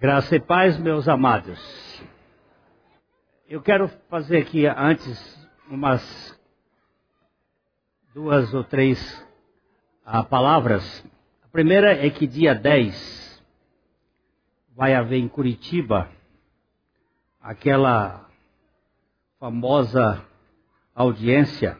Graça 0.00 0.36
e 0.36 0.38
paz, 0.38 0.78
meus 0.78 1.08
amados. 1.08 1.58
Eu 3.48 3.60
quero 3.60 3.88
fazer 4.08 4.38
aqui 4.38 4.64
antes 4.64 5.48
umas 5.68 6.40
duas 8.14 8.54
ou 8.54 8.62
três 8.62 9.26
ah, 10.06 10.22
palavras. 10.22 11.04
A 11.42 11.48
primeira 11.48 11.90
é 11.94 12.08
que 12.10 12.28
dia 12.28 12.54
10 12.54 13.44
vai 14.76 14.94
haver 14.94 15.18
em 15.18 15.26
Curitiba 15.26 16.08
aquela 17.40 18.30
famosa 19.40 20.24
audiência 20.94 21.76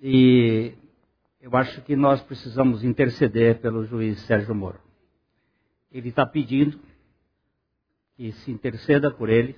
e 0.00 0.74
eu 1.40 1.56
acho 1.56 1.80
que 1.82 1.94
nós 1.94 2.20
precisamos 2.22 2.82
interceder 2.82 3.60
pelo 3.60 3.84
juiz 3.86 4.18
Sérgio 4.22 4.52
Moro. 4.52 4.85
Ele 5.90 6.08
está 6.08 6.26
pedindo 6.26 6.78
que 8.16 8.32
se 8.32 8.50
interceda 8.50 9.10
por 9.10 9.28
ele. 9.28 9.56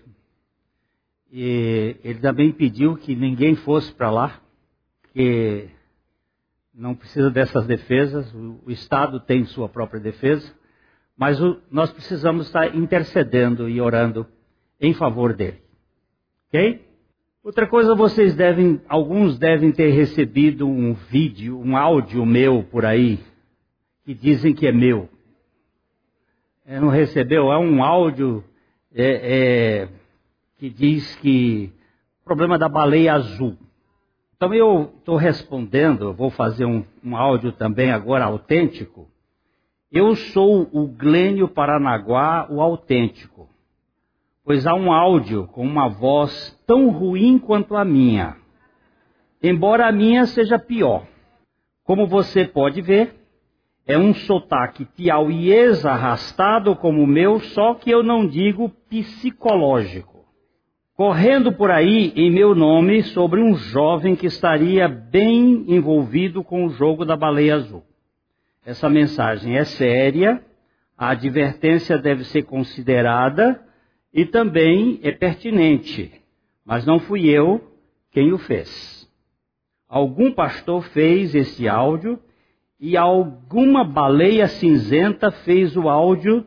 E 1.30 1.96
ele 2.02 2.20
também 2.20 2.52
pediu 2.52 2.96
que 2.96 3.14
ninguém 3.14 3.55
fosse 3.55 3.92
para 3.92 4.10
lá, 4.10 4.41
que 5.12 5.69
não 6.74 6.95
precisa 6.95 7.30
dessas 7.30 7.66
defesas, 7.66 8.33
o, 8.34 8.60
o 8.66 8.70
Estado 8.70 9.20
tem 9.20 9.45
sua 9.45 9.69
própria 9.69 10.00
defesa, 10.00 10.52
mas 11.16 11.41
o, 11.41 11.60
nós 11.70 11.92
precisamos 11.92 12.47
estar 12.47 12.74
intercedendo 12.74 13.69
e 13.69 13.80
orando 13.80 14.27
em 14.80 14.95
favor 14.95 15.34
dele. 15.34 15.60
Ok? 16.48 16.86
Outra 17.42 17.66
coisa, 17.66 17.95
vocês 17.95 18.34
devem, 18.34 18.80
alguns 18.88 19.38
devem 19.38 19.72
ter 19.72 19.91
recebido 19.91 20.69
um 20.69 20.95
vídeo, 20.95 21.58
um 21.58 21.77
áudio 21.77 22.24
meu 22.24 22.62
por 22.62 22.84
aí, 22.84 23.19
que 24.05 24.14
dizem 24.14 24.55
que 24.55 24.66
é 24.66 24.72
meu. 24.72 25.08
É, 26.68 26.78
não 26.78 26.88
recebeu? 26.88 27.50
É 27.50 27.58
um 27.58 27.82
áudio 27.82 28.45
é, 28.95 29.82
é, 29.82 29.88
que 30.58 30.70
diz 30.70 31.16
que 31.16 31.72
problema 32.25 32.56
da 32.56 32.69
baleia 32.69 33.14
azul. 33.14 33.56
Então 34.36 34.55
eu 34.55 34.92
estou 34.98 35.16
respondendo, 35.16 36.12
vou 36.12 36.30
fazer 36.30 36.64
um, 36.64 36.84
um 37.02 37.16
áudio 37.16 37.50
também 37.50 37.91
agora 37.91 38.27
autêntico. 38.27 39.08
Eu 39.91 40.14
sou 40.14 40.69
o 40.70 40.86
Glênio 40.86 41.48
Paranaguá, 41.48 42.47
o 42.48 42.60
autêntico 42.60 43.48
pois 44.48 44.66
há 44.66 44.72
um 44.72 44.91
áudio 44.91 45.47
com 45.48 45.62
uma 45.62 45.91
voz 45.91 46.58
tão 46.66 46.88
ruim 46.88 47.38
quanto 47.38 47.77
a 47.77 47.84
minha, 47.84 48.34
embora 49.42 49.86
a 49.86 49.92
minha 49.92 50.25
seja 50.25 50.58
pior. 50.58 51.06
Como 51.84 52.06
você 52.06 52.47
pode 52.47 52.80
ver, 52.80 53.17
é 53.89 53.97
um 53.97 54.12
sotaque 54.12 54.84
piauiês 54.84 55.86
arrastado 55.86 56.77
como 56.77 57.03
o 57.03 57.06
meu, 57.06 57.41
só 57.41 57.72
que 57.72 57.91
eu 57.91 58.03
não 58.03 58.27
digo 58.27 58.69
psicológico. 58.91 60.27
Correndo 60.94 61.53
por 61.53 61.70
aí 61.70 62.12
em 62.14 62.31
meu 62.31 62.55
nome 62.55 63.03
sobre 63.03 63.41
um 63.41 63.55
jovem 63.55 64.14
que 64.14 64.27
estaria 64.27 64.86
bem 64.86 65.64
envolvido 65.69 66.44
com 66.44 66.66
o 66.66 66.69
jogo 66.69 67.06
da 67.06 67.16
baleia 67.16 67.55
azul. 67.55 67.83
Essa 68.66 68.91
mensagem 68.91 69.56
é 69.56 69.64
séria, 69.64 70.44
a 70.97 71.11
advertência 71.11 71.97
deve 71.97 72.25
ser 72.25 72.42
considerada 72.42 73.59
e 74.12 74.27
também 74.27 75.00
é 75.03 75.12
pertinente, 75.12 76.12
mas 76.62 76.84
não 76.84 76.98
fui 76.98 77.27
eu 77.27 77.72
quem 78.11 78.34
o 78.34 78.39
fez. 78.39 79.09
Algum 79.89 80.31
pastor 80.31 80.83
fez 80.83 81.34
esse 81.34 81.66
áudio 81.66 82.20
e 82.81 82.97
alguma 82.97 83.83
baleia 83.83 84.47
cinzenta 84.47 85.31
fez 85.31 85.77
o 85.77 85.89
áudio 85.89 86.47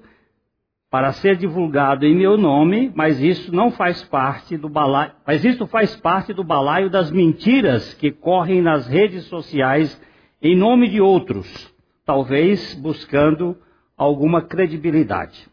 para 0.90 1.14
ser 1.14 1.38
divulgado 1.38 2.06
em 2.06 2.16
meu 2.16 2.38
nome, 2.38 2.92
mas 2.96 3.22
isso 3.22 3.54
não 3.54 3.72
faz 3.72 4.04
parte 4.04 4.58
do 4.58 4.68
balaio, 4.68 5.12
mas 5.26 5.44
isso 5.44 5.66
faz 5.68 5.96
parte 5.96 6.34
do 6.34 6.44
balaio 6.44 6.90
das 6.90 7.12
mentiras 7.12 7.94
que 7.94 8.12
correm 8.12 8.62
nas 8.62 8.88
redes 8.88 9.24
sociais 9.26 10.00
em 10.42 10.56
nome 10.56 10.90
de 10.90 11.00
outros, 11.00 11.74
talvez 12.06 12.74
buscando 12.76 13.58
alguma 13.98 14.42
credibilidade. 14.42 15.48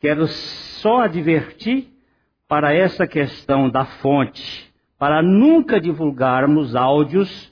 Quero 0.00 0.26
só 0.26 1.02
advertir 1.02 1.88
para 2.46 2.74
essa 2.74 3.06
questão 3.06 3.70
da 3.70 3.84
fonte, 3.84 4.72
para 4.98 5.22
nunca 5.22 5.80
divulgarmos 5.80 6.76
áudios 6.76 7.51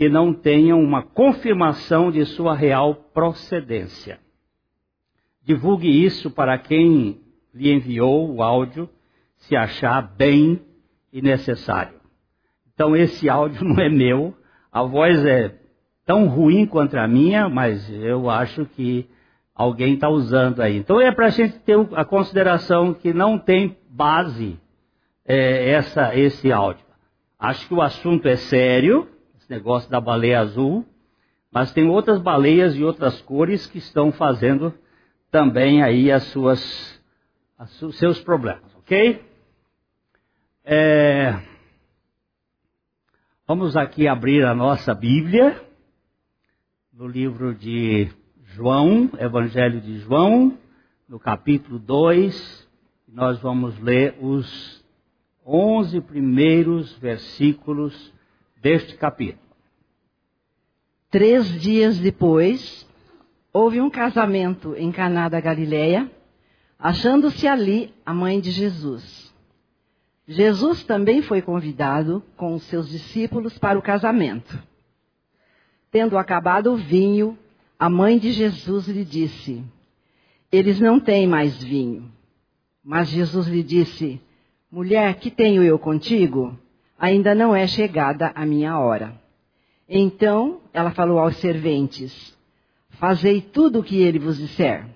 que 0.00 0.08
não 0.08 0.32
tenham 0.32 0.82
uma 0.82 1.02
confirmação 1.02 2.10
de 2.10 2.24
sua 2.24 2.56
real 2.56 2.94
procedência. 3.12 4.18
Divulgue 5.44 5.90
isso 5.90 6.30
para 6.30 6.56
quem 6.56 7.20
lhe 7.52 7.70
enviou 7.70 8.34
o 8.34 8.42
áudio, 8.42 8.88
se 9.36 9.54
achar 9.54 10.00
bem 10.00 10.58
e 11.12 11.20
necessário. 11.20 12.00
Então 12.72 12.96
esse 12.96 13.28
áudio 13.28 13.60
não 13.68 13.78
é 13.78 13.90
meu, 13.90 14.34
a 14.72 14.82
voz 14.82 15.22
é 15.22 15.54
tão 16.06 16.28
ruim 16.28 16.64
quanto 16.64 16.96
a 16.96 17.06
minha, 17.06 17.46
mas 17.50 17.86
eu 17.90 18.30
acho 18.30 18.64
que 18.64 19.06
alguém 19.54 19.92
está 19.92 20.08
usando 20.08 20.62
aí. 20.62 20.78
Então 20.78 20.98
é 20.98 21.12
para 21.12 21.26
a 21.26 21.30
gente 21.30 21.58
ter 21.58 21.76
a 21.92 22.06
consideração 22.06 22.94
que 22.94 23.12
não 23.12 23.38
tem 23.38 23.76
base 23.90 24.58
é, 25.26 25.72
essa, 25.72 26.16
esse 26.16 26.50
áudio. 26.50 26.86
Acho 27.38 27.68
que 27.68 27.74
o 27.74 27.82
assunto 27.82 28.26
é 28.26 28.36
sério, 28.36 29.06
negócio 29.50 29.90
da 29.90 30.00
baleia 30.00 30.40
azul, 30.40 30.86
mas 31.50 31.72
tem 31.72 31.88
outras 31.88 32.20
baleias 32.20 32.74
de 32.74 32.84
outras 32.84 33.20
cores 33.22 33.66
que 33.66 33.78
estão 33.78 34.12
fazendo 34.12 34.72
também 35.28 35.82
aí 35.82 36.10
as 36.12 36.22
suas, 36.24 37.02
os 37.82 37.98
seus 37.98 38.20
problemas, 38.20 38.72
ok? 38.76 39.24
É, 40.64 41.36
vamos 43.46 43.76
aqui 43.76 44.06
abrir 44.06 44.44
a 44.44 44.54
nossa 44.54 44.94
Bíblia 44.94 45.60
no 46.92 47.08
livro 47.08 47.52
de 47.52 48.08
João, 48.54 49.10
Evangelho 49.18 49.80
de 49.80 49.98
João, 49.98 50.56
no 51.08 51.18
capítulo 51.18 51.78
2, 51.80 52.68
nós 53.08 53.40
vamos 53.40 53.76
ler 53.80 54.16
os 54.20 54.84
11 55.44 56.00
primeiros 56.02 56.96
versículos 56.98 58.12
deste 58.60 58.94
capítulo. 58.96 59.40
Três 61.10 61.60
dias 61.60 61.98
depois, 61.98 62.86
houve 63.52 63.80
um 63.80 63.90
casamento 63.90 64.74
em 64.76 64.92
Caná 64.92 65.28
da 65.28 65.40
Galileia, 65.40 66.10
achando-se 66.78 67.48
ali 67.48 67.92
a 68.04 68.14
mãe 68.14 68.40
de 68.40 68.50
Jesus. 68.50 69.34
Jesus 70.26 70.84
também 70.84 71.22
foi 71.22 71.42
convidado 71.42 72.22
com 72.36 72.54
os 72.54 72.62
seus 72.64 72.88
discípulos 72.88 73.58
para 73.58 73.78
o 73.78 73.82
casamento. 73.82 74.56
Tendo 75.90 76.16
acabado 76.16 76.72
o 76.72 76.76
vinho, 76.76 77.36
a 77.76 77.90
mãe 77.90 78.18
de 78.18 78.30
Jesus 78.30 78.86
lhe 78.86 79.04
disse: 79.04 79.64
Eles 80.52 80.78
não 80.78 81.00
têm 81.00 81.26
mais 81.26 81.60
vinho. 81.60 82.12
Mas 82.84 83.08
Jesus 83.08 83.48
lhe 83.48 83.64
disse: 83.64 84.20
Mulher, 84.70 85.16
que 85.16 85.30
tenho 85.30 85.64
eu 85.64 85.78
contigo? 85.78 86.56
Ainda 87.00 87.34
não 87.34 87.56
é 87.56 87.66
chegada 87.66 88.30
a 88.34 88.44
minha 88.44 88.78
hora. 88.78 89.18
Então 89.88 90.60
ela 90.70 90.90
falou 90.90 91.18
aos 91.18 91.38
serventes: 91.38 92.36
Fazei 92.90 93.40
tudo 93.40 93.80
o 93.80 93.82
que 93.82 93.96
ele 93.96 94.18
vos 94.18 94.36
disser. 94.36 94.86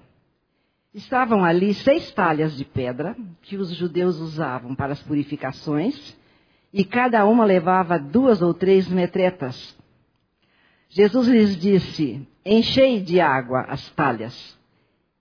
Estavam 0.93 1.43
ali 1.43 1.73
seis 1.73 2.13
talhas 2.13 2.55
de 2.55 2.65
pedra 2.65 3.17
que 3.41 3.57
os 3.57 3.75
judeus 3.75 4.21
usavam 4.21 4.75
para 4.75 4.93
as 4.93 5.03
purificações, 5.03 6.15
e 6.71 6.85
cada 6.85 7.25
uma 7.25 7.43
levava 7.43 7.99
duas 7.99 8.43
ou 8.43 8.53
três 8.53 8.87
metretas. 8.87 9.75
Jesus 10.91 11.27
lhes 11.27 11.57
disse: 11.57 12.29
Enchei 12.45 13.01
de 13.01 13.19
água 13.19 13.63
as 13.63 13.89
talhas. 13.93 14.59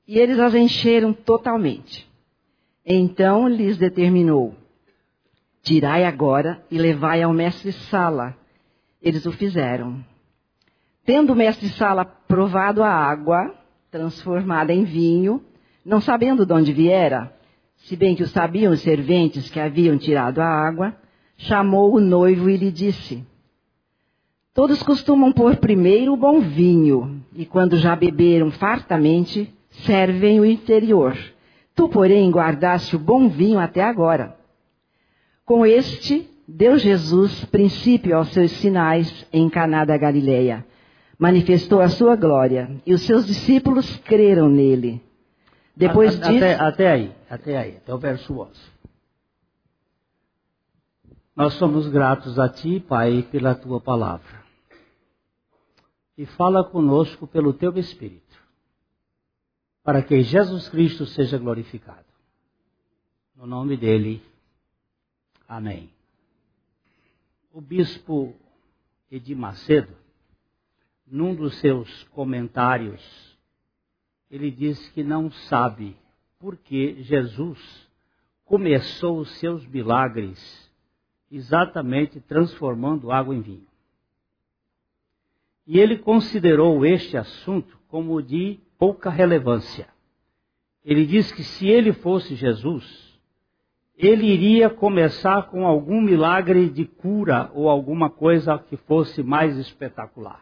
E 0.06 0.20
eles 0.20 0.38
as 0.38 0.54
encheram 0.54 1.14
totalmente. 1.14 2.06
Então 2.86 3.48
lhes 3.48 3.78
determinou: 3.78 4.54
Tirai 5.64 6.04
agora 6.04 6.62
e 6.70 6.78
levai 6.78 7.24
ao 7.24 7.32
mestre-sala. 7.32 8.36
Eles 9.02 9.26
o 9.26 9.32
fizeram. 9.32 10.04
Tendo 11.06 11.32
o 11.32 11.36
mestre-sala 11.36 12.04
provado 12.04 12.84
a 12.84 12.90
água, 12.90 13.56
transformada 13.90 14.74
em 14.74 14.84
vinho, 14.84 15.42
não 15.86 16.02
sabendo 16.02 16.46
de 16.46 16.54
onde 16.54 16.74
viera, 16.74 17.34
se 17.78 17.96
bem 17.96 18.14
que 18.14 18.24
o 18.24 18.28
sabiam 18.28 18.74
os 18.74 18.82
serventes 18.82 19.50
que 19.50 19.60
haviam 19.60 19.98
tirado 19.98 20.40
a 20.40 20.46
água, 20.46 20.96
chamou 21.38 21.96
o 21.96 22.02
noivo 22.02 22.50
e 22.50 22.58
lhe 22.58 22.72
disse: 22.72 23.26
Todos 24.54 24.84
costumam 24.84 25.32
pôr 25.32 25.56
primeiro 25.58 26.12
o 26.12 26.18
bom 26.18 26.42
vinho, 26.42 27.24
e 27.34 27.46
quando 27.46 27.78
já 27.78 27.96
beberam 27.96 28.52
fartamente, 28.52 29.54
servem 29.70 30.42
o 30.42 30.46
interior. 30.46 31.18
Tu, 31.74 31.88
porém, 31.88 32.30
guardaste 32.30 32.98
o 32.98 33.00
bom 33.00 33.30
vinho 33.30 33.60
até 33.60 33.82
agora. 33.82 34.43
Com 35.46 35.66
este, 35.66 36.30
deu 36.48 36.78
Jesus 36.78 37.44
princípio 37.46 38.16
aos 38.16 38.30
seus 38.30 38.52
sinais 38.52 39.26
em 39.32 39.50
Caná 39.50 39.84
da 39.84 39.98
Galileia. 39.98 40.66
Manifestou 41.20 41.82
a 41.82 41.90
sua 41.90 42.16
glória, 42.16 42.82
e 42.86 42.94
os 42.94 43.02
seus 43.02 43.26
discípulos 43.26 43.98
creram 43.98 44.50
nele. 44.50 45.02
Depois 45.76 46.18
disso. 46.20 46.38
Até, 46.38 46.56
até 46.56 46.92
aí, 46.92 47.16
até 47.30 47.58
aí, 47.58 47.78
até 47.78 47.94
o 47.94 47.98
verso 47.98 48.40
11. 48.40 48.52
Nós 51.36 51.54
somos 51.56 51.88
gratos 51.88 52.38
a 52.38 52.48
Ti, 52.48 52.80
Pai, 52.80 53.28
pela 53.32 53.56
Tua 53.56 53.82
palavra. 53.82 54.44
E 56.18 56.26
fala 56.26 56.64
conosco 56.64 57.26
pelo 57.26 57.54
Teu 57.54 57.76
Espírito, 57.78 58.38
para 59.84 60.02
que 60.02 60.22
Jesus 60.22 60.70
Cristo 60.70 61.06
seja 61.06 61.38
glorificado. 61.38 62.06
No 63.36 63.48
nome 63.48 63.76
dele, 63.76 64.22
amém. 65.58 65.90
O 67.52 67.62
bispo 67.62 68.36
Edir 69.12 69.38
Macedo, 69.38 69.96
num 71.06 71.36
dos 71.36 71.56
seus 71.60 72.04
comentários, 72.06 73.02
ele 74.32 74.50
diz 74.50 74.90
que 74.90 75.04
não 75.04 75.32
sabe 75.32 75.96
por 76.40 76.58
que 76.58 77.04
Jesus 77.04 77.88
começou 78.44 79.20
os 79.20 79.30
seus 79.38 79.66
milagres 79.68 80.72
exatamente 81.30 82.20
transformando 82.20 83.12
água 83.12 83.36
em 83.36 83.42
vinho. 83.42 83.68
E 85.66 85.80
ele 85.80 85.98
considerou 86.00 86.86
este 86.86 87.16
assunto 87.16 87.80
como 87.88 88.22
de 88.22 88.60
pouca 88.78 89.10
relevância. 89.10 89.88
Ele 90.84 91.06
diz 91.06 91.32
que 91.32 91.44
se 91.44 91.68
ele 91.68 91.94
fosse 91.94 92.36
Jesus, 92.36 93.13
ele 93.98 94.26
iria 94.26 94.70
começar 94.70 95.44
com 95.44 95.66
algum 95.66 96.02
milagre 96.02 96.70
de 96.70 96.86
cura 96.86 97.52
ou 97.54 97.70
alguma 97.70 98.10
coisa 98.10 98.58
que 98.58 98.76
fosse 98.76 99.22
mais 99.22 99.58
espetacular. 99.58 100.42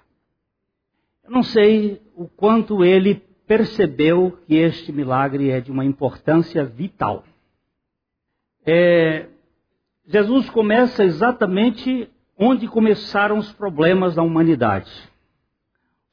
Eu 1.24 1.32
não 1.32 1.44
sei 1.44 2.02
o 2.16 2.28
quanto 2.28 2.84
ele 2.84 3.16
percebeu 3.46 4.40
que 4.48 4.56
este 4.56 4.92
milagre 4.92 5.50
é 5.50 5.60
de 5.60 5.72
uma 5.72 5.84
importância 5.84 6.64
vital. 6.64 7.24
É, 8.66 9.28
Jesus 10.06 10.50
começa 10.50 11.04
exatamente 11.04 12.10
onde 12.38 12.68
começaram 12.68 13.38
os 13.38 13.52
problemas 13.52 14.16
da 14.16 14.24
humanidade. 14.24 14.92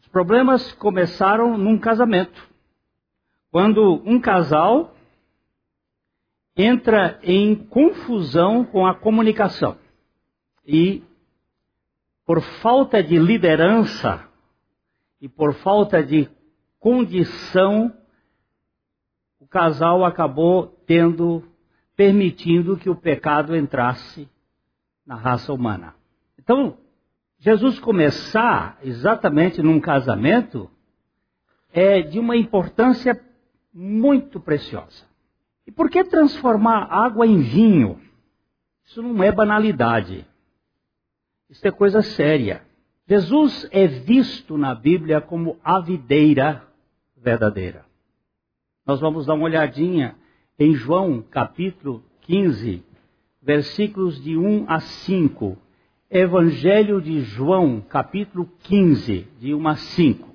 Os 0.00 0.08
problemas 0.08 0.72
começaram 0.72 1.56
num 1.56 1.78
casamento. 1.78 2.48
Quando 3.50 4.02
um 4.04 4.20
casal 4.20 4.94
entra 6.58 7.20
em 7.22 7.54
confusão 7.54 8.64
com 8.64 8.84
a 8.84 8.92
comunicação 8.92 9.78
e, 10.66 11.04
por 12.26 12.42
falta 12.60 13.00
de 13.00 13.16
liderança 13.16 14.28
e 15.20 15.28
por 15.28 15.54
falta 15.54 16.02
de 16.02 16.28
condição, 16.80 17.96
o 19.38 19.46
casal 19.46 20.04
acabou 20.04 20.66
tendo, 20.84 21.44
permitindo 21.94 22.76
que 22.76 22.90
o 22.90 22.96
pecado 22.96 23.54
entrasse 23.54 24.28
na 25.06 25.14
raça 25.14 25.52
humana. 25.52 25.94
Então, 26.36 26.76
Jesus 27.38 27.78
começar 27.78 28.78
exatamente 28.82 29.62
num 29.62 29.78
casamento 29.78 30.68
é 31.72 32.02
de 32.02 32.18
uma 32.18 32.36
importância 32.36 33.20
muito 33.72 34.40
preciosa. 34.40 35.07
E 35.68 35.70
por 35.70 35.90
que 35.90 36.02
transformar 36.02 36.84
água 36.90 37.26
em 37.26 37.42
vinho? 37.42 38.00
Isso 38.86 39.02
não 39.02 39.22
é 39.22 39.30
banalidade. 39.30 40.26
Isso 41.50 41.68
é 41.68 41.70
coisa 41.70 42.00
séria. 42.00 42.62
Jesus 43.06 43.68
é 43.70 43.86
visto 43.86 44.56
na 44.56 44.74
Bíblia 44.74 45.20
como 45.20 45.58
a 45.62 45.78
videira 45.78 46.66
verdadeira. 47.14 47.84
Nós 48.86 48.98
vamos 48.98 49.26
dar 49.26 49.34
uma 49.34 49.44
olhadinha 49.44 50.16
em 50.58 50.72
João 50.72 51.20
capítulo 51.20 52.02
15, 52.22 52.82
versículos 53.42 54.22
de 54.22 54.38
1 54.38 54.64
a 54.70 54.80
5. 54.80 55.58
Evangelho 56.10 56.98
de 56.98 57.20
João, 57.20 57.82
capítulo 57.82 58.50
15, 58.60 59.28
de 59.38 59.52
1 59.52 59.68
a 59.68 59.76
5. 59.76 60.34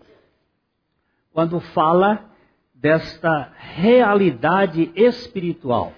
Quando 1.31 1.59
fala 1.59 2.29
desta 2.83 3.49
realidade 3.57 4.91
espiritual. 4.93 5.93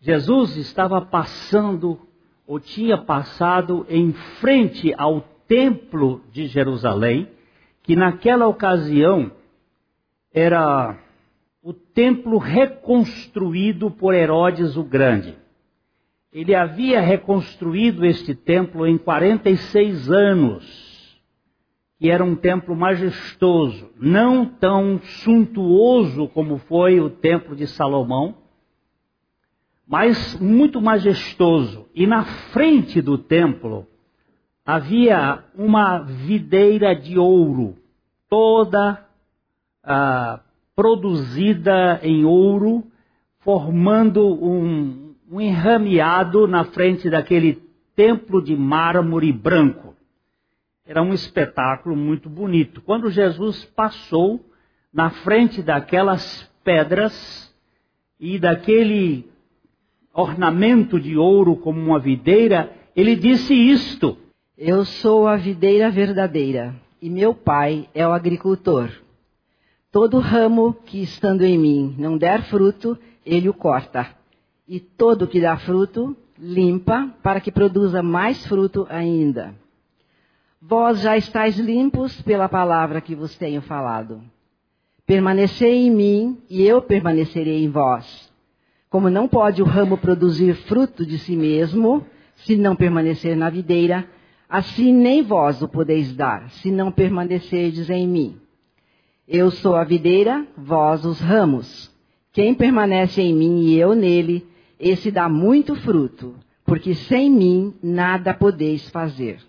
Jesus 0.00 0.56
estava 0.56 1.02
passando, 1.02 2.00
ou 2.46 2.58
tinha 2.58 2.96
passado, 2.96 3.84
em 3.90 4.10
frente 4.40 4.94
ao 4.96 5.20
templo 5.46 6.22
de 6.32 6.46
Jerusalém, 6.46 7.28
que 7.82 7.94
naquela 7.94 8.46
ocasião 8.46 9.30
era 10.32 10.98
o 11.62 11.74
templo 11.74 12.38
reconstruído 12.38 13.90
por 13.90 14.14
Herodes 14.14 14.78
o 14.78 14.82
Grande. 14.82 15.36
Ele 16.32 16.54
havia 16.54 17.02
reconstruído 17.02 18.02
este 18.02 18.34
templo 18.34 18.86
em 18.86 18.96
46 18.96 20.10
anos, 20.10 20.83
que 22.04 22.10
era 22.10 22.22
um 22.22 22.36
templo 22.36 22.76
majestoso, 22.76 23.90
não 23.98 24.44
tão 24.44 25.00
suntuoso 25.24 26.28
como 26.28 26.58
foi 26.58 27.00
o 27.00 27.08
templo 27.08 27.56
de 27.56 27.66
Salomão, 27.66 28.34
mas 29.88 30.38
muito 30.38 30.82
majestoso. 30.82 31.86
E 31.94 32.06
na 32.06 32.22
frente 32.52 33.00
do 33.00 33.16
templo 33.16 33.86
havia 34.66 35.44
uma 35.56 36.00
videira 36.00 36.94
de 36.94 37.18
ouro, 37.18 37.74
toda 38.28 39.02
ah, 39.82 40.40
produzida 40.76 42.00
em 42.02 42.22
ouro, 42.22 42.84
formando 43.38 44.26
um, 44.26 45.14
um 45.32 45.40
enrameado 45.40 46.46
na 46.46 46.64
frente 46.66 47.08
daquele 47.08 47.62
templo 47.96 48.44
de 48.44 48.54
mármore 48.54 49.32
branco. 49.32 49.94
Era 50.86 51.02
um 51.02 51.14
espetáculo 51.14 51.96
muito 51.96 52.28
bonito. 52.28 52.82
Quando 52.82 53.10
Jesus 53.10 53.64
passou 53.64 54.44
na 54.92 55.08
frente 55.08 55.62
daquelas 55.62 56.46
pedras 56.62 57.50
e 58.20 58.38
daquele 58.38 59.26
ornamento 60.12 61.00
de 61.00 61.16
ouro 61.16 61.56
como 61.56 61.80
uma 61.80 61.98
videira, 61.98 62.70
ele 62.94 63.16
disse 63.16 63.54
isto: 63.54 64.18
Eu 64.58 64.84
sou 64.84 65.26
a 65.26 65.36
videira 65.36 65.90
verdadeira 65.90 66.74
e 67.00 67.08
meu 67.08 67.32
pai 67.34 67.88
é 67.94 68.06
o 68.06 68.12
agricultor. 68.12 68.90
Todo 69.90 70.18
ramo 70.18 70.74
que 70.84 71.02
estando 71.02 71.44
em 71.44 71.56
mim 71.56 71.94
não 71.96 72.18
der 72.18 72.42
fruto, 72.42 72.98
ele 73.24 73.48
o 73.48 73.54
corta. 73.54 74.14
E 74.68 74.80
todo 74.80 75.26
que 75.26 75.40
dá 75.40 75.56
fruto, 75.56 76.14
limpa, 76.38 77.08
para 77.22 77.40
que 77.40 77.50
produza 77.50 78.02
mais 78.02 78.46
fruto 78.46 78.86
ainda. 78.90 79.63
Vós 80.66 81.02
já 81.02 81.14
estáis 81.14 81.58
limpos 81.58 82.22
pela 82.22 82.48
palavra 82.48 83.02
que 83.02 83.14
vos 83.14 83.36
tenho 83.36 83.60
falado. 83.60 84.22
Permanecei 85.06 85.86
em 85.86 85.90
mim 85.90 86.38
e 86.48 86.62
eu 86.62 86.80
permanecerei 86.80 87.62
em 87.62 87.68
vós. 87.68 88.32
Como 88.88 89.10
não 89.10 89.28
pode 89.28 89.60
o 89.60 89.66
ramo 89.66 89.98
produzir 89.98 90.54
fruto 90.54 91.04
de 91.04 91.18
si 91.18 91.36
mesmo, 91.36 92.06
se 92.36 92.56
não 92.56 92.74
permanecer 92.74 93.36
na 93.36 93.50
videira, 93.50 94.08
assim 94.48 94.90
nem 94.90 95.22
vós 95.22 95.60
o 95.60 95.68
podeis 95.68 96.16
dar, 96.16 96.48
se 96.48 96.70
não 96.70 96.90
permanecerdes 96.90 97.90
em 97.90 98.08
mim. 98.08 98.40
Eu 99.28 99.50
sou 99.50 99.76
a 99.76 99.84
videira, 99.84 100.46
vós 100.56 101.04
os 101.04 101.20
ramos. 101.20 101.94
Quem 102.32 102.54
permanece 102.54 103.20
em 103.20 103.34
mim 103.34 103.64
e 103.66 103.78
eu 103.78 103.94
nele, 103.94 104.46
esse 104.80 105.10
dá 105.10 105.28
muito 105.28 105.74
fruto, 105.74 106.34
porque 106.64 106.94
sem 106.94 107.30
mim 107.30 107.74
nada 107.82 108.32
podeis 108.32 108.88
fazer. 108.88 109.40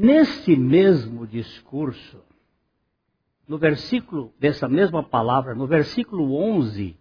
Nesse 0.00 0.54
mesmo 0.54 1.26
discurso, 1.26 2.22
no 3.48 3.58
versículo 3.58 4.32
dessa 4.38 4.68
mesma 4.68 5.02
palavra, 5.02 5.56
no 5.56 5.66
versículo 5.66 6.36
11, 6.36 6.96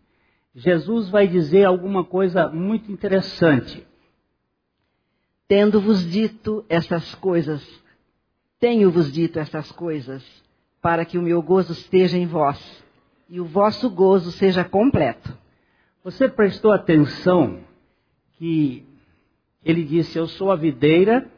Jesus 0.55 1.07
vai 1.07 1.27
dizer 1.27 1.65
alguma 1.65 2.03
coisa 2.03 2.49
muito 2.49 2.91
interessante. 2.91 3.85
Tendo-vos 5.47 6.09
dito 6.09 6.65
estas 6.67 7.13
coisas, 7.13 7.63
tenho-vos 8.59 9.11
dito 9.11 9.37
estas 9.37 9.71
coisas, 9.71 10.25
para 10.81 11.05
que 11.05 11.19
o 11.19 11.21
meu 11.21 11.39
gozo 11.43 11.73
esteja 11.73 12.17
em 12.17 12.25
vós 12.25 12.83
e 13.29 13.39
o 13.39 13.45
vosso 13.45 13.91
gozo 13.91 14.31
seja 14.31 14.63
completo. 14.63 15.37
Você 16.03 16.27
prestou 16.27 16.71
atenção 16.71 17.59
que 18.39 18.83
ele 19.63 19.83
disse: 19.83 20.17
Eu 20.17 20.25
sou 20.25 20.49
a 20.49 20.55
videira, 20.55 21.31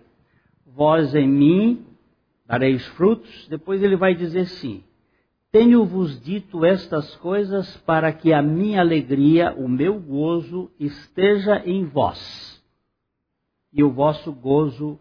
vós 0.79 1.13
em 1.13 1.27
mim 1.27 1.85
dareis 2.47 2.87
frutos. 2.95 3.49
Depois 3.49 3.83
ele 3.83 3.97
vai 3.97 4.15
dizer 4.15 4.39
assim: 4.41 4.81
Tenho-vos 5.51 6.21
dito 6.21 6.63
estas 6.63 7.17
coisas 7.17 7.75
para 7.81 8.13
que 8.13 8.31
a 8.31 8.41
minha 8.41 8.79
alegria, 8.79 9.53
o 9.53 9.67
meu 9.67 9.99
gozo 9.99 10.71
esteja 10.79 11.61
em 11.65 11.83
vós 11.83 12.63
e 13.73 13.83
o 13.83 13.91
vosso 13.91 14.31
gozo 14.31 14.97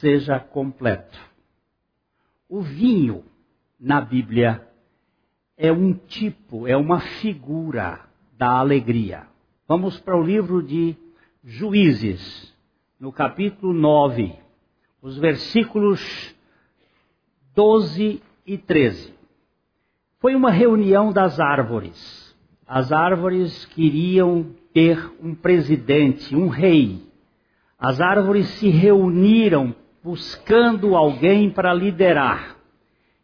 seja 0.00 0.38
completo. 0.38 1.18
O 2.48 2.62
vinho 2.62 3.24
na 3.80 4.00
Bíblia 4.00 4.64
é 5.56 5.72
um 5.72 5.92
tipo, 5.92 6.68
é 6.68 6.76
uma 6.76 7.00
figura 7.00 8.00
da 8.38 8.58
alegria. 8.58 9.26
Vamos 9.66 9.98
para 9.98 10.16
o 10.16 10.22
livro 10.22 10.62
de 10.62 10.94
Juízes, 11.42 12.54
no 13.00 13.10
capítulo 13.10 13.72
9, 13.72 14.45
os 15.06 15.16
versículos 15.18 16.34
12 17.54 18.20
e 18.44 18.58
13. 18.58 19.14
Foi 20.18 20.34
uma 20.34 20.50
reunião 20.50 21.12
das 21.12 21.38
árvores. 21.38 22.36
As 22.66 22.90
árvores 22.90 23.64
queriam 23.66 24.46
ter 24.74 24.98
um 25.22 25.32
presidente, 25.32 26.34
um 26.34 26.48
rei. 26.48 27.06
As 27.78 28.00
árvores 28.00 28.48
se 28.58 28.68
reuniram 28.68 29.72
buscando 30.02 30.96
alguém 30.96 31.50
para 31.50 31.72
liderar. 31.72 32.56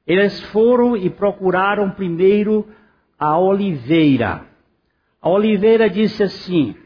Eles 0.07 0.41
foram 0.53 0.97
e 0.97 1.11
procuraram 1.11 1.91
primeiro 1.91 2.65
a 3.19 3.37
oliveira. 3.37 4.47
A 5.21 5.29
oliveira 5.29 5.91
disse 5.91 6.23
assim: 6.23 6.77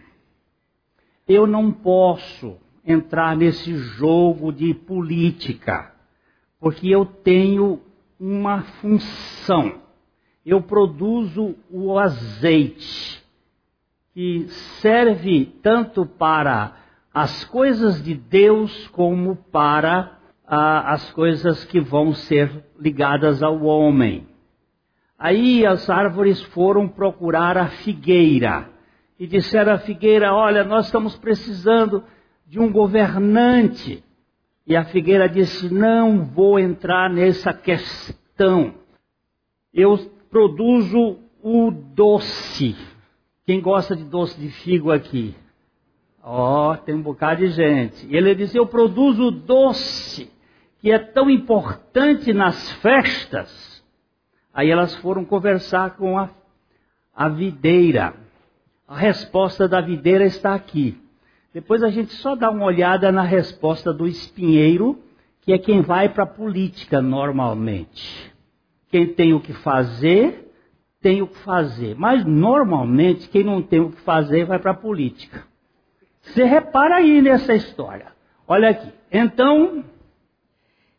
Eu 1.28 1.46
não 1.46 1.70
posso 1.70 2.56
entrar 2.86 3.36
nesse 3.36 3.74
jogo 3.74 4.52
de 4.52 4.72
política, 4.72 5.92
porque 6.60 6.88
eu 6.88 7.04
tenho 7.04 7.80
uma 8.18 8.62
função. 8.80 9.80
Eu 10.44 10.62
produzo 10.62 11.56
o 11.68 11.98
azeite, 11.98 13.22
que 14.14 14.46
serve 14.80 15.46
tanto 15.62 16.06
para 16.06 16.76
as 17.12 17.44
coisas 17.44 18.02
de 18.02 18.14
Deus 18.14 18.86
como 18.88 19.36
para 19.36 20.18
ah, 20.46 20.92
as 20.92 21.10
coisas 21.12 21.64
que 21.64 21.80
vão 21.80 22.12
ser 22.12 22.64
ligadas 22.78 23.42
ao 23.42 23.62
homem. 23.64 24.28
Aí 25.18 25.66
as 25.66 25.90
árvores 25.90 26.40
foram 26.42 26.86
procurar 26.86 27.56
a 27.56 27.66
figueira 27.66 28.68
e 29.18 29.26
disseram 29.26 29.72
à 29.72 29.78
figueira: 29.78 30.32
Olha, 30.32 30.62
nós 30.62 30.86
estamos 30.86 31.16
precisando 31.16 32.04
de 32.46 32.60
um 32.60 32.70
governante. 32.70 34.02
E 34.66 34.76
a 34.76 34.84
figueira 34.84 35.28
disse: 35.28 35.72
Não 35.72 36.24
vou 36.24 36.58
entrar 36.58 37.10
nessa 37.10 37.52
questão. 37.52 38.74
Eu 39.72 39.96
produzo 40.30 41.18
o 41.42 41.70
doce. 41.70 42.76
Quem 43.44 43.60
gosta 43.60 43.94
de 43.94 44.04
doce 44.04 44.38
de 44.40 44.48
figo 44.50 44.90
aqui? 44.90 45.34
Ó, 46.22 46.72
oh, 46.72 46.76
tem 46.76 46.94
um 46.94 47.02
bocado 47.02 47.40
de 47.40 47.48
gente. 47.48 48.06
E 48.06 48.16
ele 48.16 48.34
disse: 48.34 48.56
Eu 48.56 48.66
produzo 48.66 49.24
o 49.24 49.30
doce, 49.30 50.30
que 50.80 50.90
é 50.90 50.98
tão 50.98 51.30
importante 51.30 52.32
nas 52.32 52.72
festas. 52.74 53.84
Aí 54.52 54.70
elas 54.70 54.94
foram 54.96 55.24
conversar 55.24 55.96
com 55.96 56.18
a, 56.18 56.30
a 57.14 57.28
videira. 57.28 58.14
A 58.88 58.96
resposta 58.96 59.68
da 59.68 59.80
videira 59.80 60.24
está 60.24 60.54
aqui. 60.54 60.98
Depois 61.56 61.82
a 61.82 61.88
gente 61.88 62.12
só 62.16 62.34
dá 62.34 62.50
uma 62.50 62.66
olhada 62.66 63.10
na 63.10 63.22
resposta 63.22 63.90
do 63.90 64.06
espinheiro, 64.06 64.98
que 65.40 65.54
é 65.54 65.58
quem 65.58 65.80
vai 65.80 66.06
para 66.06 66.24
a 66.24 66.26
política 66.26 67.00
normalmente. 67.00 68.30
Quem 68.90 69.06
tem 69.06 69.32
o 69.32 69.40
que 69.40 69.54
fazer, 69.54 70.52
tem 71.00 71.22
o 71.22 71.26
que 71.26 71.38
fazer. 71.38 71.96
Mas 71.96 72.26
normalmente 72.26 73.30
quem 73.30 73.42
não 73.42 73.62
tem 73.62 73.80
o 73.80 73.90
que 73.90 74.02
fazer 74.02 74.44
vai 74.44 74.58
para 74.58 74.72
a 74.72 74.74
política. 74.74 75.44
Você 76.20 76.44
repara 76.44 76.96
aí 76.96 77.22
nessa 77.22 77.54
história. 77.54 78.08
Olha 78.46 78.68
aqui. 78.68 78.92
Então. 79.10 79.82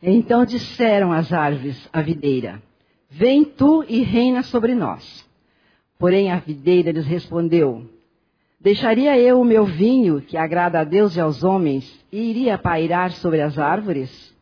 Então 0.02 0.44
disseram 0.44 1.14
as 1.14 1.32
árvores 1.32 1.88
à 1.94 2.02
videira: 2.02 2.64
Vem 3.12 3.46
tu 3.46 3.86
e 3.88 4.02
reina 4.02 4.42
sobre 4.42 4.74
nós. 4.74 5.24
Porém 6.00 6.32
a 6.32 6.38
videira 6.38 6.92
lhes 6.92 7.06
respondeu: 7.06 7.88
Deixaria 8.60 9.18
eu 9.20 9.40
o 9.40 9.46
meu 9.46 9.66
vinho, 9.66 10.22
que 10.22 10.36
agrada 10.36 10.80
a 10.80 10.84
Deus 10.84 11.16
e 11.16 11.20
aos 11.20 11.44
homens, 11.44 12.06
e 12.12 12.30
iria 12.30 12.58
pairar 12.58 13.12
sobre 13.12 13.42
as 13.42 13.58
árvores? 13.58 14.36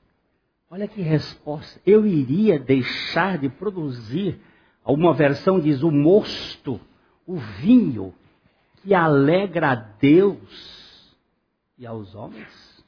Olha 0.70 0.88
que 0.88 1.02
resposta. 1.02 1.80
Eu 1.86 2.06
iria 2.06 2.58
deixar 2.58 3.38
de 3.38 3.50
produzir, 3.50 4.40
uma 4.86 5.14
versão 5.14 5.60
diz, 5.60 5.84
o 5.84 5.92
mosto, 5.92 6.80
o 7.28 7.36
vinho, 7.36 8.14
que 8.82 8.94
alegra 8.94 9.72
a 9.72 9.76
Deus 9.76 11.16
e 11.78 11.86
aos 11.86 12.16
homens? 12.16 12.84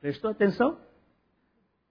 Prestou 0.00 0.30
atenção? 0.30 0.76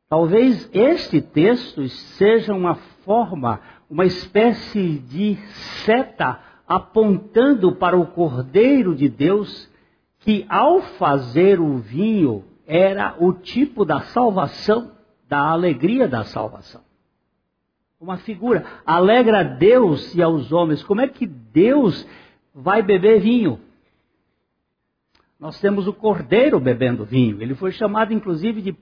Talvez 0.09 0.69
este 0.73 1.21
texto 1.21 1.87
seja 1.89 2.53
uma 2.53 2.75
forma, 2.75 3.61
uma 3.89 4.05
espécie 4.05 4.99
de 4.99 5.35
seta 5.83 6.44
apontando 6.67 7.75
para 7.75 7.97
o 7.97 8.07
Cordeiro 8.07 8.95
de 8.95 9.07
Deus, 9.07 9.69
que 10.19 10.45
ao 10.49 10.81
fazer 10.81 11.59
o 11.59 11.77
vinho 11.77 12.43
era 12.65 13.15
o 13.19 13.33
tipo 13.33 13.85
da 13.85 14.01
salvação, 14.01 14.91
da 15.27 15.39
alegria 15.49 16.07
da 16.07 16.23
salvação. 16.23 16.81
Uma 17.99 18.17
figura, 18.17 18.65
alegra 18.85 19.39
a 19.39 19.43
Deus 19.43 20.13
e 20.15 20.21
aos 20.21 20.51
homens. 20.51 20.83
Como 20.83 21.01
é 21.01 21.07
que 21.07 21.25
Deus 21.25 22.05
vai 22.53 22.81
beber 22.81 23.21
vinho? 23.21 23.59
Nós 25.39 25.59
temos 25.59 25.87
o 25.87 25.93
cordeiro 25.93 26.59
bebendo 26.59 27.05
vinho. 27.05 27.41
Ele 27.41 27.55
foi 27.55 27.71
chamado 27.71 28.13
inclusive 28.13 28.61
de 28.61 28.75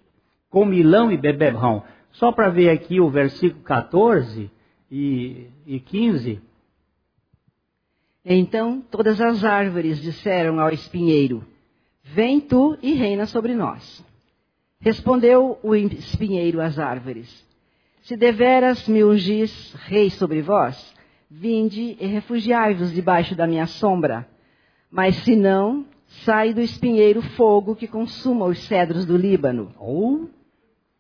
comilão 0.50 1.12
e 1.12 1.18
beberrão. 1.18 1.84
Só 2.12 2.32
para 2.32 2.50
ver 2.50 2.70
aqui 2.70 3.00
o 3.00 3.10
versículo 3.10 3.64
14 3.64 4.50
e, 4.90 5.48
e 5.66 5.80
15. 5.80 6.42
Então 8.26 8.82
todas 8.90 9.20
as 9.20 9.44
árvores 9.44 10.02
disseram 10.02 10.60
ao 10.60 10.70
espinheiro: 10.70 11.44
Vem 12.04 12.40
tu 12.40 12.78
e 12.82 12.94
reina 12.94 13.26
sobre 13.26 13.54
nós. 13.54 14.04
Respondeu 14.80 15.58
o 15.64 15.76
espinheiro 15.76 16.62
às 16.62 16.80
árvores: 16.80 17.46
Se 18.02 18.16
deveras 18.16 18.88
me 18.88 19.04
ungis 19.04 19.74
rei 19.86 20.10
sobre 20.10 20.42
vós, 20.42 20.94
vinde 21.30 21.98
e 22.00 22.06
refugiai-vos 22.06 22.94
debaixo 22.94 23.36
da 23.36 23.48
minha 23.48 23.66
sombra. 23.66 24.28
Mas 24.90 25.16
se 25.18 25.36
não, 25.36 25.86
sai 26.24 26.54
do 26.54 26.62
espinheiro 26.62 27.22
fogo 27.22 27.76
que 27.76 27.88
consuma 27.88 28.46
os 28.46 28.60
cedros 28.60 29.06
do 29.06 29.18
Líbano. 29.18 29.74
Ou, 29.80 30.30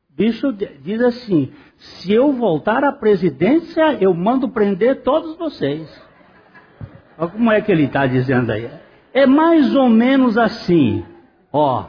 bicho 0.10 0.52
diz 0.52 1.02
assim: 1.02 1.52
se 1.78 2.12
eu 2.12 2.34
voltar 2.34 2.84
à 2.84 2.92
presidência, 2.92 3.98
eu 4.02 4.14
mando 4.14 4.50
prender 4.50 5.04
todos 5.04 5.38
vocês. 5.38 5.88
Como 7.18 7.52
é 7.52 7.62
que 7.62 7.72
ele 7.72 7.86
está 7.86 8.06
dizendo 8.06 8.52
aí. 8.52 8.70
É 9.14 9.26
mais 9.26 9.76
ou 9.76 9.90
menos 9.90 10.38
assim. 10.38 11.06
Ó, 11.52 11.86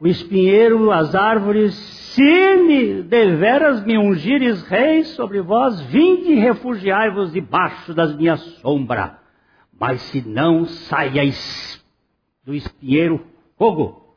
o 0.00 0.06
espinheiro, 0.06 0.90
as 0.90 1.14
árvores, 1.14 1.74
se 1.74 2.56
me 2.56 3.02
deveras 3.02 3.84
me 3.84 3.96
ungires 3.96 4.62
rei 4.62 5.04
sobre 5.04 5.40
vós, 5.40 5.80
vinde 5.82 6.34
refugiai-vos 6.34 7.32
debaixo 7.32 7.94
das 7.94 8.14
minhas 8.16 8.40
sombras. 8.60 9.12
Mas 9.78 10.00
se 10.02 10.26
não, 10.26 10.64
saiais 10.64 11.84
do 12.44 12.54
espinheiro 12.54 13.24
fogo. 13.56 14.16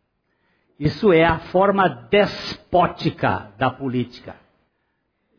Isso 0.79 1.13
é 1.13 1.23
a 1.23 1.39
forma 1.39 1.87
despótica 1.87 3.51
da 3.57 3.69
política. 3.69 4.35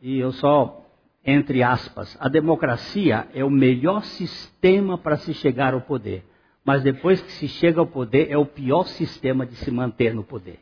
E 0.01 0.17
eu 0.17 0.31
só 0.31 0.86
entre 1.29 1.61
aspas, 1.61 2.15
a 2.21 2.29
democracia 2.29 3.27
é 3.33 3.43
o 3.43 3.49
melhor 3.49 4.01
sistema 4.05 4.97
para 4.97 5.17
se 5.17 5.33
chegar 5.33 5.73
ao 5.73 5.81
poder. 5.81 6.23
Mas 6.63 6.81
depois 6.83 7.21
que 7.21 7.31
se 7.33 7.49
chega 7.49 7.81
ao 7.81 7.85
poder, 7.85 8.31
é 8.31 8.37
o 8.37 8.45
pior 8.45 8.85
sistema 8.85 9.45
de 9.45 9.53
se 9.57 9.69
manter 9.69 10.15
no 10.15 10.23
poder. 10.23 10.61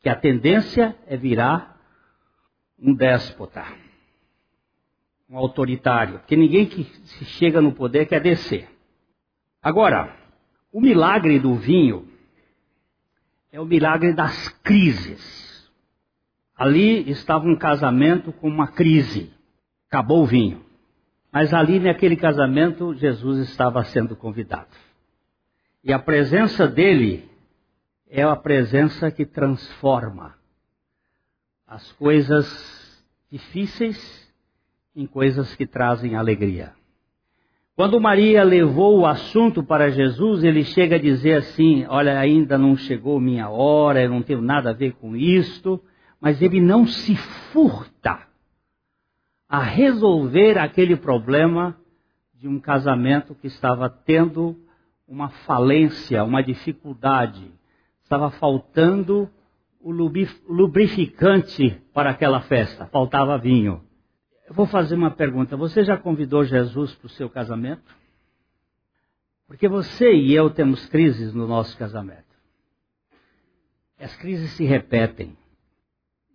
Que 0.00 0.10
a 0.10 0.14
tendência 0.14 0.94
é 1.06 1.16
virar 1.16 1.80
um 2.78 2.94
déspota, 2.94 3.64
um 5.30 5.38
autoritário. 5.38 6.18
Porque 6.18 6.36
ninguém 6.36 6.66
que 6.66 6.84
se 6.84 7.24
chega 7.24 7.62
no 7.62 7.72
poder 7.72 8.04
quer 8.04 8.20
descer. 8.20 8.68
Agora, 9.62 10.14
o 10.70 10.82
milagre 10.82 11.38
do 11.38 11.54
vinho 11.54 12.06
é 13.50 13.58
o 13.58 13.64
milagre 13.64 14.12
das 14.12 14.48
crises. 14.62 15.43
Ali 16.56 17.10
estava 17.10 17.46
um 17.46 17.56
casamento 17.56 18.32
com 18.32 18.48
uma 18.48 18.68
crise. 18.68 19.32
Acabou 19.88 20.22
o 20.22 20.26
vinho. 20.26 20.64
Mas 21.32 21.52
ali 21.52 21.80
naquele 21.80 22.16
casamento 22.16 22.94
Jesus 22.94 23.48
estava 23.48 23.82
sendo 23.84 24.14
convidado. 24.14 24.68
E 25.82 25.92
a 25.92 25.98
presença 25.98 26.68
dele 26.68 27.28
é 28.08 28.22
a 28.22 28.36
presença 28.36 29.10
que 29.10 29.26
transforma 29.26 30.34
as 31.66 31.90
coisas 31.92 33.04
difíceis 33.30 34.32
em 34.94 35.06
coisas 35.06 35.56
que 35.56 35.66
trazem 35.66 36.14
alegria. 36.14 36.72
Quando 37.74 38.00
Maria 38.00 38.44
levou 38.44 39.00
o 39.00 39.06
assunto 39.06 39.64
para 39.64 39.90
Jesus, 39.90 40.44
ele 40.44 40.62
chega 40.62 40.94
a 40.94 41.00
dizer 41.00 41.38
assim: 41.38 41.84
Olha, 41.88 42.16
ainda 42.16 42.56
não 42.56 42.76
chegou 42.76 43.18
minha 43.18 43.48
hora, 43.50 44.04
eu 44.04 44.08
não 44.08 44.22
tenho 44.22 44.40
nada 44.40 44.70
a 44.70 44.72
ver 44.72 44.92
com 44.92 45.16
isto 45.16 45.82
mas 46.24 46.40
ele 46.40 46.58
não 46.58 46.86
se 46.86 47.14
furta 47.52 48.26
a 49.46 49.58
resolver 49.58 50.56
aquele 50.56 50.96
problema 50.96 51.78
de 52.32 52.48
um 52.48 52.58
casamento 52.58 53.34
que 53.34 53.46
estava 53.46 53.90
tendo 53.90 54.58
uma 55.06 55.28
falência, 55.28 56.24
uma 56.24 56.42
dificuldade. 56.42 57.52
Estava 58.02 58.30
faltando 58.30 59.28
o 59.78 59.90
lubrificante 59.92 61.78
para 61.92 62.12
aquela 62.12 62.40
festa, 62.40 62.86
faltava 62.86 63.36
vinho. 63.36 63.84
Eu 64.48 64.54
vou 64.54 64.64
fazer 64.64 64.94
uma 64.94 65.10
pergunta: 65.10 65.58
você 65.58 65.84
já 65.84 65.98
convidou 65.98 66.42
Jesus 66.42 66.94
para 66.94 67.06
o 67.06 67.10
seu 67.10 67.28
casamento? 67.28 67.94
Porque 69.46 69.68
você 69.68 70.10
e 70.14 70.34
eu 70.34 70.48
temos 70.48 70.86
crises 70.86 71.34
no 71.34 71.46
nosso 71.46 71.76
casamento. 71.76 72.24
As 74.00 74.16
crises 74.16 74.52
se 74.52 74.64
repetem. 74.64 75.36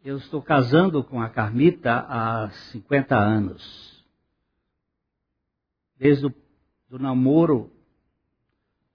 Eu 0.04 0.18
estou 0.18 0.42
casando 0.42 1.04
com 1.04 1.22
a 1.22 1.28
Carmita 1.28 2.06
há 2.08 2.50
50 2.72 3.18
anos. 3.18 4.02
Desde 5.98 6.28
o 6.28 6.34
do 6.90 6.98
namoro, 6.98 7.70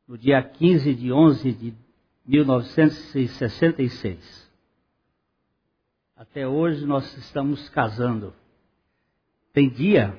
no 0.08 0.16
dia 0.16 0.42
15 0.42 0.94
de 0.94 1.12
11 1.12 1.52
de 1.52 1.74
1966. 2.26 4.50
Até 6.16 6.48
hoje 6.48 6.86
nós 6.86 7.14
estamos 7.18 7.68
casando. 7.68 8.32
Tem 9.52 9.68
dia 9.68 10.18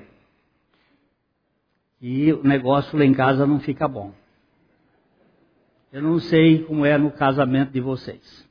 que 1.98 2.32
o 2.32 2.44
negócio 2.44 2.96
lá 2.96 3.04
em 3.04 3.12
casa 3.12 3.44
não 3.44 3.58
fica 3.58 3.88
bom. 3.88 4.14
Eu 5.92 6.00
não 6.00 6.20
sei 6.20 6.64
como 6.64 6.86
é 6.86 6.96
no 6.96 7.10
casamento 7.10 7.72
de 7.72 7.80
vocês. 7.80 8.45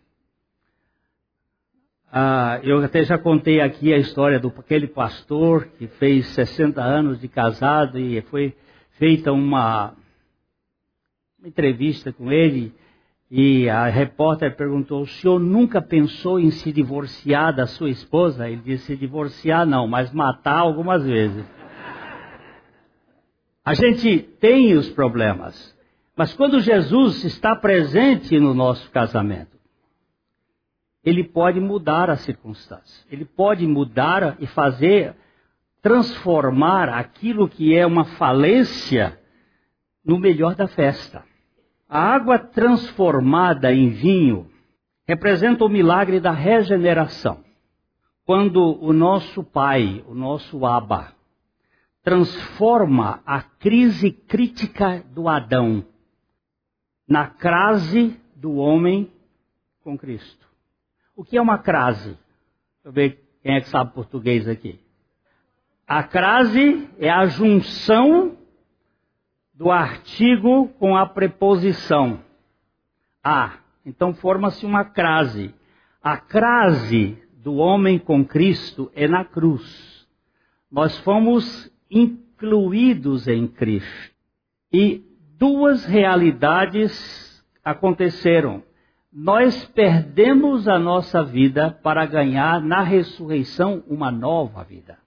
Ah, 2.17 2.61
eu 2.63 2.81
até 2.81 3.03
já 3.03 3.17
contei 3.17 3.59
aqui 3.59 3.93
a 3.93 3.97
história 3.97 4.39
do 4.39 4.47
aquele 4.57 4.87
pastor 4.87 5.65
que 5.77 5.85
fez 5.85 6.25
60 6.27 6.81
anos 6.81 7.19
de 7.19 7.27
casado 7.27 7.99
e 7.99 8.21
foi 8.21 8.55
feita 8.91 9.33
uma, 9.33 9.93
uma 11.37 11.49
entrevista 11.49 12.13
com 12.13 12.31
ele 12.31 12.73
e 13.29 13.67
a 13.67 13.87
repórter 13.87 14.55
perguntou: 14.55 15.01
o 15.01 15.07
senhor 15.07 15.41
nunca 15.41 15.81
pensou 15.81 16.39
em 16.39 16.51
se 16.51 16.71
divorciar 16.71 17.53
da 17.53 17.67
sua 17.67 17.89
esposa? 17.89 18.47
Ele 18.47 18.61
disse: 18.63 18.95
divorciar 18.95 19.65
não, 19.65 19.85
mas 19.85 20.13
matar 20.13 20.59
algumas 20.59 21.03
vezes. 21.03 21.43
A 23.65 23.73
gente 23.73 24.19
tem 24.39 24.73
os 24.73 24.87
problemas, 24.87 25.77
mas 26.15 26.33
quando 26.33 26.61
Jesus 26.61 27.25
está 27.25 27.57
presente 27.57 28.39
no 28.39 28.53
nosso 28.53 28.89
casamento, 28.89 29.54
ele 31.05 31.23
pode 31.23 31.59
mudar 31.59 32.09
a 32.09 32.17
circunstância. 32.17 33.05
Ele 33.11 33.23
pode 33.23 33.67
mudar 33.67 34.37
e 34.39 34.47
fazer, 34.47 35.15
transformar 35.79 36.89
aquilo 36.89 37.47
que 37.47 37.75
é 37.75 37.85
uma 37.85 38.05
falência 38.17 39.19
no 40.03 40.17
melhor 40.17 40.55
da 40.55 40.67
festa. 40.67 41.23
A 41.87 41.99
água 41.99 42.39
transformada 42.39 43.71
em 43.71 43.91
vinho 43.91 44.49
representa 45.07 45.63
o 45.63 45.69
milagre 45.69 46.19
da 46.19 46.31
regeneração. 46.31 47.45
Quando 48.25 48.83
o 48.83 48.91
nosso 48.91 49.43
pai, 49.43 50.03
o 50.07 50.15
nosso 50.15 50.65
Abba, 50.65 51.13
transforma 52.01 53.21
a 53.23 53.43
crise 53.43 54.11
crítica 54.11 55.05
do 55.13 55.29
Adão 55.29 55.85
na 57.07 57.27
crase 57.27 58.19
do 58.35 58.55
homem 58.55 59.11
com 59.83 59.95
Cristo. 59.95 60.44
O 61.15 61.23
que 61.23 61.37
é 61.37 61.41
uma 61.41 61.57
crase? 61.57 62.09
Deixa 62.09 62.85
eu 62.85 62.91
ver 62.91 63.23
quem 63.41 63.55
é 63.55 63.61
que 63.61 63.69
sabe 63.69 63.93
português 63.93 64.47
aqui. 64.47 64.79
A 65.87 66.03
crase 66.03 66.89
é 66.97 67.09
a 67.09 67.25
junção 67.27 68.37
do 69.53 69.71
artigo 69.71 70.67
com 70.79 70.97
a 70.97 71.05
preposição 71.05 72.19
a. 73.25 73.57
Então 73.83 74.13
forma-se 74.13 74.65
uma 74.65 74.85
crase. 74.85 75.53
A 76.01 76.15
crase 76.15 77.17
do 77.37 77.55
homem 77.55 77.97
com 77.97 78.23
Cristo 78.23 78.91
é 78.93 79.07
na 79.07 79.25
cruz. 79.25 80.07
Nós 80.71 80.97
fomos 80.99 81.71
incluídos 81.89 83.27
em 83.27 83.47
Cristo. 83.47 84.13
E 84.71 85.03
duas 85.37 85.85
realidades 85.85 87.43
aconteceram 87.63 88.63
nós 89.17 89.63
perdemos 89.67 90.67
a 90.67 90.77
nossa 90.77 91.23
vida 91.23 91.71
para 91.71 92.05
ganhar 92.05 92.61
na 92.61 92.81
ressurreição 92.81 93.81
uma 93.87 94.11
nova 94.11 94.61
vida. 94.65 94.99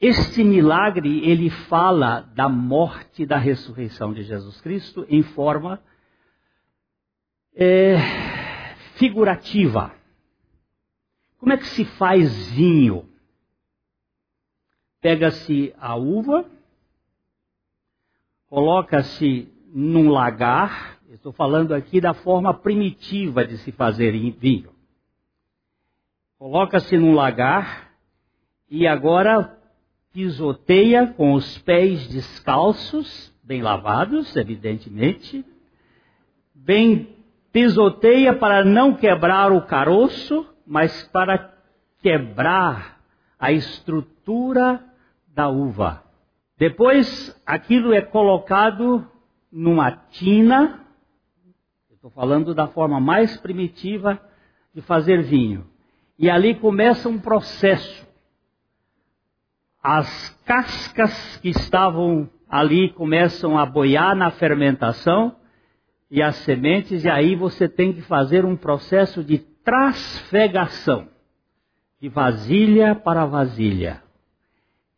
Este 0.00 0.44
milagre, 0.44 1.28
ele 1.28 1.50
fala 1.50 2.20
da 2.20 2.48
morte 2.48 3.24
e 3.24 3.26
da 3.26 3.38
ressurreição 3.38 4.14
de 4.14 4.22
Jesus 4.22 4.60
Cristo 4.60 5.04
em 5.08 5.24
forma 5.24 5.82
é, 7.56 7.96
figurativa. 8.98 9.92
Como 11.38 11.52
é 11.52 11.56
que 11.56 11.66
se 11.66 11.84
faz 11.84 12.50
vinho? 12.50 13.10
Pega-se 15.00 15.74
a 15.76 15.96
uva, 15.96 16.48
coloca-se 18.48 19.52
num 19.74 20.08
lagar, 20.08 20.95
Estou 21.16 21.32
falando 21.32 21.72
aqui 21.72 21.98
da 21.98 22.12
forma 22.12 22.52
primitiva 22.52 23.42
de 23.42 23.56
se 23.58 23.72
fazer 23.72 24.12
vinho. 24.38 24.70
Coloca-se 26.38 26.98
num 26.98 27.14
lagar 27.14 27.90
e 28.70 28.86
agora 28.86 29.58
pisoteia 30.12 31.06
com 31.06 31.32
os 31.32 31.56
pés 31.62 32.06
descalços, 32.08 33.32
bem 33.42 33.62
lavados, 33.62 34.36
evidentemente. 34.36 35.42
Bem 36.54 37.16
pisoteia 37.50 38.34
para 38.34 38.62
não 38.62 38.94
quebrar 38.94 39.52
o 39.52 39.62
caroço, 39.62 40.46
mas 40.66 41.02
para 41.08 41.50
quebrar 42.02 43.00
a 43.38 43.50
estrutura 43.52 44.84
da 45.28 45.48
uva. 45.48 46.04
Depois, 46.58 47.34
aquilo 47.46 47.94
é 47.94 48.02
colocado 48.02 49.10
numa 49.50 49.90
tina 50.10 50.85
Estou 52.06 52.22
falando 52.22 52.54
da 52.54 52.68
forma 52.68 53.00
mais 53.00 53.36
primitiva 53.36 54.20
de 54.72 54.80
fazer 54.80 55.24
vinho. 55.24 55.66
E 56.16 56.30
ali 56.30 56.54
começa 56.54 57.08
um 57.08 57.18
processo. 57.18 58.06
As 59.82 60.30
cascas 60.44 61.36
que 61.38 61.48
estavam 61.48 62.30
ali 62.48 62.92
começam 62.92 63.58
a 63.58 63.66
boiar 63.66 64.14
na 64.14 64.30
fermentação 64.30 65.34
e 66.08 66.22
as 66.22 66.36
sementes, 66.36 67.02
e 67.02 67.10
aí 67.10 67.34
você 67.34 67.68
tem 67.68 67.92
que 67.92 68.02
fazer 68.02 68.44
um 68.44 68.56
processo 68.56 69.24
de 69.24 69.38
trasfegação, 69.38 71.08
de 72.00 72.08
vasilha 72.08 72.94
para 72.94 73.26
vasilha. 73.26 74.00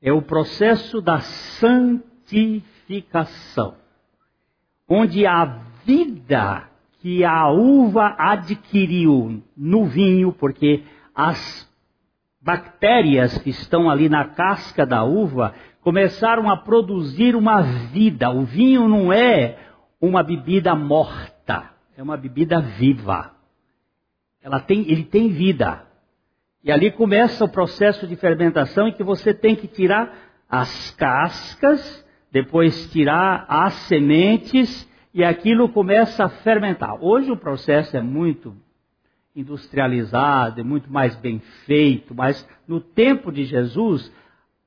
É 0.03 0.13
o 0.13 0.21
processo 0.21 1.01
da 1.01 1.21
santificação, 1.21 3.77
onde 4.87 5.27
a 5.27 5.47
vida 5.87 6.69
que 6.99 7.25
a 7.25 7.49
uva 7.49 8.15
adquiriu 8.19 9.43
no 9.57 9.87
vinho, 9.87 10.33
porque 10.33 10.83
as 11.15 11.69
bactérias 12.41 13.39
que 13.39 13.51
estão 13.51 13.89
ali 13.91 14.09
na 14.09 14.25
casca 14.25 14.85
da 14.85 15.05
uva 15.05 15.55
começaram 15.81 16.51
a 16.51 16.57
produzir 16.57 17.37
uma 17.37 17.63
vida. 17.63 18.31
O 18.31 18.45
vinho 18.45 18.89
não 18.89 19.13
é 19.13 19.59
uma 20.01 20.23
bebida 20.23 20.75
morta, 20.75 21.71
é 21.97 22.03
uma 22.03 22.17
bebida 22.17 22.61
viva. 22.61 23.33
Ela 24.43 24.61
tem, 24.61 24.81
ele 24.91 25.05
tem 25.05 25.29
vida. 25.29 25.85
E 26.65 26.73
ali 26.73 26.91
começa 26.91 27.45
o 27.45 27.49
processo 27.49 28.07
de 28.07 28.17
fermentação 28.17 28.89
em 28.89 28.93
que 28.93 29.05
você 29.05 29.33
tem 29.33 29.55
que 29.55 29.69
tirar 29.69 30.13
as 30.49 30.91
cascas, 30.93 32.05
depois 32.33 32.91
tirar 32.91 33.47
as 33.49 33.75
sementes 33.75 34.89
e 35.19 35.25
aquilo 35.25 35.69
começa 35.69 36.27
a 36.27 36.29
fermentar. 36.29 37.03
Hoje 37.03 37.29
o 37.29 37.37
processo 37.37 37.97
é 37.97 38.01
muito 38.01 38.55
industrializado, 39.35 40.61
é 40.61 40.63
muito 40.63 40.93
mais 40.93 41.17
bem 41.17 41.41
feito, 41.67 42.15
mas 42.15 42.49
no 42.69 42.81
tempo 42.81 43.33
de 43.33 43.45
Jesus, 43.45 44.13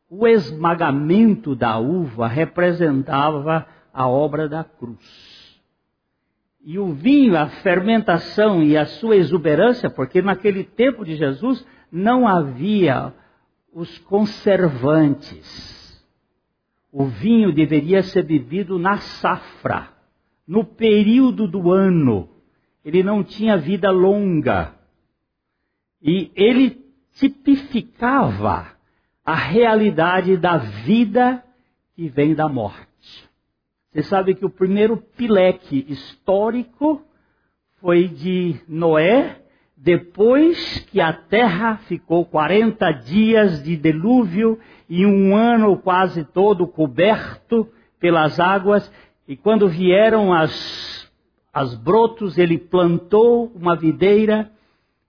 o 0.10 0.28
esmagamento 0.28 1.56
da 1.56 1.80
uva 1.80 2.28
representava 2.28 3.66
a 3.94 4.10
obra 4.10 4.50
da 4.50 4.62
cruz. 4.62 5.58
E 6.62 6.78
o 6.78 6.92
vinho, 6.92 7.38
a 7.38 7.48
fermentação 7.48 8.62
e 8.62 8.76
a 8.76 8.86
sua 8.86 9.16
exuberância, 9.16 9.90
porque 9.90 10.22
naquele 10.22 10.66
tempo 10.66 11.06
de 11.06 11.16
Jesus 11.16 11.66
não 11.90 12.28
havia 12.28 13.14
os 13.72 14.00
conservantes. 14.00 16.06
O 16.92 17.06
vinho 17.06 17.54
deveria 17.54 18.04
ser 18.04 18.24
bebido 18.24 18.78
na 18.78 18.98
safra 18.98 20.01
no 20.48 20.64
período 20.64 21.48
do 21.48 21.72
ano. 21.72 22.30
Ele 22.84 23.04
não 23.04 23.24
tinha 23.24 23.58
vida 23.58 23.92
longa. 23.92 24.74
E 26.02 26.32
ele 26.36 26.84
tipificava 27.14 28.68
a 29.24 29.36
realidade 29.36 30.36
da 30.38 30.58
vida 30.58 31.44
que 31.96 32.10
vem 32.10 32.34
da 32.34 32.48
morte. 32.48 33.30
Você 33.92 34.04
sabe 34.04 34.36
que 34.36 34.46
o 34.46 34.50
primeiro 34.50 34.98
pileque 34.98 35.86
histórico 35.90 37.02
foi 37.80 38.08
de 38.08 38.56
Noé, 38.68 39.42
depois 39.76 40.80
que 40.92 41.02
a 41.02 41.12
terra 41.12 41.78
ficou 41.88 42.24
40 42.24 42.92
dias 42.92 43.64
de 43.64 43.76
dilúvio 43.76 44.60
e 44.88 45.06
um 45.06 45.36
ano 45.36 45.78
quase 45.78 46.24
todo 46.24 46.68
coberto 46.68 47.68
pelas 48.00 48.40
águas, 48.40 48.92
e 49.28 49.36
quando 49.36 49.70
vieram 49.70 50.34
as, 50.34 51.10
as 51.54 51.76
brotos, 51.76 52.38
ele 52.38 52.58
plantou 52.58 53.52
uma 53.56 53.76
videira 53.76 54.52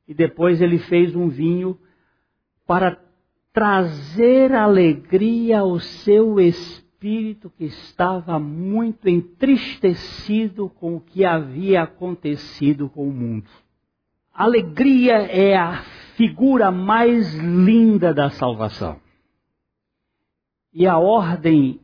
e 0.06 0.14
depois 0.14 0.60
ele 0.60 0.78
fez 0.78 1.14
um 1.16 1.28
vinho 1.28 1.78
para 2.66 2.98
trazer 3.52 4.52
alegria 4.52 5.60
ao 5.60 5.78
seu 5.78 6.40
espírito 6.40 7.50
que 7.50 7.64
estava 7.64 8.38
muito 8.38 9.08
entristecido 9.08 10.68
com 10.68 10.96
o 10.96 11.00
que 11.00 11.24
havia 11.24 11.82
acontecido 11.82 12.88
com 12.88 13.08
o 13.08 13.12
mundo. 13.12 13.48
alegria 14.32 15.14
é 15.14 15.56
a 15.56 15.82
figura 16.16 16.70
mais 16.70 17.34
linda 17.34 18.14
da 18.14 18.30
salvação. 18.30 19.00
E 20.72 20.86
a 20.86 20.96
ordem 20.98 21.80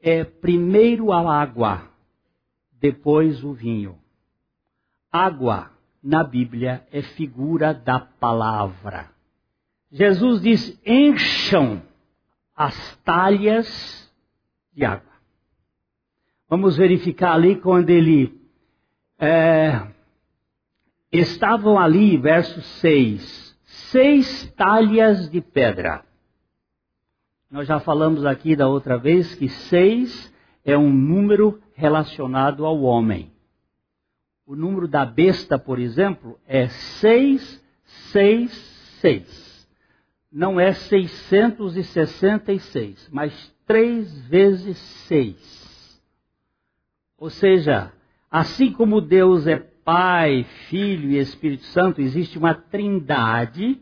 é 0.00 0.24
primeiro 0.24 1.12
a 1.12 1.20
água, 1.40 1.88
depois 2.72 3.42
o 3.42 3.52
vinho. 3.52 3.98
Água, 5.10 5.70
na 6.02 6.22
Bíblia, 6.22 6.86
é 6.92 7.02
figura 7.02 7.72
da 7.74 7.98
palavra. 7.98 9.10
Jesus 9.90 10.42
diz: 10.42 10.80
encham 10.84 11.82
as 12.54 12.96
talhas 13.04 14.12
de 14.72 14.84
água. 14.84 15.08
Vamos 16.48 16.76
verificar 16.76 17.32
ali 17.34 17.56
quando 17.56 17.90
ele. 17.90 18.38
É, 19.20 19.88
estavam 21.10 21.78
ali, 21.78 22.16
verso 22.16 22.60
6, 22.60 23.58
seis 23.64 24.52
talhas 24.56 25.28
de 25.30 25.40
pedra. 25.40 26.04
Nós 27.50 27.66
já 27.66 27.80
falamos 27.80 28.26
aqui 28.26 28.54
da 28.54 28.68
outra 28.68 28.98
vez 28.98 29.34
que 29.34 29.48
seis 29.48 30.30
é 30.62 30.76
um 30.76 30.92
número 30.92 31.58
relacionado 31.72 32.66
ao 32.66 32.82
homem. 32.82 33.32
O 34.46 34.54
número 34.54 34.86
da 34.86 35.06
besta, 35.06 35.58
por 35.58 35.78
exemplo, 35.78 36.38
é 36.46 36.68
666. 36.68 39.66
Não 40.30 40.60
é 40.60 40.74
666, 40.74 43.08
mas 43.10 43.50
três 43.66 44.20
vezes 44.26 44.76
seis. 44.76 45.98
Ou 47.16 47.30
seja, 47.30 47.90
assim 48.30 48.70
como 48.72 49.00
Deus 49.00 49.46
é 49.46 49.56
Pai, 49.56 50.44
Filho 50.68 51.12
e 51.12 51.18
Espírito 51.18 51.64
Santo, 51.64 52.02
existe 52.02 52.36
uma 52.36 52.52
trindade, 52.52 53.80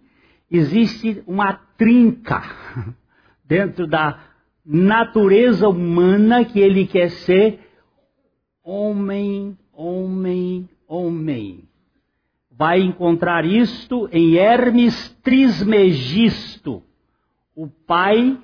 existe 0.48 1.20
uma 1.26 1.55
trinca 1.76 2.44
dentro 3.46 3.87
da 3.87 4.18
natureza 4.64 5.68
humana 5.68 6.44
que 6.44 6.59
ele 6.59 6.87
quer 6.87 7.11
ser 7.11 7.61
homem, 8.62 9.56
homem, 9.72 10.68
homem. 10.88 11.68
Vai 12.50 12.80
encontrar 12.80 13.44
isto 13.44 14.09
em 14.11 14.37
Hermes 14.37 15.11
Trismegisto, 15.22 16.82
o 17.54 17.68
pai 17.68 18.38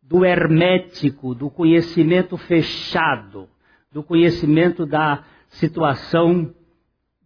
do 0.00 0.24
hermético, 0.24 1.34
do 1.34 1.50
conhecimento 1.50 2.36
fechado, 2.38 3.48
do 3.92 4.02
conhecimento 4.02 4.86
da 4.86 5.22
situação 5.48 6.54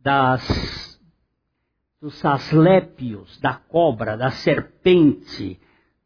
das, 0.02 1.00
dos 2.00 2.24
aslépios, 2.24 3.38
da 3.40 3.54
cobra, 3.54 4.16
da 4.16 4.30
serpente, 4.30 5.60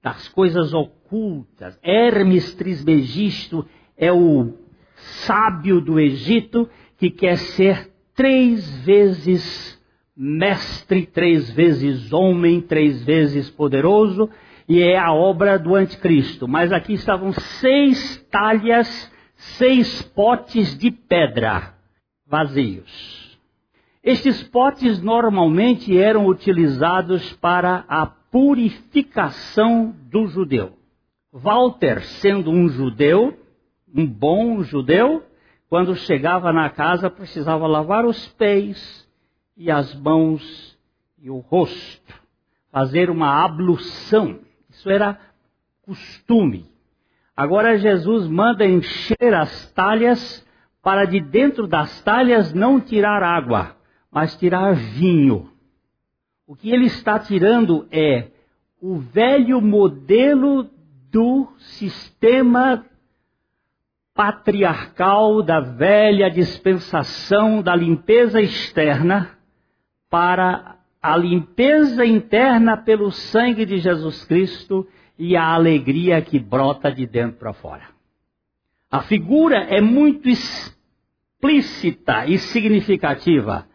das 0.07 0.29
coisas 0.29 0.73
ocultas. 0.73 1.77
Hermes 1.83 2.55
Trismegisto 2.55 3.67
é 3.99 4.13
o 4.13 4.53
sábio 5.27 5.81
do 5.81 5.99
Egito 5.99 6.71
que 6.97 7.11
quer 7.11 7.37
ser 7.37 7.91
três 8.15 8.71
vezes 8.85 9.77
mestre, 10.17 11.07
três 11.07 11.51
vezes 11.51 12.13
homem, 12.13 12.61
três 12.61 13.03
vezes 13.03 13.51
poderoso 13.51 14.31
e 14.69 14.81
é 14.81 14.97
a 14.97 15.13
obra 15.13 15.59
do 15.59 15.75
anticristo. 15.75 16.47
Mas 16.47 16.71
aqui 16.71 16.93
estavam 16.93 17.33
seis 17.33 18.25
talhas, 18.31 19.13
seis 19.35 20.03
potes 20.03 20.79
de 20.79 20.93
pedra 20.93 21.75
vazios. 22.25 23.37
Estes 24.05 24.41
potes 24.41 25.03
normalmente 25.03 25.99
eram 25.99 26.27
utilizados 26.27 27.33
para 27.41 27.85
a 27.89 28.07
purificação 28.37 29.97
do 30.11 30.27
judeu. 30.27 30.75
Walter, 31.33 32.03
sendo 32.03 32.51
um 32.51 32.69
judeu, 32.69 33.35
um 33.95 34.07
bom 34.07 34.63
judeu, 34.63 35.25
quando 35.71 35.97
chegava 35.97 36.53
na 36.53 36.69
casa 36.69 37.09
precisava 37.09 37.67
lavar 37.67 38.05
os 38.05 38.29
pés 38.35 39.09
e 39.57 39.71
as 39.71 39.95
mãos 39.95 40.79
e 41.19 41.31
o 41.31 41.39
rosto, 41.39 42.15
fazer 42.71 43.09
uma 43.09 43.43
ablução. 43.43 44.41
Isso 44.69 44.91
era 44.91 45.19
costume. 45.81 46.67
Agora 47.35 47.79
Jesus 47.79 48.29
manda 48.29 48.67
encher 48.67 49.33
as 49.33 49.73
talhas 49.73 50.47
para 50.83 51.07
de 51.07 51.21
dentro 51.21 51.67
das 51.67 52.03
talhas 52.03 52.53
não 52.53 52.83
tirar 52.83 53.23
água, 53.23 53.75
mas 54.13 54.37
tirar 54.37 54.75
vinho. 54.75 55.56
O 56.47 56.55
que 56.55 56.71
ele 56.71 56.87
está 56.87 57.19
tirando 57.19 57.89
é 57.91 58.29
o 58.81 58.97
velho 58.99 59.61
modelo 59.61 60.71
do 61.11 61.49
sistema 61.59 62.85
patriarcal 64.15 65.43
da 65.43 65.61
velha 65.61 66.31
dispensação 66.31 67.61
da 67.63 67.75
limpeza 67.75 68.41
externa 68.41 69.37
para 70.09 70.77
a 71.03 71.17
limpeza 71.17 72.05
interna 72.07 72.77
pelo 72.77 73.11
sangue 73.11 73.67
de 73.67 73.79
Jesus 73.79 74.25
Cristo 74.25 74.87
e 75.19 75.37
a 75.37 75.53
alegria 75.53 76.23
que 76.23 76.39
brota 76.39 76.93
de 76.93 77.07
dentro 77.07 77.39
para 77.39 77.53
fora. 77.53 77.85
A 78.91 79.03
figura 79.03 79.59
é 79.65 79.81
muito 79.81 80.29
explícita 80.29 82.27
e 82.27 82.39
significativa. 82.39 83.67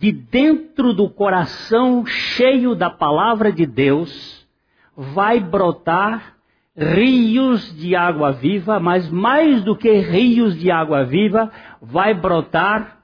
De 0.00 0.10
dentro 0.10 0.94
do 0.94 1.10
coração 1.10 2.06
cheio 2.06 2.74
da 2.74 2.88
palavra 2.88 3.52
de 3.52 3.66
Deus, 3.66 4.48
vai 4.96 5.38
brotar 5.38 6.38
rios 6.74 7.76
de 7.76 7.94
água 7.94 8.32
viva, 8.32 8.80
mas 8.80 9.10
mais 9.10 9.62
do 9.62 9.76
que 9.76 9.92
rios 9.98 10.58
de 10.58 10.70
água 10.70 11.04
viva, 11.04 11.52
vai 11.82 12.14
brotar 12.14 13.02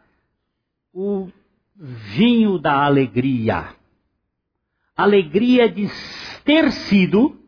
o 0.90 1.28
vinho 1.76 2.58
da 2.58 2.82
alegria. 2.82 3.74
Alegria 4.96 5.68
de 5.68 5.90
ter 6.44 6.72
sido 6.72 7.38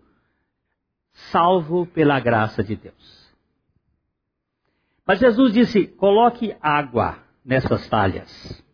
salvo 1.30 1.86
pela 1.86 2.20
graça 2.20 2.62
de 2.62 2.76
Deus. 2.76 3.32
Mas 5.06 5.20
Jesus 5.20 5.54
disse: 5.54 5.86
coloque 5.86 6.54
água 6.60 7.16
nessas 7.42 7.88
talhas. 7.88 8.67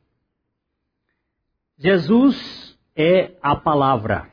Jesus 1.76 2.78
é 2.96 3.32
a 3.42 3.56
palavra, 3.56 4.30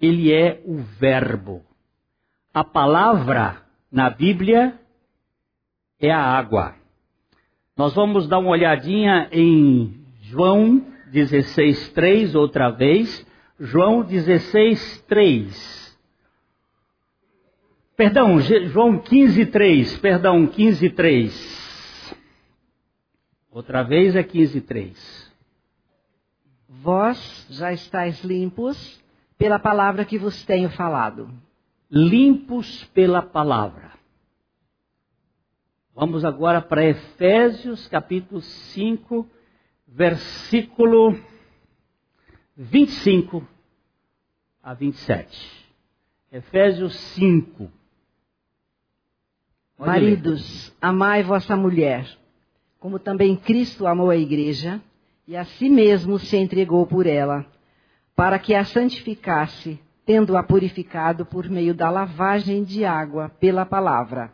ele 0.00 0.32
é 0.32 0.62
o 0.64 0.76
Verbo. 0.76 1.64
A 2.54 2.62
palavra 2.62 3.62
na 3.90 4.08
Bíblia 4.08 4.78
é 6.00 6.10
a 6.10 6.22
água. 6.22 6.76
Nós 7.76 7.94
vamos 7.94 8.28
dar 8.28 8.38
uma 8.38 8.50
olhadinha 8.50 9.28
em 9.32 10.04
João 10.22 10.86
16, 11.10 11.90
3, 11.90 12.34
outra 12.34 12.70
vez. 12.70 13.26
João 13.58 14.02
16, 14.02 15.04
3. 15.08 15.98
Perdão, 17.96 18.40
João 18.40 18.98
15, 18.98 19.46
3. 19.46 19.98
Perdão, 19.98 20.46
15, 20.46 20.90
3. 20.90 22.16
Outra 23.50 23.82
vez 23.82 24.14
é 24.14 24.22
15, 24.22 24.60
3. 24.60 25.29
Vós 26.72 27.48
já 27.50 27.72
estáis 27.72 28.22
limpos 28.22 29.02
pela 29.36 29.58
palavra 29.58 30.04
que 30.04 30.16
vos 30.16 30.44
tenho 30.44 30.70
falado. 30.70 31.28
Limpos 31.90 32.84
pela 32.94 33.20
palavra. 33.20 33.90
Vamos 35.92 36.24
agora 36.24 36.62
para 36.62 36.84
Efésios 36.84 37.88
capítulo 37.88 38.40
5, 38.40 39.28
versículo 39.84 41.18
25. 42.56 43.44
a 44.62 44.72
27. 44.72 45.66
Efésios 46.30 46.94
5. 46.94 47.68
Pode 49.76 49.90
Maridos, 49.90 50.72
amai 50.80 51.24
vossa 51.24 51.56
mulher, 51.56 52.06
como 52.78 53.00
também 53.00 53.34
Cristo 53.34 53.88
amou 53.88 54.08
a 54.08 54.16
igreja 54.16 54.80
e 55.30 55.36
a 55.36 55.44
si 55.44 55.68
mesmo 55.68 56.18
se 56.18 56.36
entregou 56.36 56.84
por 56.84 57.06
ela, 57.06 57.46
para 58.16 58.36
que 58.36 58.52
a 58.52 58.64
santificasse, 58.64 59.78
tendo-a 60.04 60.42
purificado 60.42 61.24
por 61.24 61.48
meio 61.48 61.72
da 61.72 61.88
lavagem 61.88 62.64
de 62.64 62.84
água 62.84 63.28
pela 63.38 63.64
palavra, 63.64 64.32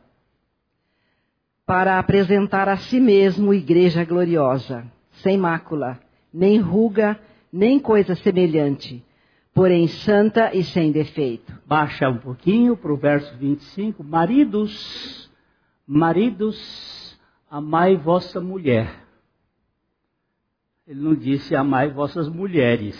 para 1.66 1.98
apresentar 1.98 2.66
a 2.66 2.78
si 2.78 2.98
mesmo 2.98 3.52
igreja 3.52 4.06
gloriosa, 4.06 4.90
sem 5.22 5.36
mácula, 5.36 6.00
nem 6.32 6.58
ruga, 6.60 7.20
nem 7.52 7.78
coisa 7.78 8.14
semelhante, 8.14 9.04
porém 9.52 9.88
santa 9.88 10.56
e 10.56 10.64
sem 10.64 10.92
defeito. 10.92 11.52
Baixa 11.66 12.08
um 12.08 12.16
pouquinho 12.16 12.74
para 12.74 12.90
o 12.90 12.96
verso 12.96 13.36
25. 13.36 14.02
Maridos, 14.02 15.30
maridos, 15.86 17.20
amai 17.50 17.96
vossa 17.96 18.40
mulher. 18.40 19.05
Ele 20.86 21.00
não 21.00 21.14
disse 21.14 21.56
amai 21.56 21.90
vossas 21.90 22.28
mulheres. 22.28 22.96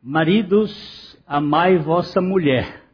Maridos, 0.00 1.18
amai 1.26 1.76
vossa 1.78 2.20
mulher. 2.20 2.84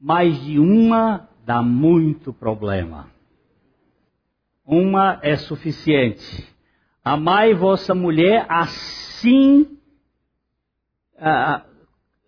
Mais 0.00 0.40
de 0.44 0.58
uma 0.58 1.28
dá 1.44 1.62
muito 1.62 2.32
problema. 2.32 3.10
Uma 4.64 5.18
é 5.22 5.36
suficiente. 5.36 6.46
Amai 7.02 7.54
vossa 7.54 7.94
mulher 7.94 8.46
assim 8.48 9.78
ah, 11.18 11.64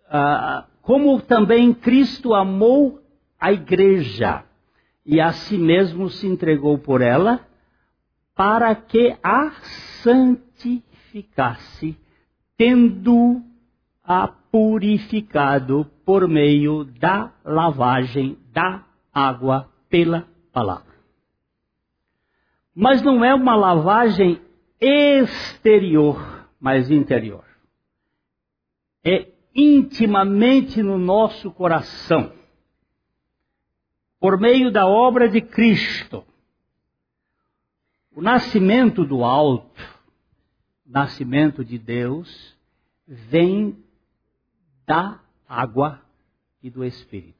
ah, 0.08 0.66
como 0.82 1.20
também 1.20 1.72
Cristo 1.72 2.34
amou 2.34 3.00
a 3.38 3.52
igreja 3.52 4.44
e 5.06 5.20
a 5.20 5.30
si 5.32 5.56
mesmo 5.56 6.10
se 6.10 6.26
entregou 6.26 6.76
por 6.78 7.00
ela, 7.00 7.46
para 8.40 8.74
que 8.74 9.14
a 9.22 9.50
santificasse, 10.02 11.94
tendo-a 12.56 14.28
purificado 14.50 15.84
por 16.06 16.26
meio 16.26 16.86
da 16.86 17.34
lavagem 17.44 18.38
da 18.50 18.82
água 19.12 19.70
pela 19.90 20.26
palavra. 20.54 20.94
Mas 22.74 23.02
não 23.02 23.22
é 23.22 23.34
uma 23.34 23.54
lavagem 23.54 24.40
exterior, 24.80 26.48
mas 26.58 26.90
interior. 26.90 27.44
É 29.04 29.28
intimamente 29.54 30.82
no 30.82 30.96
nosso 30.96 31.50
coração. 31.50 32.32
Por 34.18 34.40
meio 34.40 34.72
da 34.72 34.86
obra 34.86 35.28
de 35.28 35.42
Cristo. 35.42 36.24
O 38.14 38.20
nascimento 38.20 39.04
do 39.04 39.22
alto, 39.22 39.80
nascimento 40.84 41.64
de 41.64 41.78
Deus, 41.78 42.56
vem 43.06 43.76
da 44.84 45.20
água 45.48 46.02
e 46.60 46.68
do 46.68 46.84
Espírito. 46.84 47.38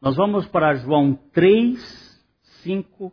Nós 0.00 0.16
vamos 0.16 0.46
para 0.46 0.74
João 0.74 1.14
3, 1.32 2.24
5. 2.62 3.12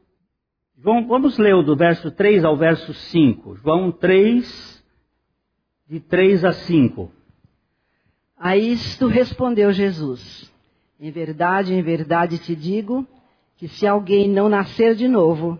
João, 0.77 1.07
vamos 1.07 1.37
ler 1.37 1.63
do 1.63 1.75
verso 1.75 2.11
3 2.11 2.43
ao 2.43 2.57
verso 2.57 2.93
5. 2.93 3.55
João 3.57 3.91
3, 3.91 4.83
de 5.87 5.99
3 5.99 6.43
a 6.43 6.53
5. 6.53 7.11
A 8.37 8.57
isto 8.57 9.07
respondeu 9.07 9.71
Jesus: 9.71 10.51
Em 10.99 11.11
verdade, 11.11 11.73
em 11.73 11.81
verdade 11.83 12.39
te 12.39 12.55
digo 12.55 13.07
que 13.57 13.67
se 13.67 13.87
alguém 13.87 14.27
não 14.27 14.49
nascer 14.49 14.95
de 14.95 15.07
novo, 15.07 15.59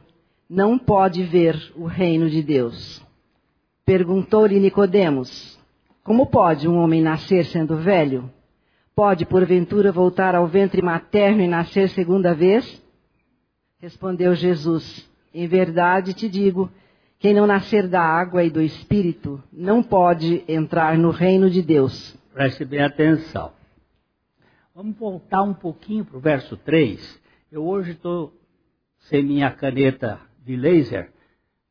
não 0.49 0.77
pode 0.77 1.23
ver 1.23 1.55
o 1.75 1.85
reino 1.85 2.29
de 2.29 2.41
Deus. 2.41 3.03
Perguntou-lhe 3.85 4.59
Nicodemos: 4.59 5.59
Como 6.03 6.27
pode 6.27 6.67
um 6.67 6.77
homem 6.77 7.01
nascer 7.01 7.45
sendo 7.45 7.77
velho? 7.77 8.31
Pode 8.95 9.25
porventura 9.25 9.91
voltar 9.91 10.35
ao 10.35 10.47
ventre 10.47 10.81
materno 10.81 11.41
e 11.41 11.47
nascer 11.47 11.89
segunda 11.89 12.33
vez? 12.33 12.81
Respondeu 13.79 14.33
Jesus: 14.35 15.09
Em 15.33 15.47
verdade 15.47 16.13
te 16.13 16.29
digo, 16.29 16.71
quem 17.19 17.33
não 17.33 17.47
nascer 17.47 17.87
da 17.87 18.01
água 18.01 18.43
e 18.43 18.49
do 18.49 18.61
espírito 18.61 19.41
não 19.51 19.81
pode 19.81 20.43
entrar 20.47 20.97
no 20.97 21.09
reino 21.09 21.49
de 21.49 21.61
Deus. 21.61 22.15
Preste 22.33 22.65
bem 22.65 22.81
atenção. 22.81 23.51
Vamos 24.73 24.97
voltar 24.97 25.41
um 25.41 25.53
pouquinho 25.53 26.03
para 26.03 26.17
o 26.17 26.19
verso 26.19 26.57
3. 26.57 27.19
Eu 27.51 27.65
hoje 27.65 27.91
estou 27.91 28.33
sem 29.09 29.23
minha 29.23 29.49
caneta 29.51 30.19
de 30.45 30.55
laser, 30.55 31.11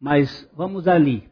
mas 0.00 0.50
vamos 0.54 0.88
ali. 0.88 1.28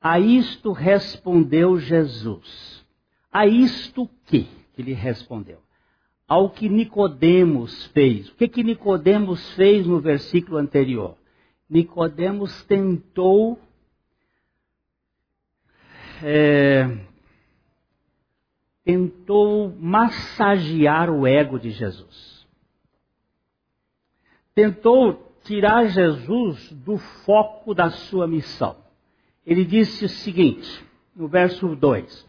A 0.00 0.18
isto 0.18 0.72
respondeu 0.72 1.78
Jesus. 1.78 2.84
A 3.32 3.46
isto 3.46 4.10
que? 4.26 4.48
Ele 4.76 4.92
respondeu. 4.92 5.58
Ao 6.28 6.50
que 6.50 6.68
Nicodemos 6.68 7.86
fez. 7.86 8.28
O 8.28 8.34
que 8.34 8.48
que 8.48 8.64
Nicodemos 8.64 9.54
fez 9.54 9.86
no 9.86 10.00
versículo 10.00 10.58
anterior? 10.58 11.16
Nicodemos 11.70 12.64
tentou 12.64 13.58
é, 16.22 16.98
tentou 18.84 19.74
massagear 19.78 21.10
o 21.10 21.26
ego 21.26 21.58
de 21.58 21.70
Jesus. 21.70 22.46
Tentou 24.54 25.25
tirar 25.46 25.86
Jesus 25.86 26.72
do 26.72 26.98
foco 26.98 27.72
da 27.74 27.90
sua 27.90 28.26
missão. 28.26 28.76
Ele 29.46 29.64
disse 29.64 30.04
o 30.04 30.08
seguinte, 30.08 30.84
no 31.14 31.28
verso 31.28 31.74
2: 31.74 32.26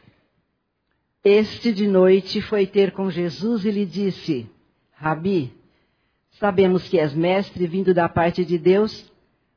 Este 1.24 1.74
de 1.74 1.88
noite 1.88 2.42
foi 2.42 2.66
ter 2.68 2.92
com 2.92 3.10
Jesus 3.10 3.66
e 3.66 3.72
lhe 3.72 3.86
disse: 3.86 4.50
Rabi, 4.94 5.52
sabemos 6.32 6.88
que 6.88 7.00
és 7.00 7.14
mestre 7.14 7.66
vindo 7.66 7.94
da 7.94 8.08
parte 8.08 8.46
de 8.46 8.58
Deus, 8.58 9.12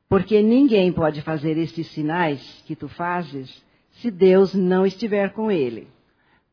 porque 0.09 0.41
ninguém 0.41 0.91
pode 0.91 1.21
fazer 1.21 1.57
estes 1.57 1.87
sinais 1.87 2.63
que 2.65 2.75
tu 2.75 2.87
fazes 2.87 3.63
se 3.91 4.09
Deus 4.09 4.53
não 4.55 4.85
estiver 4.85 5.31
com 5.33 5.51
ele. 5.51 5.87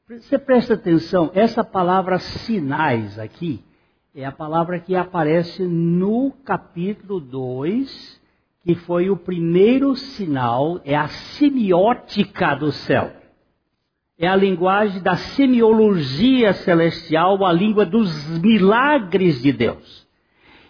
Você 0.07 0.38
presta 0.38 0.75
atenção, 0.75 1.31
essa 1.35 1.64
palavra 1.64 2.18
sinais 2.18 3.18
aqui 3.18 3.62
é 4.20 4.24
a 4.24 4.33
palavra 4.33 4.81
que 4.81 4.96
aparece 4.96 5.62
no 5.62 6.33
capítulo 6.44 7.20
2, 7.20 8.20
que 8.64 8.74
foi 8.74 9.09
o 9.11 9.16
primeiro 9.16 9.94
sinal, 9.94 10.81
é 10.85 10.96
a 10.96 11.07
semiótica 11.07 12.57
do 12.57 12.72
céu. 12.72 13.12
É 14.18 14.26
a 14.26 14.35
linguagem 14.35 15.00
da 15.00 15.14
semiologia 15.14 16.52
celestial, 16.52 17.46
a 17.46 17.52
língua 17.52 17.87
dos 17.87 18.40
milagres 18.40 19.40
de 19.40 19.52
Deus. 19.52 20.04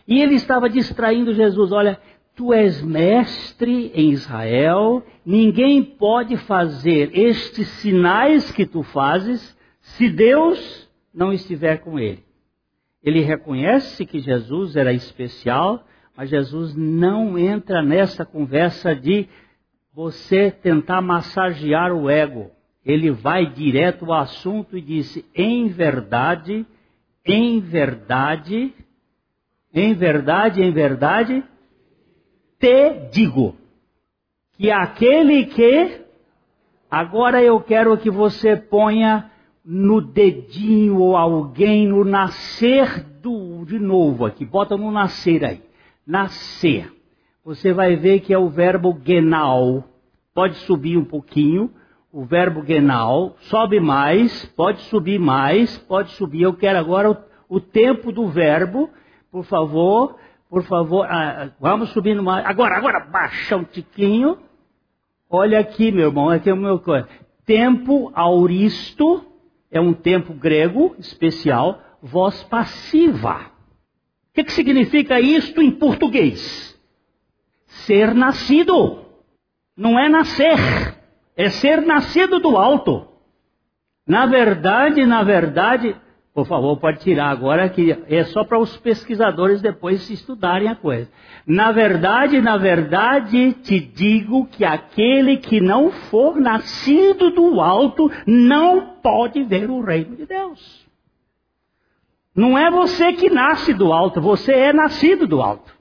E 0.06 0.20
ele 0.20 0.34
estava 0.34 0.68
distraindo 0.68 1.32
Jesus, 1.32 1.72
olha, 1.72 1.98
tu 2.36 2.52
és 2.52 2.82
mestre 2.82 3.90
em 3.94 4.10
Israel, 4.10 5.02
ninguém 5.24 5.82
pode 5.82 6.36
fazer 6.36 7.18
estes 7.18 7.66
sinais 7.80 8.52
que 8.52 8.66
tu 8.66 8.82
fazes 8.82 9.56
se 9.80 10.10
Deus 10.10 10.86
não 11.14 11.32
estiver 11.32 11.78
com 11.78 11.98
ele. 11.98 12.27
Ele 13.02 13.20
reconhece 13.20 14.04
que 14.04 14.18
Jesus 14.18 14.76
era 14.76 14.92
especial, 14.92 15.84
mas 16.16 16.30
Jesus 16.30 16.74
não 16.74 17.38
entra 17.38 17.82
nessa 17.82 18.24
conversa 18.24 18.94
de 18.94 19.28
você 19.94 20.50
tentar 20.50 21.00
massagear 21.00 21.92
o 21.92 22.10
ego. 22.10 22.50
Ele 22.84 23.10
vai 23.10 23.46
direto 23.46 24.06
ao 24.06 24.20
assunto 24.20 24.76
e 24.76 24.80
disse: 24.80 25.24
em 25.34 25.68
verdade, 25.68 26.66
em 27.24 27.60
verdade, 27.60 28.74
em 29.72 29.94
verdade, 29.94 30.62
em 30.62 30.72
verdade, 30.72 31.44
te 32.58 33.08
digo 33.12 33.56
que 34.54 34.70
aquele 34.70 35.46
que 35.46 36.00
agora 36.90 37.42
eu 37.42 37.60
quero 37.60 37.96
que 37.96 38.10
você 38.10 38.56
ponha 38.56 39.30
no 39.70 40.00
dedinho 40.00 40.98
ou 40.98 41.14
alguém 41.14 41.86
no 41.86 42.02
nascer 42.02 43.04
do, 43.20 43.66
de 43.66 43.78
novo 43.78 44.24
aqui. 44.24 44.46
Bota 44.46 44.78
no 44.78 44.90
nascer 44.90 45.44
aí. 45.44 45.62
Nascer. 46.06 46.90
Você 47.44 47.74
vai 47.74 47.94
ver 47.94 48.20
que 48.20 48.32
é 48.32 48.38
o 48.38 48.48
verbo 48.48 48.98
genal. 49.04 49.84
Pode 50.32 50.54
subir 50.60 50.96
um 50.96 51.04
pouquinho. 51.04 51.70
O 52.10 52.24
verbo 52.24 52.64
genal. 52.64 53.36
Sobe 53.40 53.78
mais. 53.78 54.46
Pode 54.56 54.80
subir 54.84 55.20
mais. 55.20 55.76
Pode 55.76 56.12
subir. 56.12 56.40
Eu 56.40 56.54
quero 56.54 56.78
agora 56.78 57.10
o, 57.10 57.56
o 57.56 57.60
tempo 57.60 58.10
do 58.10 58.26
verbo. 58.26 58.88
Por 59.30 59.44
favor. 59.44 60.16
Por 60.48 60.62
favor. 60.62 61.06
Ah, 61.10 61.50
vamos 61.60 61.90
subindo 61.90 62.22
mais. 62.22 62.46
Agora, 62.46 62.74
agora. 62.74 63.00
Baixa 63.00 63.54
um 63.54 63.64
tiquinho. 63.64 64.38
Olha 65.28 65.60
aqui, 65.60 65.92
meu 65.92 66.06
irmão, 66.06 66.30
aqui 66.30 66.48
é 66.48 66.54
o 66.54 66.56
meu 66.56 66.82
tempo 67.44 68.10
auristo 68.14 69.27
é 69.70 69.80
um 69.80 69.92
tempo 69.92 70.32
grego 70.32 70.94
especial, 70.98 71.82
voz 72.02 72.42
passiva. 72.44 73.50
O 74.30 74.34
que, 74.34 74.44
que 74.44 74.52
significa 74.52 75.20
isto 75.20 75.60
em 75.60 75.70
português? 75.70 76.78
Ser 77.66 78.14
nascido. 78.14 79.04
Não 79.76 79.98
é 79.98 80.08
nascer, 80.08 80.58
é 81.36 81.50
ser 81.50 81.82
nascido 81.82 82.40
do 82.40 82.56
alto. 82.56 83.06
Na 84.06 84.26
verdade, 84.26 85.04
na 85.04 85.22
verdade, 85.22 85.94
por 86.38 86.46
favor, 86.46 86.76
pode 86.76 87.00
tirar 87.00 87.30
agora, 87.30 87.68
que 87.68 87.98
é 88.06 88.22
só 88.22 88.44
para 88.44 88.60
os 88.60 88.76
pesquisadores 88.76 89.60
depois 89.60 90.08
estudarem 90.08 90.68
a 90.68 90.76
coisa. 90.76 91.10
Na 91.44 91.72
verdade, 91.72 92.40
na 92.40 92.56
verdade, 92.56 93.54
te 93.54 93.80
digo 93.80 94.46
que 94.46 94.64
aquele 94.64 95.38
que 95.38 95.60
não 95.60 95.90
for 95.90 96.36
nascido 96.36 97.32
do 97.32 97.60
alto 97.60 98.08
não 98.24 98.98
pode 99.02 99.42
ver 99.42 99.68
o 99.68 99.80
reino 99.80 100.14
de 100.14 100.26
Deus. 100.26 100.86
Não 102.36 102.56
é 102.56 102.70
você 102.70 103.12
que 103.14 103.28
nasce 103.28 103.74
do 103.74 103.92
alto, 103.92 104.20
você 104.20 104.52
é 104.52 104.72
nascido 104.72 105.26
do 105.26 105.42
alto. 105.42 105.76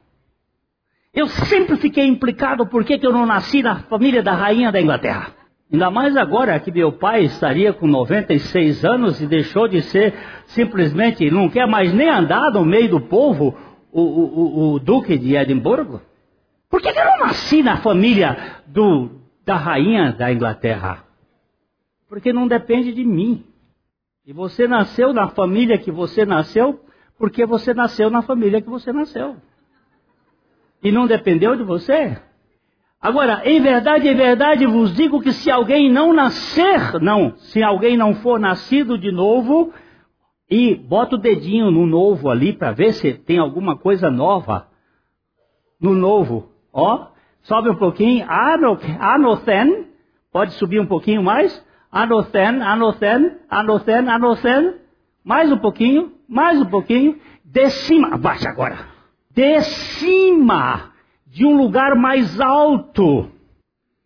Eu 1.14 1.28
sempre 1.28 1.78
fiquei 1.78 2.08
implicado 2.08 2.66
por 2.66 2.84
que 2.84 2.98
eu 3.00 3.14
não 3.14 3.28
nasci 3.28 3.62
na 3.62 3.82
família 3.82 4.24
da 4.24 4.34
rainha 4.34 4.72
da 4.72 4.82
Inglaterra. 4.82 5.37
Ainda 5.72 5.92
mais 5.92 6.16
agora 6.16 6.60
que 6.60 6.72
meu 6.72 6.94
pai 6.94 7.26
estaria 7.26 7.74
com 7.74 7.88
96 7.88 8.86
anos 8.86 9.22
e 9.22 9.28
deixou 9.28 9.68
de 9.68 9.82
ser 9.82 10.14
simplesmente, 10.48 11.30
não 11.30 11.50
quer 11.50 11.68
mais 11.68 11.94
nem 11.94 12.10
andar 12.10 12.52
no 12.52 12.64
meio 12.64 12.90
do 12.90 13.02
povo, 13.02 13.54
o, 13.92 14.02
o, 14.02 14.74
o 14.74 14.80
Duque 14.80 15.18
de 15.18 15.36
Edimburgo. 15.36 16.02
Por 16.70 16.82
que, 16.82 16.92
que 16.92 17.00
eu 17.00 17.06
não 17.06 17.20
nasci 17.20 17.62
na 17.64 17.78
família 17.78 18.62
do, 18.68 19.10
da 19.46 19.56
rainha 19.56 20.14
da 20.14 20.32
Inglaterra? 20.32 21.04
Porque 22.08 22.32
não 22.32 22.48
depende 22.48 22.94
de 22.94 23.04
mim. 23.04 23.44
E 24.26 24.32
você 24.32 24.68
nasceu 24.68 25.14
na 25.14 25.30
família 25.30 25.78
que 25.78 25.92
você 25.92 26.26
nasceu, 26.26 26.80
porque 27.18 27.46
você 27.46 27.74
nasceu 27.74 28.10
na 28.10 28.22
família 28.22 28.62
que 28.62 28.70
você 28.70 28.94
nasceu. 28.94 29.36
E 30.82 30.92
não 30.92 31.08
dependeu 31.08 31.56
de 31.56 31.64
você. 31.64 32.18
Agora, 33.00 33.44
em 33.46 33.62
verdade, 33.62 34.08
em 34.08 34.16
verdade 34.16 34.66
vos 34.66 34.94
digo 34.96 35.22
que 35.22 35.32
se 35.32 35.52
alguém 35.52 35.92
não 35.92 36.14
nascer, 36.14 37.00
não, 37.00 37.36
se 37.38 37.62
alguém 37.62 37.96
não 37.96 38.16
for 38.16 38.40
nascido 38.40 38.98
de 38.98 39.12
novo, 39.12 39.72
e 40.50 40.74
bota 40.76 41.16
o 41.16 41.20
dedinho 41.20 41.70
no 41.70 41.86
novo 41.86 42.30
ali 42.30 42.54
para 42.54 42.72
ver 42.72 42.94
se 42.94 43.14
tem 43.14 43.38
alguma 43.38 43.78
coisa 43.78 44.10
nova 44.10 44.68
no 45.80 45.94
novo. 45.94 46.50
Ó, 46.74 47.08
sobe 47.44 47.70
um 47.70 47.76
pouquinho, 47.76 48.26
anothen, 48.28 49.88
pode 50.32 50.54
subir 50.54 50.80
um 50.80 50.88
pouquinho 50.88 51.22
mais, 51.22 51.64
anothen, 51.92 52.62
anothen, 52.64 53.38
anothen, 53.50 54.10
anothen, 54.10 54.74
mais 55.24 55.52
um 55.52 55.58
pouquinho, 55.58 56.14
mais 56.28 56.60
um 56.60 56.66
pouquinho, 56.66 57.20
de 57.46 57.70
cima, 57.70 58.16
abaixa 58.16 58.50
agora, 58.50 58.88
de 59.32 59.62
cima 59.62 60.97
de 61.38 61.46
um 61.46 61.56
lugar 61.56 61.96
mais 61.96 62.40
alto. 62.42 63.30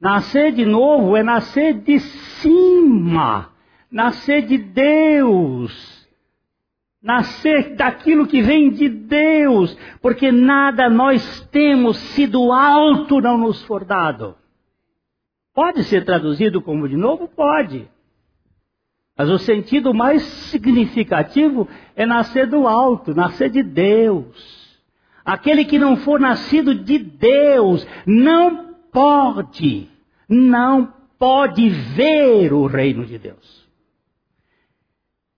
Nascer 0.02 0.52
de 0.52 0.66
novo 0.66 1.16
é 1.16 1.24
nascer 1.24 1.76
de 1.76 1.98
cima, 1.98 3.54
nascer 3.90 4.42
de 4.42 4.58
Deus, 4.58 6.06
nascer 7.02 7.78
daquilo 7.78 8.28
que 8.28 8.42
vem 8.42 8.70
de 8.70 8.90
Deus, 8.90 9.78
porque 10.02 10.30
nada 10.30 10.90
nós 10.90 11.40
temos 11.52 11.96
se 11.96 12.28
do 12.28 12.52
alto 12.52 13.22
não 13.22 13.38
nos 13.38 13.64
for 13.64 13.86
dado. 13.86 14.36
Pode 15.54 15.86
ser 15.86 16.04
traduzido 16.04 16.62
como 16.62 16.90
de 16.90 16.98
novo? 16.98 17.30
Pode. 17.30 17.88
Mas 19.18 19.30
o 19.30 19.38
sentido 19.38 19.94
mais 19.94 20.22
significativo 20.22 21.66
é 21.96 22.06
nascer 22.06 22.46
do 22.46 22.68
alto, 22.68 23.16
nascer 23.16 23.50
de 23.50 23.64
Deus. 23.64 24.61
Aquele 25.24 25.66
que 25.66 25.78
não 25.78 25.98
for 25.98 26.20
nascido 26.20 26.74
de 26.74 26.98
Deus 26.98 27.88
não 28.06 28.76
pode, 28.92 29.88
não 30.28 30.94
pode 31.18 31.70
ver 31.70 32.52
o 32.54 32.66
reino 32.66 33.06
de 33.06 33.18
Deus. 33.18 33.62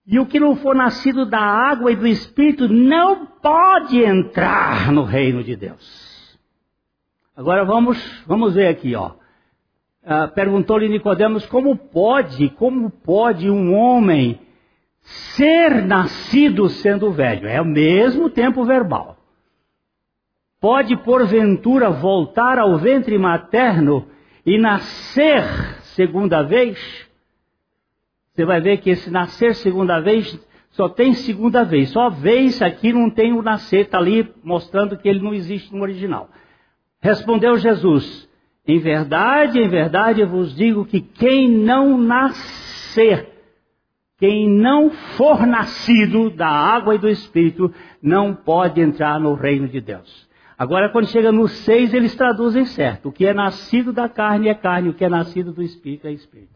E 0.06 0.18
o 0.18 0.26
que 0.26 0.40
não 0.40 0.56
for 0.56 0.74
nascido 0.74 1.24
da 1.24 1.40
água 1.40 1.90
e 1.92 1.96
do 1.96 2.06
Espírito 2.06 2.68
não 2.68 3.26
pode 3.26 4.02
entrar 4.02 4.92
no 4.92 5.02
reino 5.02 5.42
de 5.42 5.56
Deus. 5.56 6.38
Agora 7.36 7.64
vamos, 7.64 7.98
vamos 8.26 8.54
ver 8.54 8.68
aqui, 8.68 8.94
ó. 8.94 9.12
Uh, 10.02 10.28
Perguntou-lhe 10.34 10.88
Nicodemos 10.88 11.46
como 11.46 11.76
pode, 11.76 12.50
como 12.50 12.90
pode 12.90 13.50
um 13.50 13.74
homem 13.74 14.38
ser 15.00 15.82
nascido 15.86 16.68
sendo 16.68 17.10
velho? 17.10 17.48
É 17.48 17.60
o 17.60 17.64
mesmo 17.64 18.28
tempo 18.28 18.64
verbal 18.64 19.13
pode 20.64 20.96
porventura 20.96 21.90
voltar 21.90 22.58
ao 22.58 22.78
ventre 22.78 23.18
materno 23.18 24.08
e 24.46 24.56
nascer 24.56 25.42
segunda 25.94 26.40
vez? 26.40 26.78
Você 28.32 28.46
vai 28.46 28.62
ver 28.62 28.78
que 28.78 28.88
esse 28.88 29.10
nascer 29.10 29.54
segunda 29.56 30.00
vez 30.00 30.40
só 30.70 30.88
tem 30.88 31.12
segunda 31.12 31.64
vez. 31.64 31.90
Só 31.90 32.08
vez 32.08 32.62
aqui 32.62 32.94
não 32.94 33.10
tem 33.10 33.34
o 33.34 33.42
nascer, 33.42 33.80
está 33.84 33.98
ali 33.98 34.26
mostrando 34.42 34.96
que 34.96 35.06
ele 35.06 35.20
não 35.20 35.34
existe 35.34 35.70
no 35.70 35.82
original. 35.82 36.30
Respondeu 36.98 37.58
Jesus: 37.58 38.26
Em 38.66 38.78
verdade, 38.78 39.60
em 39.60 39.68
verdade 39.68 40.22
eu 40.22 40.28
vos 40.30 40.56
digo 40.56 40.86
que 40.86 41.02
quem 41.02 41.46
não 41.46 41.98
nascer, 41.98 43.28
quem 44.18 44.48
não 44.48 44.88
for 44.88 45.46
nascido 45.46 46.30
da 46.30 46.48
água 46.48 46.94
e 46.94 46.98
do 46.98 47.10
Espírito, 47.10 47.70
não 48.02 48.34
pode 48.34 48.80
entrar 48.80 49.20
no 49.20 49.34
reino 49.34 49.68
de 49.68 49.82
Deus. 49.82 50.32
Agora, 50.56 50.88
quando 50.88 51.06
chega 51.08 51.32
no 51.32 51.48
6, 51.48 51.92
eles 51.94 52.14
traduzem 52.14 52.64
certo. 52.64 53.08
O 53.08 53.12
que 53.12 53.26
é 53.26 53.34
nascido 53.34 53.92
da 53.92 54.08
carne 54.08 54.48
é 54.48 54.54
carne, 54.54 54.88
o 54.88 54.94
que 54.94 55.04
é 55.04 55.08
nascido 55.08 55.52
do 55.52 55.62
espírito 55.62 56.06
é 56.06 56.12
espírito. 56.12 56.54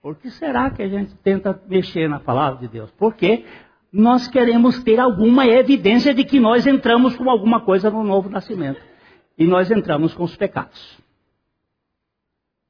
Por 0.00 0.16
que 0.16 0.30
será 0.30 0.70
que 0.70 0.82
a 0.82 0.88
gente 0.88 1.14
tenta 1.16 1.58
mexer 1.66 2.08
na 2.08 2.20
palavra 2.20 2.60
de 2.60 2.68
Deus? 2.68 2.90
Porque 2.92 3.44
nós 3.92 4.28
queremos 4.28 4.82
ter 4.82 5.00
alguma 5.00 5.46
evidência 5.46 6.12
de 6.12 6.24
que 6.24 6.38
nós 6.38 6.66
entramos 6.66 7.16
com 7.16 7.28
alguma 7.30 7.60
coisa 7.60 7.90
no 7.90 8.04
novo 8.04 8.28
nascimento. 8.28 8.80
E 9.36 9.46
nós 9.46 9.70
entramos 9.70 10.14
com 10.14 10.24
os 10.24 10.36
pecados. 10.36 10.98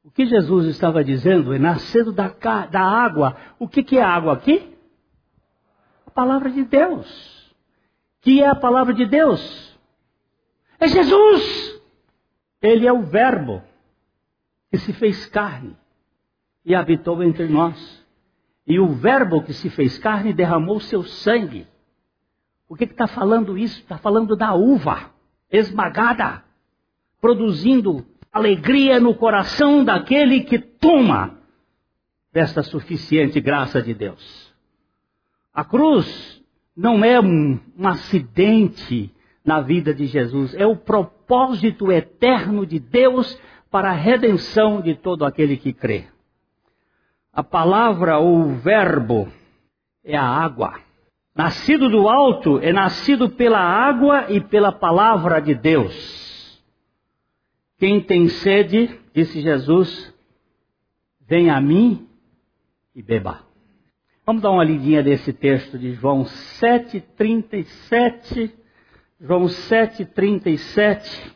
O 0.05 0.11
que 0.11 0.27
Jesus 0.27 0.67
estava 0.67 1.03
dizendo 1.03 1.53
é 1.53 1.59
nascendo 1.59 2.13
da, 2.13 2.29
da 2.71 2.83
água. 2.83 3.37
O 3.59 3.67
que, 3.67 3.83
que 3.83 3.99
é 3.99 4.03
água 4.03 4.35
aqui? 4.35 4.73
A 6.07 6.11
palavra 6.11 6.51
de 6.51 6.63
Deus. 6.63 7.53
Que 8.21 8.43
é 8.43 8.49
a 8.49 8.55
palavra 8.55 8.95
de 8.95 9.07
Deus? 9.07 9.74
É 10.85 10.89
Jesus! 10.89 11.81
Ele 12.61 12.87
é 12.87 12.93
o 12.93 13.05
Verbo 13.05 13.63
que 14.71 14.77
se 14.77 14.93
fez 14.93 15.25
carne 15.25 15.75
e 16.63 16.75
habitou 16.75 17.23
entre 17.23 17.49
nós. 17.49 18.05
E 18.67 18.79
o 18.79 18.89
Verbo 18.89 19.43
que 19.43 19.55
se 19.55 19.71
fez 19.71 19.97
carne 19.97 20.35
derramou 20.35 20.79
seu 20.81 21.03
sangue. 21.03 21.67
O 22.69 22.77
que 22.77 22.85
está 22.85 23.07
falando 23.07 23.57
isso? 23.57 23.81
Está 23.81 23.97
falando 23.97 24.37
da 24.37 24.53
uva 24.55 25.11
esmagada, 25.51 26.45
produzindo 27.19 28.05
alegria 28.31 29.01
no 29.01 29.15
coração 29.15 29.83
daquele 29.85 30.43
que 30.43 30.59
toma 30.59 31.39
desta 32.31 32.63
suficiente 32.63 33.41
graça 33.41 33.81
de 33.81 33.95
Deus. 33.95 34.53
A 35.55 35.65
cruz 35.65 36.43
não 36.77 37.03
é 37.03 37.19
um, 37.19 37.59
um 37.79 37.89
acidente 37.89 39.14
na 39.45 39.61
vida 39.61 39.95
de 39.95 40.07
Jesus. 40.07 40.55
É 40.55 40.67
o 40.67 40.77
propósito 40.77 41.93
eterno 41.93 42.65
de 42.65 42.79
Deus 42.79 43.39
para 43.71 43.91
a 43.91 43.95
redenção 43.95 44.81
de 44.81 44.95
todo 44.95 45.25
aquele 45.25 45.57
que 45.57 45.73
crê. 45.73 46.07
A 47.33 47.43
palavra 47.43 48.19
ou 48.19 48.55
verbo 48.55 49.29
é 50.05 50.17
a 50.17 50.25
água. 50.25 50.79
Nascido 51.35 51.91
do 51.91 52.09
alto 52.09 52.61
é 52.61 52.73
nascido 52.73 53.29
pela 53.29 53.59
água 53.59 54.31
e 54.31 54.41
pela 54.41 54.71
palavra 54.71 55.41
de 55.41 55.53
Deus. 55.55 56.63
Quem 57.77 58.01
tem 58.01 58.29
sede, 58.29 58.89
disse 59.13 59.41
Jesus, 59.41 60.15
vem 61.27 61.51
a 61.51 61.61
mim 61.61 62.07
e 62.95 63.03
beba. 63.03 63.41
Vamos 64.25 64.43
dar 64.43 64.53
uma 64.53 64.65
lidinha 64.65 65.03
desse 65.03 65.33
texto 65.33 65.77
de 65.77 65.93
João 65.95 66.25
7:37 66.25 68.64
João 69.27 69.47
7,37. 69.47 71.33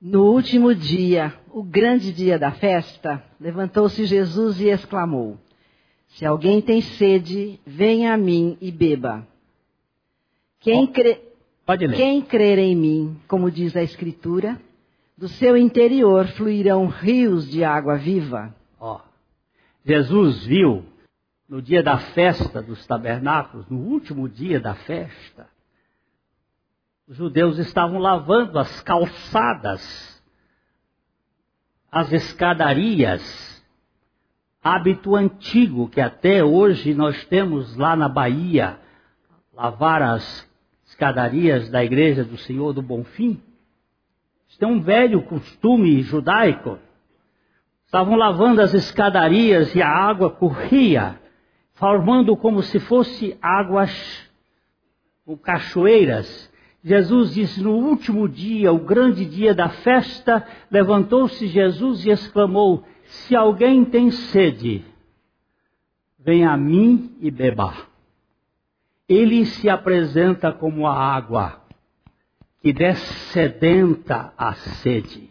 No 0.00 0.32
último 0.32 0.74
dia, 0.74 1.34
o 1.52 1.62
grande 1.62 2.10
dia 2.10 2.38
da 2.38 2.52
festa, 2.52 3.22
levantou-se 3.38 4.06
Jesus 4.06 4.58
e 4.58 4.68
exclamou: 4.68 5.36
Se 6.06 6.24
alguém 6.24 6.62
tem 6.62 6.80
sede, 6.80 7.60
venha 7.66 8.14
a 8.14 8.16
mim 8.16 8.56
e 8.62 8.72
beba. 8.72 9.28
Quem, 10.60 10.86
crê, 10.86 11.20
quem 11.94 12.22
crer 12.22 12.58
em 12.58 12.74
mim, 12.74 13.20
como 13.28 13.50
diz 13.50 13.76
a 13.76 13.82
Escritura, 13.82 14.58
Do 15.18 15.28
seu 15.28 15.58
interior 15.58 16.26
fluirão 16.28 16.86
rios 16.86 17.46
de 17.50 17.62
água 17.62 17.98
viva. 17.98 18.56
Ó, 18.80 19.00
Jesus 19.84 20.46
viu 20.46 20.82
no 21.46 21.60
dia 21.60 21.82
da 21.82 21.98
festa 21.98 22.62
dos 22.62 22.86
tabernáculos, 22.86 23.68
no 23.68 23.80
último 23.80 24.26
dia 24.30 24.58
da 24.58 24.74
festa, 24.74 25.52
os 27.06 27.16
judeus 27.16 27.58
estavam 27.58 27.98
lavando 27.98 28.58
as 28.58 28.80
calçadas, 28.80 30.22
as 31.92 32.10
escadarias, 32.12 33.62
hábito 34.62 35.14
antigo 35.14 35.88
que 35.88 36.00
até 36.00 36.42
hoje 36.42 36.94
nós 36.94 37.24
temos 37.26 37.76
lá 37.76 37.94
na 37.94 38.08
Bahia, 38.08 38.78
lavar 39.52 40.02
as 40.02 40.48
escadarias 40.86 41.68
da 41.68 41.84
igreja 41.84 42.24
do 42.24 42.38
Senhor 42.38 42.72
do 42.72 42.80
Bonfim. 42.80 43.40
Isso 44.48 44.64
é 44.64 44.66
um 44.66 44.80
velho 44.80 45.22
costume 45.22 46.02
judaico. 46.02 46.78
Estavam 47.84 48.16
lavando 48.16 48.62
as 48.62 48.72
escadarias 48.72 49.74
e 49.74 49.82
a 49.82 49.88
água 49.88 50.30
corria, 50.30 51.20
formando 51.74 52.36
como 52.36 52.62
se 52.62 52.80
fosse 52.80 53.36
águas 53.42 54.30
ou 55.26 55.36
cachoeiras. 55.36 56.50
Jesus 56.84 57.32
disse: 57.32 57.62
No 57.62 57.72
último 57.72 58.28
dia, 58.28 58.70
o 58.70 58.78
grande 58.78 59.24
dia 59.24 59.54
da 59.54 59.70
festa, 59.70 60.46
levantou-se 60.70 61.46
Jesus 61.46 62.04
e 62.04 62.10
exclamou: 62.10 62.84
Se 63.04 63.34
alguém 63.34 63.86
tem 63.86 64.10
sede, 64.10 64.84
venha 66.18 66.50
a 66.50 66.56
mim 66.58 67.16
e 67.20 67.30
beba. 67.30 67.74
Ele 69.08 69.46
se 69.46 69.68
apresenta 69.68 70.52
como 70.52 70.86
a 70.86 70.94
água 70.94 71.62
que 72.60 72.72
descedenta 72.72 74.32
a 74.36 74.52
sede. 74.52 75.30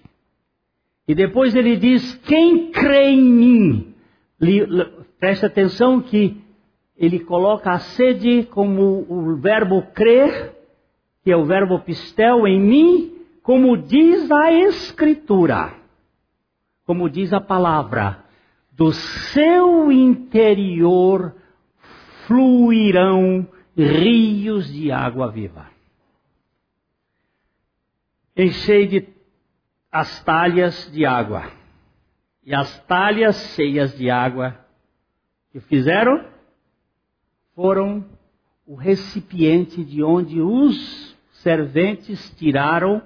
E 1.08 1.14
depois 1.14 1.54
ele 1.54 1.78
diz: 1.78 2.16
Quem 2.26 2.72
crê 2.72 3.10
em 3.10 3.22
mim? 3.22 3.96
Preste 5.20 5.46
atenção 5.46 6.02
que 6.02 6.42
ele 6.98 7.20
coloca 7.20 7.72
a 7.72 7.80
sede 7.80 8.44
como 8.46 9.06
o 9.08 9.36
verbo 9.36 9.84
crer, 9.94 10.63
que 11.24 11.32
é 11.32 11.38
o 11.38 11.46
verbo 11.46 11.80
pistel 11.80 12.46
em 12.48 12.60
mim, 12.60 13.26
como 13.42 13.78
diz 13.78 14.30
a 14.32 14.52
Escritura, 14.52 15.74
como 16.86 17.10
diz 17.10 17.32
a 17.32 17.40
palavra, 17.40 18.24
do 18.72 18.92
seu 18.92 19.92
interior 19.92 21.36
fluirão 22.26 23.48
rios 23.76 24.72
de 24.72 24.92
água 24.92 25.32
viva. 25.32 25.68
Enchei 28.36 28.88
de 28.88 29.08
as 29.92 30.24
talhas 30.24 30.92
de 30.92 31.06
água. 31.06 31.52
E 32.44 32.54
as 32.54 32.80
talhas 32.86 33.54
cheias 33.56 33.96
de 33.96 34.10
água 34.10 34.60
que 35.52 35.60
fizeram 35.60 36.26
foram 37.56 38.04
o 38.66 38.76
recipiente 38.76 39.84
de 39.84 40.04
onde 40.04 40.42
os 40.42 41.13
serventes 41.44 42.34
tiraram 42.38 43.02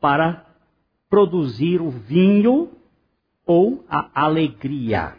para 0.00 0.46
produzir 1.08 1.80
o 1.80 1.90
vinho 1.90 2.70
ou 3.44 3.84
a 3.88 4.10
alegria. 4.14 5.14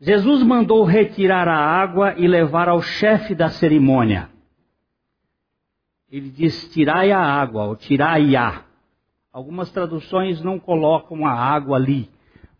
Jesus 0.00 0.42
mandou 0.42 0.84
retirar 0.84 1.48
a 1.48 1.56
água 1.56 2.14
e 2.18 2.26
levar 2.26 2.68
ao 2.68 2.82
chefe 2.82 3.34
da 3.34 3.48
cerimônia. 3.48 4.28
Ele 6.10 6.28
diz: 6.28 6.68
tirai 6.72 7.10
a 7.12 7.20
água, 7.20 7.64
ou 7.64 7.76
tirai-a. 7.76 8.64
Algumas 9.32 9.70
traduções 9.70 10.42
não 10.42 10.58
colocam 10.58 11.26
a 11.26 11.32
água 11.32 11.76
ali, 11.76 12.10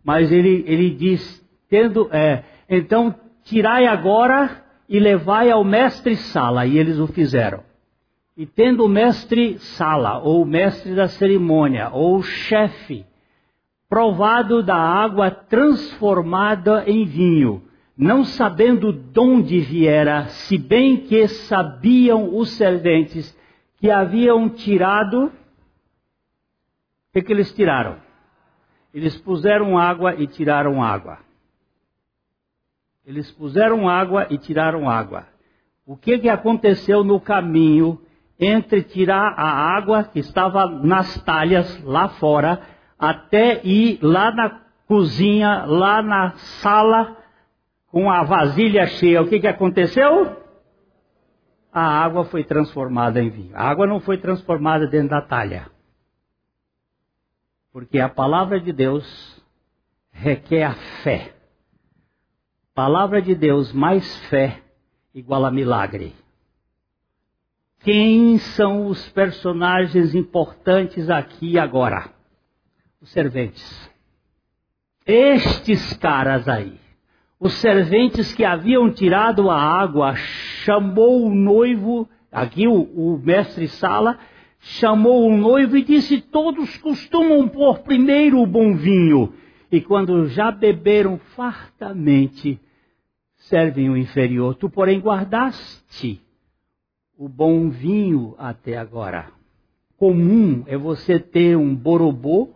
mas 0.03 0.31
ele, 0.31 0.63
ele 0.65 0.89
diz: 0.89 1.45
tendo, 1.69 2.09
é, 2.11 2.43
então 2.69 3.13
tirai 3.43 3.85
agora 3.85 4.63
e 4.87 4.99
levai 4.99 5.51
ao 5.51 5.63
mestre 5.63 6.15
Sala, 6.15 6.65
e 6.65 6.77
eles 6.77 6.97
o 6.99 7.07
fizeram. 7.07 7.63
E 8.37 8.45
tendo 8.45 8.83
o 8.85 8.89
mestre 8.89 9.57
Sala, 9.59 10.19
ou 10.19 10.45
mestre 10.45 10.93
da 10.93 11.07
cerimônia, 11.07 11.89
ou 11.91 12.21
chefe, 12.21 13.05
provado 13.87 14.61
da 14.61 14.75
água 14.75 15.31
transformada 15.31 16.83
em 16.85 17.05
vinho, 17.05 17.63
não 17.97 18.25
sabendo 18.25 18.91
de 18.91 19.19
onde 19.19 19.59
viera, 19.59 20.25
se 20.25 20.57
bem 20.57 20.97
que 20.97 21.27
sabiam 21.29 22.35
os 22.35 22.49
serventes 22.51 23.33
que 23.77 23.89
haviam 23.89 24.49
tirado. 24.49 25.27
O 25.27 25.31
que, 27.13 27.21
que 27.21 27.31
eles 27.31 27.53
tiraram? 27.53 28.03
Eles 28.93 29.17
puseram 29.17 29.77
água 29.77 30.15
e 30.15 30.27
tiraram 30.27 30.83
água. 30.83 31.19
Eles 33.05 33.31
puseram 33.31 33.87
água 33.87 34.27
e 34.29 34.37
tiraram 34.37 34.89
água. 34.89 35.25
O 35.85 35.95
que, 35.95 36.17
que 36.17 36.27
aconteceu 36.27 37.03
no 37.03 37.19
caminho 37.19 38.01
entre 38.39 38.83
tirar 38.83 39.33
a 39.37 39.77
água 39.77 40.03
que 40.03 40.19
estava 40.19 40.67
nas 40.67 41.21
talhas 41.23 41.81
lá 41.83 42.09
fora 42.09 42.61
até 42.99 43.61
ir 43.65 43.99
lá 44.01 44.31
na 44.31 44.61
cozinha, 44.87 45.65
lá 45.65 46.01
na 46.01 46.31
sala, 46.61 47.17
com 47.87 48.09
a 48.09 48.23
vasilha 48.23 48.85
cheia. 48.87 49.21
O 49.21 49.27
que, 49.27 49.39
que 49.39 49.47
aconteceu? 49.47 50.43
A 51.71 52.03
água 52.03 52.25
foi 52.25 52.43
transformada 52.43 53.21
em 53.21 53.29
vinho. 53.29 53.55
A 53.55 53.63
água 53.69 53.85
não 53.85 53.99
foi 53.99 54.17
transformada 54.17 54.87
dentro 54.87 55.09
da 55.09 55.21
talha. 55.21 55.69
Porque 57.71 57.99
a 57.99 58.07
palavra 58.07 58.59
de 58.59 58.71
Deus 58.71 59.43
requer 60.11 60.63
a 60.63 60.73
fé. 61.03 61.33
Palavra 62.73 63.21
de 63.21 63.35
Deus 63.35 63.73
mais 63.73 64.17
fé 64.27 64.61
igual 65.13 65.45
a 65.45 65.51
milagre. 65.51 66.13
Quem 67.85 68.37
são 68.39 68.87
os 68.87 69.07
personagens 69.09 70.13
importantes 70.13 71.09
aqui 71.09 71.51
e 71.51 71.59
agora? 71.59 72.15
os 73.05 73.11
serventes. 73.11 73.91
Estes 75.05 75.93
caras 75.93 76.49
aí, 76.49 76.73
os 77.39 77.53
serventes 77.53 78.33
que 78.33 78.43
haviam 78.43 78.91
tirado 78.91 79.51
a 79.51 79.61
água, 79.61 80.15
chamou 80.15 81.27
o 81.27 81.35
noivo, 81.35 82.09
aqui 82.31 82.67
o, 82.67 82.73
o 82.73 83.21
mestre 83.23 83.67
Sala, 83.67 84.17
chamou 84.59 85.27
o 85.27 85.37
noivo 85.37 85.77
e 85.77 85.83
disse: 85.83 86.19
Todos 86.19 86.75
costumam 86.79 87.47
pôr 87.47 87.83
primeiro 87.83 88.41
o 88.41 88.47
bom 88.47 88.75
vinho, 88.75 89.31
e 89.71 89.79
quando 89.79 90.25
já 90.29 90.49
beberam 90.49 91.19
fartamente, 91.35 92.59
servem 93.35 93.91
o 93.91 93.95
inferior. 93.95 94.55
Tu, 94.55 94.67
porém, 94.67 94.99
guardaste 94.99 96.24
o 97.17 97.29
bom 97.29 97.69
vinho 97.69 98.35
até 98.37 98.77
agora. 98.77 99.31
Comum 99.97 100.63
é 100.67 100.77
você 100.77 101.19
ter 101.19 101.55
um 101.55 101.73
borobô 101.73 102.49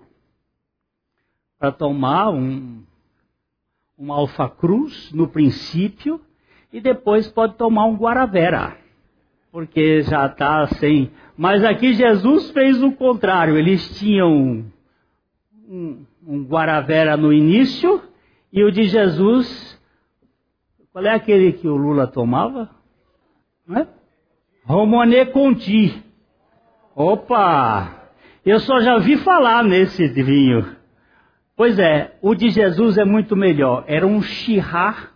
para 1.58 1.72
tomar 1.72 2.30
um, 2.30 2.84
um 3.98 4.12
Alfa 4.12 4.50
Cruz 4.50 5.12
no 5.14 5.28
princípio 5.28 6.20
e 6.72 6.82
depois 6.82 7.28
pode 7.30 7.56
tomar 7.56 7.86
um 7.86 7.96
Guaravera, 7.96 8.78
porque 9.52 10.02
já 10.04 10.26
está 10.26 10.68
sem. 10.76 11.12
Mas 11.38 11.64
aqui 11.64 11.94
Jesus 11.94 12.52
fez 12.52 12.82
o 12.84 12.92
contrário, 12.92 13.58
eles 13.58 13.98
tinham 13.98 14.66
um, 15.68 16.06
um 16.26 16.44
Guaravera 16.44 17.16
no 17.16 17.32
início 17.32 18.02
e 18.52 18.64
o 18.64 18.72
de 18.72 18.84
Jesus. 18.84 19.80
Qual 20.92 21.06
é 21.06 21.14
aquele 21.14 21.54
que 21.54 21.68
o 21.68 21.78
Lula 21.78 22.08
tomava? 22.08 22.70
Não 23.66 23.78
é? 23.78 23.99
Romoné 24.70 25.26
Conti. 25.26 26.00
Opa! 26.96 28.12
Eu 28.46 28.60
só 28.60 28.80
já 28.80 29.00
vi 29.00 29.18
falar 29.18 29.64
nesse 29.64 30.08
vinho. 30.10 30.76
Pois 31.56 31.80
é, 31.80 32.16
o 32.22 32.36
de 32.36 32.52
Jesus 32.52 33.00
é 33.00 33.04
muito 33.04 33.36
melhor. 33.36 33.84
Era 33.88 34.06
um 34.06 34.22
shihá 34.22 35.10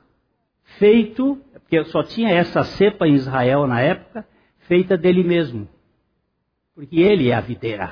feito, 0.80 1.39
porque 1.54 1.84
só 1.86 2.01
tinha 2.01 2.32
essa 2.32 2.64
cepa 2.64 3.08
em 3.08 3.14
Israel 3.14 3.68
na 3.68 3.80
época, 3.80 4.26
feita 4.62 4.97
dele 4.97 5.24
mesmo. 5.24 5.68
Porque 6.74 6.99
ele 6.99 7.30
é 7.30 7.36
a 7.36 7.41
videira. 7.41 7.91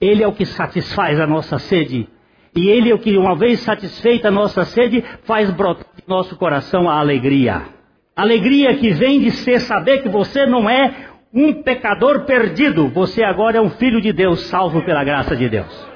Ele 0.00 0.22
é 0.22 0.28
o 0.28 0.32
que 0.32 0.46
satisfaz 0.46 1.18
a 1.18 1.26
nossa 1.26 1.58
sede. 1.58 2.08
E 2.54 2.68
ele 2.68 2.90
é 2.90 2.94
o 2.94 2.98
que, 3.00 3.18
uma 3.18 3.34
vez 3.34 3.58
satisfeita 3.58 4.28
a 4.28 4.30
nossa 4.30 4.64
sede, 4.64 5.02
faz 5.24 5.50
brotar 5.50 5.86
de 5.96 6.04
nosso 6.06 6.36
coração 6.36 6.88
a 6.88 7.00
alegria. 7.00 7.79
Alegria 8.20 8.74
que 8.76 8.90
vem 8.90 9.20
de 9.20 9.30
ser 9.30 9.60
saber 9.60 10.02
que 10.02 10.08
você 10.08 10.46
não 10.46 10.68
é 10.68 10.94
um 11.32 11.62
pecador 11.62 12.24
perdido, 12.24 12.88
você 12.88 13.22
agora 13.22 13.58
é 13.58 13.60
um 13.60 13.70
filho 13.70 14.00
de 14.00 14.12
Deus, 14.12 14.42
salvo 14.46 14.82
pela 14.82 15.04
graça 15.04 15.36
de 15.36 15.48
Deus. 15.48 15.88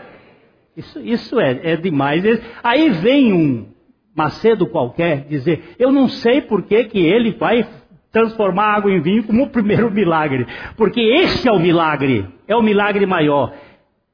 Isso, 0.77 1.01
isso 1.01 1.41
é, 1.41 1.61
é 1.73 1.77
demais. 1.77 2.25
Aí 2.63 2.91
vem 2.91 3.33
um 3.33 3.75
Macedo 4.15 4.67
qualquer 4.69 5.27
dizer: 5.29 5.75
Eu 5.79 5.91
não 5.91 6.09
sei 6.09 6.41
por 6.41 6.63
que, 6.63 6.85
que 6.85 6.99
ele 7.01 7.33
vai 7.33 7.67
transformar 8.13 8.77
água 8.77 8.93
em 8.93 9.01
vinho 9.01 9.25
como 9.25 9.43
o 9.43 9.51
primeiro 9.51 9.91
milagre. 9.91 10.47
Porque 10.77 11.01
esse 11.01 11.49
é 11.49 11.53
o 11.53 11.59
milagre, 11.59 12.25
é 12.47 12.55
o 12.55 12.63
milagre 12.63 13.05
maior. 13.07 13.53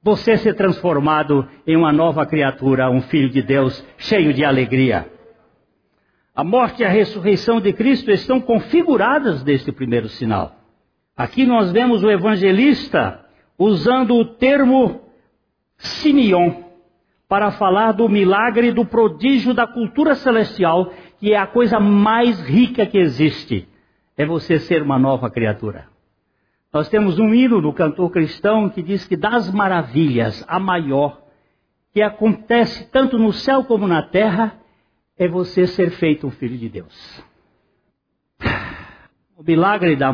você 0.02 0.38
ser 0.38 0.54
transformado 0.54 1.46
em 1.66 1.76
uma 1.76 1.92
nova 1.92 2.24
criatura, 2.24 2.90
um 2.90 3.02
filho 3.02 3.28
de 3.28 3.42
Deus 3.42 3.86
cheio 3.98 4.32
de 4.32 4.42
alegria. 4.42 5.06
A 6.34 6.44
morte 6.44 6.82
e 6.82 6.84
a 6.84 6.88
ressurreição 6.88 7.60
de 7.60 7.72
Cristo 7.72 8.10
estão 8.10 8.40
configuradas 8.40 9.42
neste 9.42 9.72
primeiro 9.72 10.08
sinal. 10.08 10.56
Aqui 11.16 11.44
nós 11.44 11.72
vemos 11.72 12.02
o 12.02 12.10
evangelista 12.10 13.24
usando 13.58 14.14
o 14.14 14.24
termo 14.24 15.02
Simeon 15.76 16.70
para 17.28 17.50
falar 17.52 17.92
do 17.92 18.08
milagre, 18.08 18.72
do 18.72 18.84
prodígio 18.84 19.52
da 19.52 19.66
cultura 19.66 20.14
celestial, 20.14 20.92
que 21.18 21.32
é 21.32 21.36
a 21.36 21.46
coisa 21.46 21.78
mais 21.78 22.40
rica 22.40 22.86
que 22.86 22.98
existe. 22.98 23.68
É 24.16 24.24
você 24.24 24.58
ser 24.58 24.82
uma 24.82 24.98
nova 24.98 25.30
criatura. 25.30 25.88
Nós 26.72 26.88
temos 26.88 27.18
um 27.18 27.34
hino 27.34 27.60
do 27.60 27.72
cantor 27.72 28.10
cristão 28.10 28.68
que 28.68 28.82
diz 28.82 29.06
que 29.06 29.16
das 29.16 29.50
maravilhas, 29.50 30.44
a 30.46 30.58
maior, 30.58 31.20
que 31.92 32.00
acontece 32.00 32.88
tanto 32.90 33.18
no 33.18 33.32
céu 33.32 33.64
como 33.64 33.86
na 33.88 34.02
terra, 34.02 34.59
é 35.20 35.28
você 35.28 35.66
ser 35.66 35.90
feito 35.90 36.26
um 36.26 36.30
filho 36.30 36.56
de 36.56 36.66
Deus. 36.70 37.22
O 39.36 39.42
milagre 39.46 39.94
da, 39.94 40.10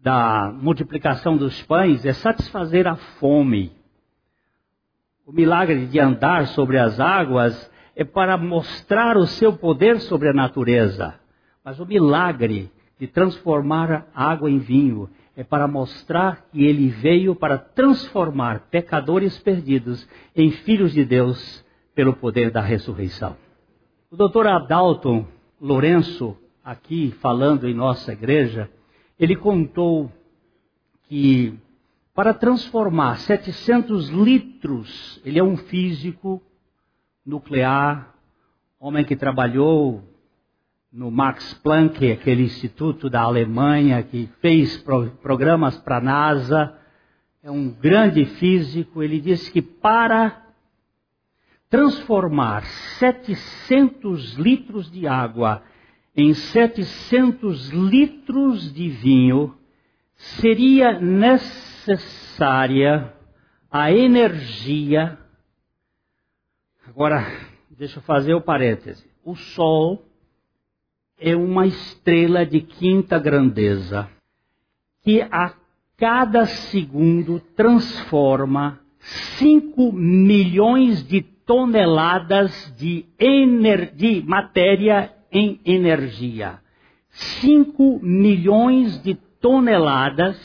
da 0.00 0.52
multiplicação 0.54 1.36
dos 1.36 1.60
pães 1.62 2.06
é 2.06 2.12
satisfazer 2.12 2.86
a 2.86 2.94
fome. 2.94 3.72
O 5.26 5.32
milagre 5.32 5.86
de 5.86 5.98
andar 5.98 6.46
sobre 6.46 6.78
as 6.78 7.00
águas 7.00 7.68
é 7.96 8.04
para 8.04 8.36
mostrar 8.36 9.16
o 9.16 9.26
seu 9.26 9.52
poder 9.52 10.00
sobre 10.02 10.28
a 10.28 10.32
natureza. 10.32 11.18
Mas 11.64 11.80
o 11.80 11.84
milagre 11.84 12.70
de 13.00 13.08
transformar 13.08 14.06
a 14.14 14.30
água 14.30 14.48
em 14.48 14.58
vinho 14.58 15.10
é 15.36 15.42
para 15.42 15.66
mostrar 15.66 16.46
que 16.52 16.64
ele 16.64 16.88
veio 16.88 17.34
para 17.34 17.58
transformar 17.58 18.68
pecadores 18.70 19.36
perdidos 19.40 20.08
em 20.36 20.52
filhos 20.52 20.92
de 20.92 21.04
Deus 21.04 21.64
pelo 21.96 22.14
poder 22.14 22.52
da 22.52 22.60
ressurreição. 22.60 23.44
O 24.08 24.16
doutor 24.16 24.46
Adalton 24.46 25.26
Lourenço, 25.60 26.36
aqui 26.64 27.10
falando 27.20 27.66
em 27.66 27.74
nossa 27.74 28.12
igreja, 28.12 28.70
ele 29.18 29.34
contou 29.34 30.12
que 31.08 31.58
para 32.14 32.32
transformar 32.32 33.16
700 33.16 34.10
litros, 34.10 35.20
ele 35.24 35.40
é 35.40 35.42
um 35.42 35.56
físico 35.56 36.40
nuclear, 37.26 38.14
homem 38.78 39.04
que 39.04 39.16
trabalhou 39.16 40.04
no 40.92 41.10
Max 41.10 41.54
Planck, 41.54 42.12
aquele 42.12 42.44
instituto 42.44 43.10
da 43.10 43.22
Alemanha 43.22 44.04
que 44.04 44.30
fez 44.40 44.76
pro, 44.82 45.10
programas 45.20 45.76
para 45.78 45.96
a 45.96 46.00
NASA, 46.00 46.78
é 47.42 47.50
um 47.50 47.70
grande 47.70 48.24
físico. 48.24 49.02
Ele 49.02 49.20
disse 49.20 49.50
que 49.50 49.60
para 49.60 50.45
transformar 51.68 52.64
700 52.98 54.34
litros 54.34 54.90
de 54.90 55.06
água 55.06 55.62
em 56.16 56.32
700 56.32 57.68
litros 57.70 58.72
de 58.72 58.88
vinho, 58.88 59.54
seria 60.14 60.98
necessária 60.98 61.92
a 63.70 63.92
energia. 63.92 65.18
Agora, 66.86 67.26
deixa 67.70 67.98
eu 67.98 68.02
fazer 68.02 68.32
o 68.34 68.40
parêntese. 68.40 69.04
O 69.22 69.36
Sol 69.36 70.02
é 71.18 71.36
uma 71.36 71.66
estrela 71.66 72.46
de 72.46 72.60
quinta 72.60 73.18
grandeza 73.18 74.08
que 75.02 75.20
a 75.22 75.54
cada 75.96 76.46
segundo 76.46 77.40
transforma 77.54 78.80
5 79.38 79.92
milhões 79.92 81.06
de 81.06 81.35
toneladas 81.46 82.74
de, 82.76 83.06
de 83.94 84.22
matéria 84.26 85.14
em 85.32 85.60
energia. 85.64 86.60
5 87.10 88.00
milhões 88.02 89.02
de 89.02 89.14
toneladas 89.40 90.36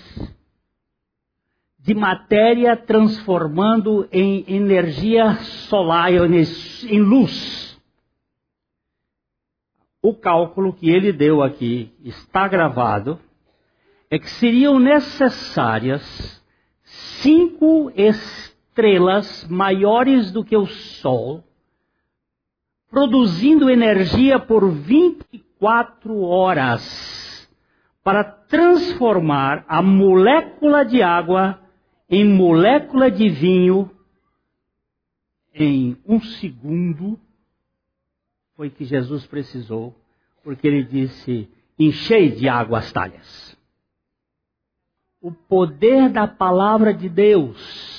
de 1.80 1.94
matéria 1.96 2.78
transformando 2.78 4.08
em 4.12 4.46
energia 4.48 5.34
solar, 5.34 6.12
em 6.14 7.00
luz 7.00 7.72
o 10.02 10.16
cálculo 10.16 10.74
que 10.74 10.90
ele 10.90 11.14
deu 11.14 11.44
aqui 11.44 11.94
está 12.04 12.48
gravado, 12.48 13.20
é 14.10 14.18
que 14.18 14.30
seriam 14.30 14.80
necessárias 14.80 16.42
cinco 17.22 17.92
estrelas 18.82 19.48
maiores 19.48 20.32
do 20.32 20.44
que 20.44 20.58
o 20.58 20.66
Sol, 20.66 21.44
produzindo 22.90 23.70
energia 23.70 24.40
por 24.40 24.70
24 24.72 26.20
horas, 26.22 27.50
para 28.04 28.24
transformar 28.24 29.64
a 29.68 29.82
molécula 29.82 30.84
de 30.84 31.04
água 31.04 31.62
em 32.10 32.28
molécula 32.28 33.12
de 33.12 33.30
vinho 33.30 33.90
em 35.54 35.96
um 36.06 36.20
segundo 36.20 37.20
foi 38.56 38.70
que 38.70 38.84
Jesus 38.84 39.26
precisou, 39.28 39.96
porque 40.44 40.68
ele 40.68 40.84
disse: 40.84 41.48
enchei 41.78 42.32
de 42.32 42.50
água 42.50 42.80
as 42.80 42.92
talhas. 42.92 43.58
O 45.22 45.32
poder 45.32 46.10
da 46.10 46.28
palavra 46.28 46.92
de 46.92 47.08
Deus. 47.08 47.91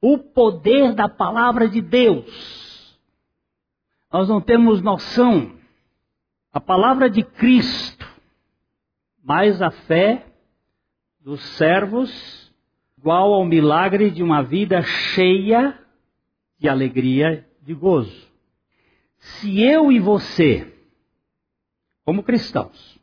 O 0.00 0.18
poder 0.18 0.94
da 0.94 1.08
palavra 1.08 1.68
de 1.68 1.80
Deus. 1.80 2.98
Nós 4.12 4.28
não 4.28 4.40
temos 4.40 4.80
noção. 4.80 5.58
A 6.52 6.60
palavra 6.60 7.08
de 7.08 7.22
Cristo, 7.22 8.08
mais 9.22 9.62
a 9.62 9.70
fé 9.70 10.26
dos 11.20 11.40
servos, 11.56 12.52
igual 12.98 13.32
ao 13.32 13.44
milagre 13.44 14.10
de 14.10 14.22
uma 14.22 14.42
vida 14.42 14.82
cheia 14.82 15.78
de 16.58 16.68
alegria, 16.68 17.46
de 17.62 17.74
gozo 17.74 18.30
se 19.20 19.60
eu 19.60 19.92
e 19.92 20.00
você, 20.00 20.66
como 22.04 22.22
cristãos, 22.22 22.98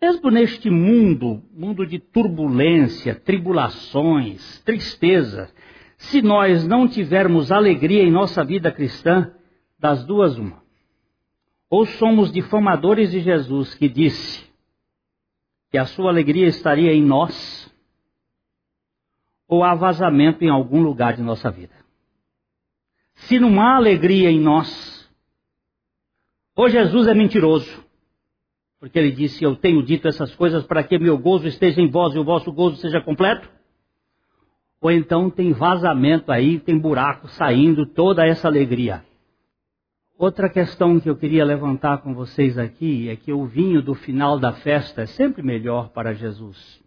mesmo 0.00 0.30
neste 0.30 0.70
mundo, 0.70 1.42
mundo 1.52 1.84
de 1.84 1.98
turbulência, 1.98 3.14
tribulações, 3.14 4.60
tristeza, 4.60 5.50
se 5.96 6.20
nós 6.22 6.66
não 6.66 6.86
tivermos 6.86 7.50
alegria 7.50 8.02
em 8.02 8.10
nossa 8.10 8.44
vida 8.44 8.70
cristã, 8.70 9.32
das 9.78 10.04
duas 10.04 10.38
uma. 10.38 10.62
Ou 11.68 11.86
somos 11.86 12.32
difamadores 12.32 13.10
de 13.10 13.20
Jesus 13.20 13.74
que 13.74 13.88
disse 13.88 14.46
que 15.70 15.78
a 15.78 15.86
sua 15.86 16.10
alegria 16.10 16.46
estaria 16.46 16.92
em 16.92 17.02
nós, 17.02 17.72
ou 19.48 19.64
há 19.64 19.74
vazamento 19.74 20.44
em 20.44 20.48
algum 20.48 20.82
lugar 20.82 21.14
de 21.14 21.22
nossa 21.22 21.50
vida. 21.50 21.74
Se 23.14 23.38
não 23.38 23.60
há 23.60 23.76
alegria 23.76 24.30
em 24.30 24.40
nós, 24.40 25.08
ou 26.54 26.68
Jesus 26.68 27.06
é 27.06 27.14
mentiroso, 27.14 27.84
porque 28.78 28.98
ele 28.98 29.10
disse: 29.10 29.42
Eu 29.42 29.56
tenho 29.56 29.82
dito 29.82 30.06
essas 30.06 30.34
coisas 30.34 30.64
para 30.64 30.82
que 30.84 30.98
meu 30.98 31.18
gozo 31.18 31.46
esteja 31.46 31.80
em 31.80 31.90
vós 31.90 32.14
e 32.14 32.18
o 32.18 32.24
vosso 32.24 32.52
gozo 32.52 32.76
seja 32.76 33.00
completo. 33.00 33.55
Ou 34.86 34.90
então 34.92 35.28
tem 35.28 35.52
vazamento 35.52 36.30
aí, 36.30 36.60
tem 36.60 36.78
buraco 36.78 37.26
saindo 37.28 37.84
toda 37.86 38.24
essa 38.24 38.46
alegria. 38.46 39.04
Outra 40.16 40.48
questão 40.48 41.00
que 41.00 41.10
eu 41.10 41.16
queria 41.16 41.44
levantar 41.44 41.98
com 41.98 42.14
vocês 42.14 42.56
aqui 42.56 43.08
é 43.08 43.16
que 43.16 43.32
o 43.32 43.44
vinho 43.46 43.82
do 43.82 43.94
final 43.94 44.38
da 44.38 44.52
festa 44.52 45.02
é 45.02 45.06
sempre 45.06 45.42
melhor 45.42 45.88
para 45.88 46.14
Jesus. 46.14 46.80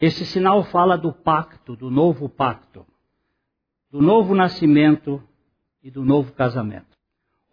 Esse 0.00 0.26
sinal 0.26 0.64
fala 0.64 0.98
do 0.98 1.12
pacto, 1.12 1.76
do 1.76 1.88
novo 1.88 2.28
pacto, 2.28 2.84
do 3.92 4.02
novo 4.02 4.34
nascimento 4.34 5.22
e 5.82 5.90
do 5.90 6.04
novo 6.04 6.32
casamento 6.32 6.94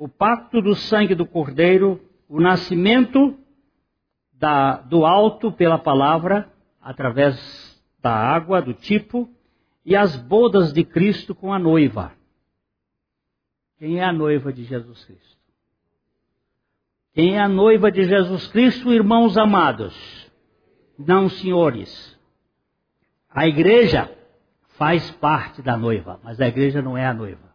o 0.01 0.09
pacto 0.09 0.63
do 0.63 0.73
sangue 0.73 1.13
do 1.13 1.27
Cordeiro, 1.27 2.01
o 2.27 2.41
nascimento 2.41 3.37
da, 4.33 4.77
do 4.77 5.05
alto 5.05 5.51
pela 5.51 5.77
palavra, 5.77 6.51
através 6.81 7.79
da 8.01 8.11
água, 8.11 8.63
do 8.63 8.73
tipo, 8.73 9.29
e 9.85 9.95
as 9.95 10.15
bodas 10.15 10.71
de 10.71 10.83
Cristo 10.83 11.33
com 11.33 11.53
a 11.53 11.59
noiva. 11.59 12.13
Quem 13.77 13.99
é 13.99 14.03
a 14.03 14.13
noiva 14.13 14.53
de 14.53 14.63
Jesus 14.63 15.03
Cristo? 15.05 15.37
Quem 17.13 17.35
é 17.35 17.39
a 17.39 17.49
noiva 17.49 17.91
de 17.91 18.03
Jesus 18.03 18.47
Cristo, 18.47 18.93
irmãos 18.93 19.37
amados? 19.37 19.93
Não, 20.97 21.27
senhores. 21.27 22.17
A 23.29 23.47
igreja 23.47 24.09
faz 24.77 25.09
parte 25.11 25.61
da 25.61 25.75
noiva, 25.75 26.19
mas 26.23 26.39
a 26.39 26.47
igreja 26.47 26.81
não 26.81 26.97
é 26.97 27.05
a 27.05 27.13
noiva. 27.13 27.51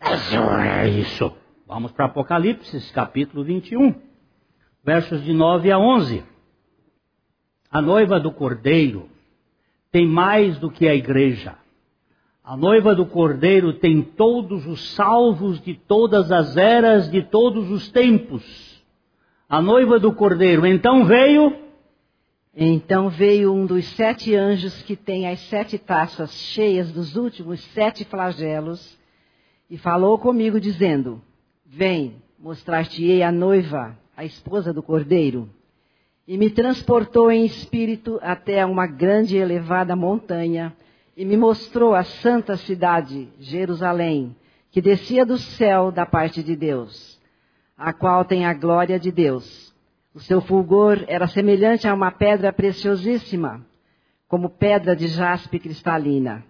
É 0.00 0.88
isso. 0.88 1.36
Vamos 1.66 1.92
para 1.92 2.06
Apocalipse, 2.06 2.92
capítulo 2.92 3.44
21, 3.44 3.94
versos 4.84 5.22
de 5.22 5.32
9 5.32 5.70
a 5.70 5.78
11. 5.78 6.24
A 7.70 7.80
noiva 7.80 8.20
do 8.20 8.32
cordeiro 8.32 9.11
tem 9.92 10.08
mais 10.08 10.58
do 10.58 10.70
que 10.70 10.88
a 10.88 10.94
igreja. 10.94 11.54
A 12.42 12.56
noiva 12.56 12.94
do 12.94 13.06
Cordeiro 13.06 13.74
tem 13.74 14.02
todos 14.02 14.66
os 14.66 14.94
salvos 14.94 15.60
de 15.60 15.74
todas 15.74 16.32
as 16.32 16.56
eras, 16.56 17.08
de 17.08 17.22
todos 17.22 17.70
os 17.70 17.88
tempos. 17.90 18.82
A 19.48 19.60
noiva 19.60 20.00
do 20.00 20.12
Cordeiro 20.12 20.66
então 20.66 21.04
veio. 21.04 21.56
Então 22.54 23.08
veio 23.08 23.52
um 23.52 23.64
dos 23.64 23.84
sete 23.90 24.34
anjos 24.34 24.82
que 24.82 24.96
tem 24.96 25.28
as 25.28 25.38
sete 25.40 25.78
taças 25.78 26.32
cheias 26.32 26.90
dos 26.90 27.14
últimos 27.14 27.62
sete 27.66 28.04
flagelos 28.04 28.98
e 29.70 29.78
falou 29.78 30.18
comigo, 30.18 30.58
dizendo: 30.58 31.22
Vem, 31.64 32.16
mostrar-te-ei 32.38 33.22
a 33.22 33.30
noiva, 33.30 33.96
a 34.16 34.24
esposa 34.24 34.72
do 34.72 34.82
Cordeiro. 34.82 35.48
E 36.26 36.38
me 36.38 36.50
transportou 36.50 37.30
em 37.30 37.44
espírito 37.44 38.18
até 38.22 38.64
uma 38.64 38.86
grande 38.86 39.36
e 39.36 39.40
elevada 39.40 39.96
montanha 39.96 40.74
e 41.16 41.24
me 41.24 41.36
mostrou 41.36 41.94
a 41.94 42.04
santa 42.04 42.56
cidade, 42.56 43.28
Jerusalém, 43.38 44.34
que 44.70 44.80
descia 44.80 45.26
do 45.26 45.36
céu 45.36 45.90
da 45.90 46.06
parte 46.06 46.42
de 46.42 46.56
Deus, 46.56 47.20
a 47.76 47.92
qual 47.92 48.24
tem 48.24 48.46
a 48.46 48.54
glória 48.54 48.98
de 48.98 49.10
Deus. 49.10 49.74
O 50.14 50.20
seu 50.20 50.40
fulgor 50.40 51.04
era 51.08 51.26
semelhante 51.26 51.88
a 51.88 51.94
uma 51.94 52.10
pedra 52.10 52.52
preciosíssima, 52.52 53.64
como 54.28 54.48
pedra 54.48 54.96
de 54.96 55.08
jaspe 55.08 55.58
cristalina. 55.58 56.44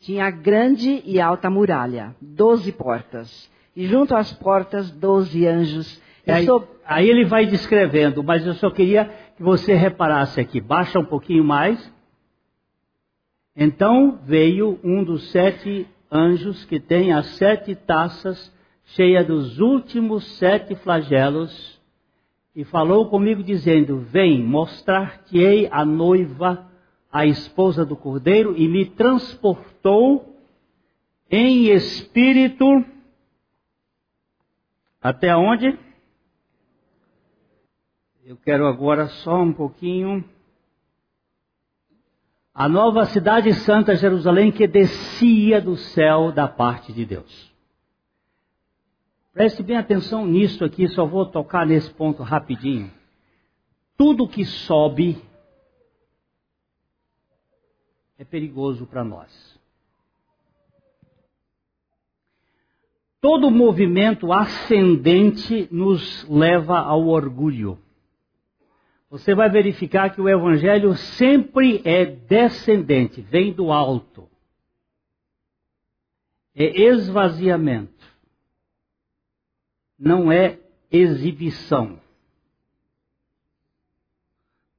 Tinha 0.00 0.30
grande 0.30 1.02
e 1.04 1.20
alta 1.20 1.50
muralha, 1.50 2.14
doze 2.20 2.72
portas, 2.72 3.50
e 3.74 3.86
junto 3.86 4.14
às 4.14 4.32
portas 4.32 4.90
doze 4.90 5.46
anjos. 5.46 6.00
Aí, 6.26 6.46
aí 6.84 7.08
ele 7.08 7.24
vai 7.24 7.46
descrevendo, 7.46 8.22
mas 8.22 8.44
eu 8.46 8.54
só 8.54 8.70
queria 8.70 9.04
que 9.36 9.42
você 9.42 9.74
reparasse 9.74 10.40
aqui. 10.40 10.60
Baixa 10.60 10.98
um 10.98 11.04
pouquinho 11.04 11.44
mais. 11.44 11.92
Então 13.54 14.18
veio 14.24 14.78
um 14.82 15.04
dos 15.04 15.30
sete 15.30 15.86
anjos 16.10 16.64
que 16.64 16.80
tem 16.80 17.12
as 17.12 17.26
sete 17.36 17.74
taças 17.74 18.52
cheias 18.86 19.26
dos 19.26 19.58
últimos 19.58 20.24
sete 20.36 20.74
flagelos 20.76 21.80
e 22.54 22.64
falou 22.64 23.08
comigo 23.08 23.42
dizendo: 23.42 23.98
Vem, 23.98 24.42
mostrar-te-ei 24.42 25.68
a 25.70 25.84
noiva, 25.84 26.66
a 27.12 27.24
esposa 27.24 27.84
do 27.84 27.96
cordeiro, 27.96 28.56
e 28.56 28.66
me 28.66 28.84
transportou 28.84 30.34
em 31.30 31.66
espírito 31.68 32.84
até 35.00 35.36
onde? 35.36 35.85
Eu 38.28 38.36
quero 38.36 38.66
agora 38.66 39.06
só 39.06 39.40
um 39.40 39.52
pouquinho 39.52 40.28
a 42.52 42.68
nova 42.68 43.06
cidade 43.06 43.54
santa 43.54 43.94
Jerusalém 43.94 44.50
que 44.50 44.66
descia 44.66 45.60
do 45.60 45.76
céu 45.76 46.32
da 46.32 46.48
parte 46.48 46.92
de 46.92 47.04
Deus. 47.04 47.54
Preste 49.32 49.62
bem 49.62 49.76
atenção 49.76 50.26
nisso 50.26 50.64
aqui, 50.64 50.88
só 50.88 51.06
vou 51.06 51.24
tocar 51.24 51.64
nesse 51.64 51.88
ponto 51.88 52.24
rapidinho. 52.24 52.90
Tudo 53.96 54.26
que 54.26 54.44
sobe 54.44 55.22
é 58.18 58.24
perigoso 58.24 58.86
para 58.86 59.04
nós. 59.04 59.56
Todo 63.20 63.52
movimento 63.52 64.32
ascendente 64.32 65.68
nos 65.70 66.28
leva 66.28 66.80
ao 66.80 67.06
orgulho 67.06 67.85
você 69.08 69.34
vai 69.34 69.48
verificar 69.48 70.14
que 70.14 70.20
o 70.20 70.28
Evangelho 70.28 70.94
sempre 70.94 71.80
é 71.84 72.04
descendente, 72.04 73.20
vem 73.20 73.52
do 73.52 73.70
alto. 73.70 74.28
É 76.54 76.64
esvaziamento. 76.64 78.04
Não 79.98 80.32
é 80.32 80.58
exibição. 80.90 82.00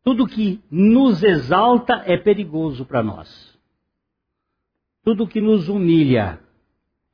Tudo 0.03 0.27
que 0.27 0.61
nos 0.69 1.23
exalta 1.23 2.03
é 2.05 2.17
perigoso 2.17 2.85
para 2.85 3.03
nós. 3.03 3.57
Tudo 5.03 5.27
que 5.27 5.39
nos 5.39 5.69
humilha 5.69 6.39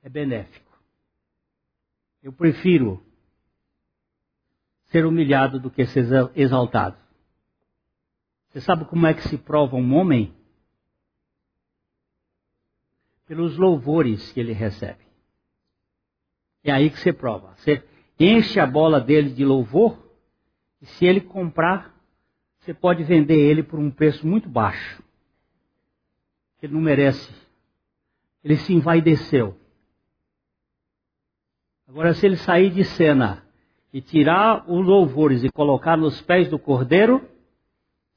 é 0.01 0.09
benéfico. 0.09 0.79
Eu 2.21 2.31
prefiro 2.31 3.03
ser 4.85 5.05
humilhado 5.05 5.59
do 5.59 5.69
que 5.69 5.85
ser 5.85 6.05
exaltado. 6.35 7.02
Você 8.53 8.61
sabe 8.61 8.85
como 8.85 9.07
é 9.07 9.15
que 9.15 9.27
se 9.27 9.35
prova 9.35 9.75
um 9.75 9.95
homem? 9.95 10.31
Pelos 13.25 13.57
louvores 13.57 14.31
que 14.31 14.39
ele 14.39 14.53
recebe. 14.53 15.03
É 16.63 16.71
aí 16.71 16.91
que 16.91 16.99
você 16.99 17.11
prova. 17.11 17.55
Você 17.55 17.83
enche 18.19 18.59
a 18.59 18.67
bola 18.67 19.01
dele 19.01 19.31
de 19.31 19.43
louvor, 19.43 19.97
e 20.79 20.85
se 20.85 21.03
ele 21.03 21.19
comprar, 21.19 21.99
você 22.59 22.75
pode 22.75 23.03
vender 23.03 23.39
ele 23.39 23.63
por 23.63 23.79
um 23.79 23.89
preço 23.89 24.25
muito 24.27 24.47
baixo. 24.47 25.01
Ele 26.61 26.73
não 26.73 26.81
merece. 26.81 27.33
Ele 28.43 28.55
se 28.57 28.71
envaideceu. 28.71 29.57
Agora, 31.87 32.13
se 32.13 32.23
ele 32.23 32.37
sair 32.37 32.69
de 32.69 32.83
cena 32.83 33.43
e 33.91 33.99
tirar 33.99 34.69
os 34.69 34.85
louvores 34.85 35.43
e 35.43 35.49
colocar 35.49 35.97
nos 35.97 36.21
pés 36.21 36.47
do 36.49 36.59
cordeiro, 36.59 37.32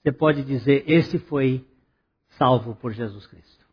você 0.07 0.13
pode 0.13 0.45
dizer: 0.45 0.85
esse 0.89 1.19
foi 1.19 1.67
salvo 2.39 2.77
por 2.77 2.93
Jesus 2.93 3.27
Cristo. 3.27 3.67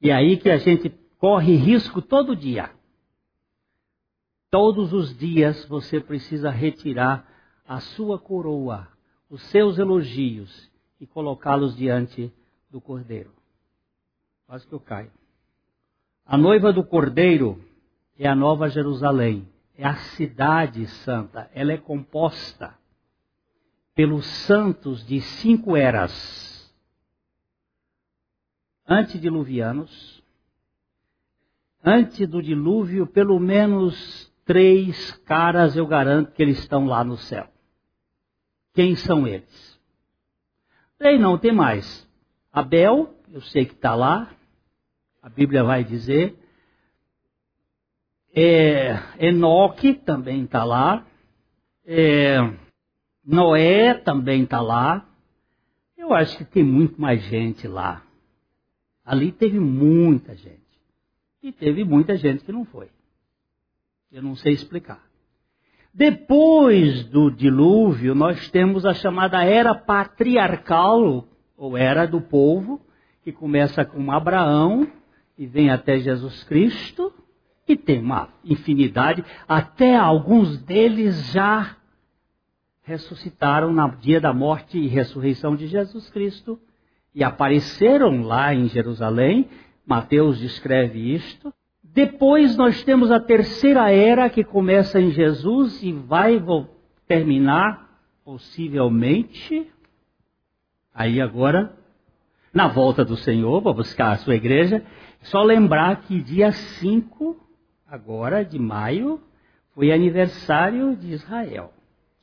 E 0.00 0.10
aí 0.10 0.38
que 0.38 0.48
a 0.48 0.56
gente 0.56 0.88
corre 1.18 1.56
risco 1.56 2.00
todo 2.00 2.34
dia. 2.34 2.70
Todos 4.50 4.94
os 4.94 5.14
dias 5.14 5.62
você 5.66 6.00
precisa 6.00 6.48
retirar 6.48 7.28
a 7.66 7.80
sua 7.80 8.18
coroa, 8.18 8.88
os 9.28 9.42
seus 9.50 9.78
elogios 9.78 10.70
e 10.98 11.06
colocá-los 11.06 11.76
diante 11.76 12.32
do 12.70 12.80
Cordeiro. 12.80 13.34
Quase 14.46 14.66
que 14.66 14.72
eu 14.72 14.80
caio. 14.80 15.12
A 16.24 16.38
noiva 16.38 16.72
do 16.72 16.82
Cordeiro 16.82 17.62
é 18.18 18.26
a 18.26 18.34
Nova 18.34 18.70
Jerusalém, 18.70 19.46
é 19.76 19.86
a 19.86 19.96
cidade 19.96 20.86
santa. 20.86 21.50
Ela 21.52 21.72
é 21.72 21.76
composta 21.76 22.78
pelos 23.98 24.26
santos 24.26 25.04
de 25.04 25.20
cinco 25.20 25.76
eras 25.76 26.72
antediluvianos. 28.86 30.22
Antes 31.84 32.28
do 32.28 32.40
dilúvio, 32.40 33.08
pelo 33.08 33.40
menos 33.40 34.32
três 34.44 35.10
caras 35.26 35.76
eu 35.76 35.84
garanto 35.84 36.30
que 36.30 36.40
eles 36.40 36.60
estão 36.60 36.86
lá 36.86 37.02
no 37.02 37.16
céu. 37.16 37.48
Quem 38.72 38.94
são 38.94 39.26
eles? 39.26 39.80
Tem 40.96 41.18
não, 41.18 41.36
tem 41.36 41.50
mais. 41.50 42.08
Abel, 42.52 43.12
eu 43.32 43.40
sei 43.40 43.66
que 43.66 43.74
está 43.74 43.96
lá, 43.96 44.32
a 45.20 45.28
Bíblia 45.28 45.64
vai 45.64 45.82
dizer. 45.82 46.38
É, 48.32 48.96
Enoque 49.18 49.94
também 49.94 50.44
está 50.44 50.62
lá. 50.62 51.04
É, 51.84 52.67
Noé 53.28 53.92
também 53.92 54.44
está 54.44 54.58
lá. 54.58 55.06
Eu 55.98 56.14
acho 56.14 56.38
que 56.38 56.44
tem 56.46 56.64
muito 56.64 56.98
mais 56.98 57.22
gente 57.24 57.68
lá. 57.68 58.02
Ali 59.04 59.30
teve 59.32 59.60
muita 59.60 60.34
gente. 60.34 60.62
E 61.42 61.52
teve 61.52 61.84
muita 61.84 62.16
gente 62.16 62.42
que 62.42 62.50
não 62.50 62.64
foi. 62.64 62.88
Eu 64.10 64.22
não 64.22 64.34
sei 64.34 64.54
explicar. 64.54 65.02
Depois 65.92 67.04
do 67.04 67.30
dilúvio, 67.30 68.14
nós 68.14 68.50
temos 68.50 68.86
a 68.86 68.94
chamada 68.94 69.44
era 69.44 69.74
patriarcal, 69.74 71.28
ou 71.54 71.76
era 71.76 72.06
do 72.06 72.22
povo, 72.22 72.80
que 73.22 73.30
começa 73.30 73.84
com 73.84 74.10
Abraão 74.10 74.90
e 75.36 75.46
vem 75.46 75.68
até 75.68 75.98
Jesus 75.98 76.44
Cristo, 76.44 77.12
e 77.66 77.76
tem 77.76 78.00
uma 78.00 78.30
infinidade, 78.42 79.22
até 79.46 79.94
alguns 79.96 80.56
deles 80.62 81.30
já 81.30 81.77
ressuscitaram 82.88 83.70
no 83.70 83.90
dia 83.96 84.18
da 84.18 84.32
morte 84.32 84.78
e 84.78 84.88
ressurreição 84.88 85.54
de 85.54 85.66
Jesus 85.66 86.08
Cristo 86.08 86.58
e 87.14 87.22
apareceram 87.22 88.22
lá 88.22 88.54
em 88.54 88.66
Jerusalém. 88.66 89.46
Mateus 89.86 90.38
descreve 90.38 91.14
isto. 91.14 91.52
Depois 91.82 92.56
nós 92.56 92.82
temos 92.82 93.10
a 93.10 93.20
terceira 93.20 93.90
era 93.90 94.30
que 94.30 94.42
começa 94.42 94.98
em 94.98 95.10
Jesus 95.10 95.82
e 95.82 95.92
vai 95.92 96.42
terminar 97.06 97.88
possivelmente 98.24 99.70
aí 100.94 101.20
agora 101.20 101.76
na 102.54 102.68
volta 102.68 103.04
do 103.04 103.16
Senhor 103.16 103.60
para 103.60 103.74
buscar 103.74 104.12
a 104.12 104.16
sua 104.16 104.34
igreja. 104.34 104.82
Só 105.20 105.42
lembrar 105.42 106.02
que 106.02 106.22
dia 106.22 106.52
5 106.52 107.36
agora 107.86 108.42
de 108.42 108.58
maio 108.58 109.20
foi 109.74 109.92
aniversário 109.92 110.96
de 110.96 111.12
Israel. 111.12 111.72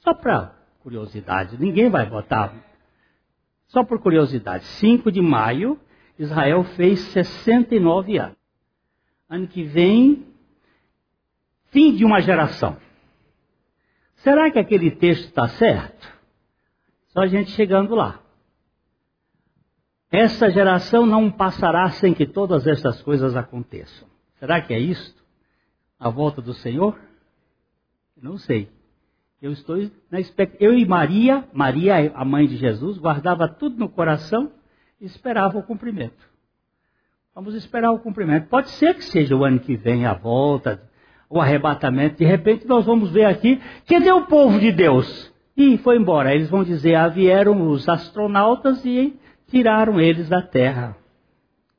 Só 0.06 0.14
para 0.14 0.56
curiosidade, 0.82 1.58
ninguém 1.58 1.90
vai 1.90 2.08
votar 2.08 2.54
Só 3.66 3.84
por 3.84 4.00
curiosidade, 4.00 4.64
5 4.64 5.12
de 5.12 5.20
maio, 5.20 5.80
Israel 6.20 6.64
fez 6.64 7.00
69 7.00 8.20
anos. 8.20 8.38
Ano 9.28 9.48
que 9.48 9.64
vem, 9.64 10.28
fim 11.72 11.96
de 11.96 12.06
uma 12.06 12.22
geração. 12.22 12.78
Será 14.18 14.52
que 14.52 14.60
aquele 14.60 14.92
texto 14.92 15.26
está 15.26 15.48
certo? 15.48 16.08
Só 17.08 17.22
a 17.22 17.28
gente 17.28 17.50
chegando 17.52 17.96
lá. 17.96 18.22
Essa 20.12 20.52
geração 20.52 21.08
não 21.08 21.32
passará 21.32 21.90
sem 21.90 22.14
que 22.14 22.28
todas 22.28 22.68
estas 22.68 23.02
coisas 23.02 23.36
aconteçam. 23.36 24.08
Será 24.40 24.62
que 24.62 24.72
é 24.72 24.80
isto? 24.80 25.26
A 26.00 26.10
volta 26.10 26.44
do 26.44 26.54
Senhor? 26.54 26.96
Não 28.16 28.38
sei. 28.38 28.75
Eu 29.46 29.52
estou 29.52 29.78
na 30.10 30.20
expectativa. 30.20 30.64
Eu 30.64 30.76
e 30.76 30.84
Maria, 30.88 31.44
Maria, 31.54 32.12
a 32.16 32.26
mãe 32.26 32.48
de 32.48 32.58
Jesus, 32.58 32.98
guardava 32.98 33.48
tudo 33.48 33.78
no 33.78 33.88
coração 33.88 34.52
e 35.00 35.06
esperava 35.06 35.56
o 35.60 35.62
cumprimento. 35.62 36.18
Vamos 37.36 37.54
esperar 37.54 37.92
o 37.92 38.00
cumprimento. 38.00 38.48
Pode 38.48 38.72
ser 38.72 38.96
que 38.96 39.04
seja 39.04 39.36
o 39.36 39.44
ano 39.44 39.60
que 39.60 39.76
vem 39.76 40.04
a 40.04 40.14
volta, 40.14 40.82
o 41.30 41.40
arrebatamento. 41.40 42.18
De 42.18 42.26
repente 42.26 42.66
nós 42.66 42.88
vamos 42.88 43.12
ver 43.12 43.26
aqui, 43.26 43.62
cadê 43.88 44.12
o 44.12 44.26
povo 44.26 44.60
de 44.60 44.72
Deus? 44.72 45.32
E 45.56 45.78
foi 45.78 45.98
embora. 45.98 46.34
Eles 46.34 46.50
vão 46.50 46.64
dizer, 46.64 46.96
ah, 46.96 47.08
vieram 47.08 47.70
os 47.70 47.88
astronautas 47.88 48.84
e 48.84 49.16
tiraram 49.48 50.02
eles 50.02 50.28
da 50.28 50.42
Terra. 50.42 50.98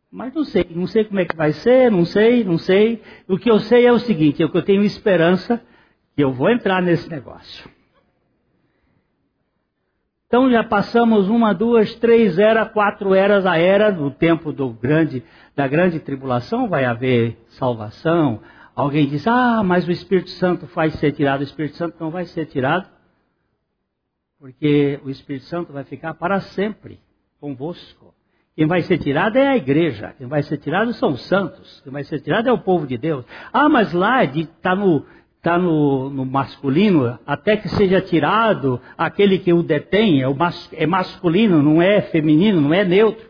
Mas 0.09 0.33
não 0.33 0.45
sei, 0.45 0.69
não 0.71 0.87
sei 0.87 1.03
como 1.03 1.19
é 1.19 1.25
que 1.25 1.35
vai 1.35 1.51
ser, 1.51 1.91
não 1.91 2.05
sei, 2.05 2.45
não 2.45 2.59
sei. 2.59 3.03
O 3.27 3.37
que 3.37 3.51
eu 3.51 3.59
sei 3.59 3.87
é 3.87 3.93
o 3.93 3.99
seguinte, 3.99 4.41
é 4.41 4.49
que 4.49 4.57
eu 4.57 4.63
tenho 4.63 4.85
esperança 4.85 5.61
eu 6.23 6.33
vou 6.33 6.51
entrar 6.51 6.83
nesse 6.83 7.09
negócio. 7.09 7.69
Então 10.27 10.51
já 10.51 10.65
passamos 10.65 11.29
uma, 11.29 11.55
duas, 11.55 11.95
três 11.97 12.39
eras, 12.39 12.71
quatro 12.73 13.15
eras, 13.15 13.47
a 13.47 13.57
era 13.59 13.93
do 13.93 14.11
tempo 14.11 14.53
do 14.53 14.71
grande, 14.71 15.23
da 15.55 15.69
grande 15.69 16.01
tribulação, 16.01 16.69
vai 16.69 16.85
haver 16.85 17.39
salvação. 17.51 18.43
Alguém 18.75 19.07
diz, 19.07 19.27
ah, 19.27 19.63
mas 19.65 19.87
o 19.87 19.93
Espírito 19.93 20.31
Santo 20.31 20.67
vai 20.67 20.91
ser 20.91 21.13
tirado. 21.13 21.41
O 21.41 21.45
Espírito 21.45 21.77
Santo 21.77 21.97
não 22.01 22.11
vai 22.11 22.25
ser 22.25 22.47
tirado, 22.47 22.89
porque 24.39 25.01
o 25.05 25.11
Espírito 25.11 25.45
Santo 25.45 25.73
vai 25.73 25.85
ficar 25.85 26.15
para 26.15 26.41
sempre 26.41 26.99
convosco. 27.41 28.13
Quem 28.57 28.67
vai 28.67 28.83
ser 28.83 28.99
tirado 28.99 29.37
é 29.37 29.49
a 29.49 29.57
igreja, 29.57 30.15
quem 30.17 30.27
vai 30.27 30.43
ser 30.43 30.57
tirado 30.57 30.93
são 30.95 31.11
os 31.11 31.27
santos, 31.27 31.81
quem 31.83 31.93
vai 31.93 32.03
ser 32.05 32.21
tirado 32.21 32.49
é 32.49 32.53
o 32.53 32.59
povo 32.59 32.87
de 32.87 32.97
Deus. 32.97 33.25
Ah, 33.53 33.69
mas 33.69 33.93
lá 33.93 34.25
está 34.25 34.75
no, 34.75 35.05
tá 35.51 35.59
no, 35.59 36.11
no, 36.11 36.25
masculino, 36.25 37.19
até 37.27 37.57
que 37.57 37.69
seja 37.69 38.01
tirado 38.01 38.81
aquele 38.99 39.39
que 39.39 39.53
o 39.53 39.63
detém, 39.63 40.23
é, 40.23 40.29
o 40.29 40.35
mas, 40.35 40.69
é 40.73 40.87
masculino, 40.87 41.63
não 41.63 41.81
é 41.81 42.01
feminino, 42.03 42.61
não 42.61 42.75
é 42.75 42.85
neutro. 42.85 43.29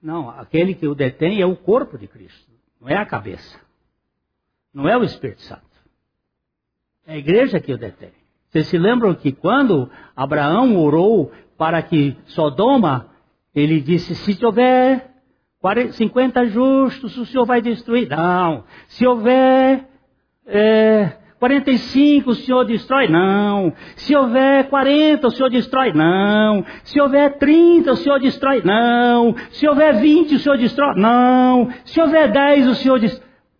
Não, 0.00 0.30
aquele 0.30 0.74
que 0.74 0.86
o 0.86 0.94
detém 0.94 1.40
é 1.40 1.46
o 1.46 1.56
corpo 1.56 1.98
de 1.98 2.06
Cristo, 2.06 2.50
não 2.80 2.88
é 2.88 2.96
a 2.96 3.04
cabeça. 3.04 3.58
Não 4.72 4.88
é 4.88 4.96
o 4.96 5.02
Espírito 5.02 5.42
Santo. 5.42 5.62
É 7.04 7.14
a 7.14 7.18
igreja 7.18 7.58
que 7.58 7.72
o 7.72 7.78
detém. 7.78 8.12
Vocês 8.48 8.68
se 8.68 8.78
lembram 8.78 9.14
que 9.14 9.32
quando 9.32 9.90
Abraão 10.14 10.76
orou 10.76 11.32
para 11.58 11.82
que 11.82 12.16
Sodoma 12.26 13.10
ele 13.52 13.80
disse: 13.80 14.14
se 14.14 14.44
houver 14.44 15.10
40, 15.60 15.92
50 15.92 16.46
justos, 16.46 17.16
o 17.16 17.26
senhor 17.26 17.44
vai 17.44 17.60
destruir. 17.60 18.08
Não. 18.08 18.64
Se 18.86 19.06
houver 19.06 19.88
é, 20.46 21.19
45, 21.40 22.30
o 22.30 22.34
senhor 22.34 22.64
destrói? 22.64 23.08
Não. 23.08 23.72
Se 23.96 24.14
houver 24.14 24.68
40, 24.68 25.26
o 25.26 25.30
senhor 25.32 25.48
destrói? 25.48 25.92
Não. 25.92 26.64
Se 26.84 27.00
houver 27.00 27.38
30, 27.38 27.90
o 27.90 27.96
senhor 27.96 28.20
destrói? 28.20 28.62
Não. 28.64 29.34
Se 29.50 29.68
houver 29.68 29.98
20, 29.98 30.36
o 30.36 30.38
senhor 30.38 30.56
destrói? 30.56 30.94
Não. 30.96 31.68
Se 31.84 32.00
houver 32.00 32.30
10, 32.30 32.68
o 32.68 32.74
senhor? 32.76 33.00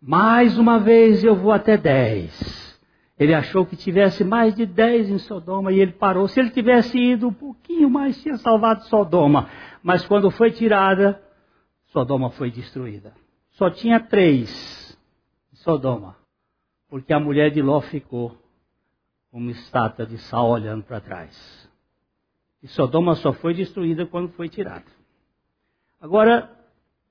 Mais 0.00 0.56
uma 0.56 0.78
vez 0.78 1.24
eu 1.24 1.34
vou 1.34 1.50
até 1.50 1.76
10. 1.76 2.70
Ele 3.18 3.34
achou 3.34 3.66
que 3.66 3.76
tivesse 3.76 4.22
mais 4.22 4.54
de 4.54 4.64
10 4.64 5.10
em 5.10 5.18
Sodoma 5.18 5.72
e 5.72 5.80
ele 5.80 5.92
parou. 5.92 6.28
Se 6.28 6.38
ele 6.38 6.50
tivesse 6.50 6.96
ido 6.96 7.28
um 7.28 7.32
pouquinho 7.32 7.90
mais, 7.90 8.22
tinha 8.22 8.36
salvado 8.36 8.84
Sodoma 8.84 9.48
mas 9.82 10.06
quando 10.06 10.30
foi 10.30 10.50
tirada, 10.50 11.20
Sodoma 11.86 12.30
foi 12.30 12.50
destruída. 12.50 13.12
Só 13.52 13.70
tinha 13.70 14.00
três 14.00 14.98
Sodoma, 15.54 16.16
porque 16.90 17.12
a 17.12 17.20
mulher 17.20 17.52
de 17.52 17.62
Ló 17.62 17.80
ficou 17.80 18.36
como 19.30 19.48
estátua 19.48 20.04
de 20.04 20.18
sal 20.18 20.50
olhando 20.50 20.82
para 20.82 21.00
trás. 21.00 21.70
E 22.60 22.66
Sodoma 22.66 23.14
só 23.14 23.32
foi 23.32 23.54
destruída 23.54 24.04
quando 24.04 24.30
foi 24.32 24.48
tirada. 24.48 24.84
Agora, 26.00 26.50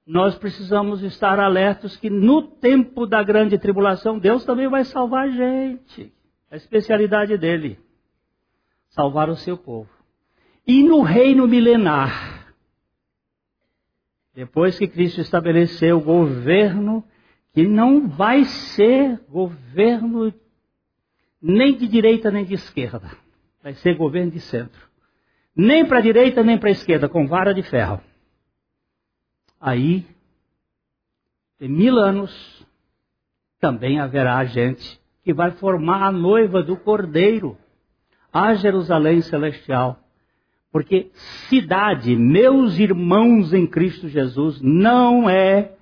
nós 0.06 0.36
precisamos 0.38 1.02
estar 1.02 1.40
alertos 1.40 1.96
que 1.96 2.10
no 2.10 2.42
tempo 2.42 3.08
da 3.08 3.24
grande 3.24 3.58
tribulação, 3.58 4.20
Deus 4.20 4.44
também 4.44 4.68
vai 4.68 4.84
salvar 4.84 5.28
a 5.28 5.32
gente. 5.32 6.12
A 6.52 6.58
especialidade 6.58 7.38
dele. 7.38 7.80
Salvar 8.90 9.30
o 9.30 9.36
seu 9.38 9.58
povo. 9.58 9.90
E 10.68 10.84
no 10.84 11.02
reino 11.02 11.48
milenar, 11.48 12.54
depois 14.34 14.78
que 14.78 14.88
Cristo 14.88 15.22
estabeleceu 15.22 15.98
o 15.98 16.04
governo, 16.04 17.04
que 17.54 17.68
não 17.68 18.08
vai 18.08 18.46
ser 18.46 19.20
governo 19.30 20.34
nem 21.42 21.76
de 21.76 21.88
direita 21.88 22.30
nem 22.30 22.46
de 22.46 22.54
esquerda, 22.54 23.12
vai 23.64 23.74
ser 23.76 23.96
governo 23.96 24.32
de 24.32 24.40
centro. 24.40 24.88
Nem 25.56 25.86
para 25.86 26.00
a 26.00 26.02
direita 26.02 26.44
nem 26.44 26.58
para 26.58 26.70
a 26.70 26.72
esquerda, 26.72 27.10
com 27.10 27.28
vara 27.28 27.54
de 27.54 27.64
ferro. 27.64 28.02
Aí, 29.60 30.06
em 31.60 31.68
mil 31.68 31.98
anos, 31.98 32.66
também 33.60 34.00
haverá 34.00 34.44
gente 34.46 35.00
que 35.24 35.34
vai 35.34 35.52
formar 35.52 36.08
a 36.08 36.12
noiva 36.12 36.64
do 36.64 36.78
Cordeiro, 36.78 37.58
a 38.32 38.54
Jerusalém 38.54 39.22
Celestial. 39.22 40.00
Porque 40.72 41.10
cidade, 41.50 42.16
meus 42.16 42.78
irmãos 42.78 43.54
em 43.54 43.68
Cristo 43.68 44.08
Jesus, 44.08 44.62
não 44.62 45.30
é 45.30 45.76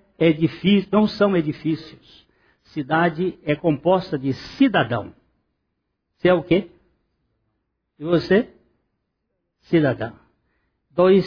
não 0.92 1.08
são 1.08 1.36
edifícios. 1.36 2.28
Cidade 2.66 3.38
é 3.44 3.56
composta 3.56 4.18
de 4.18 4.34
cidadão. 4.34 5.14
Você 6.18 6.30
é 6.30 6.34
o 6.34 6.44
quê? 6.44 6.70
E 8.00 8.04
você? 8.04 8.50
Cidadão. 9.62 10.14
Dois 10.92 11.26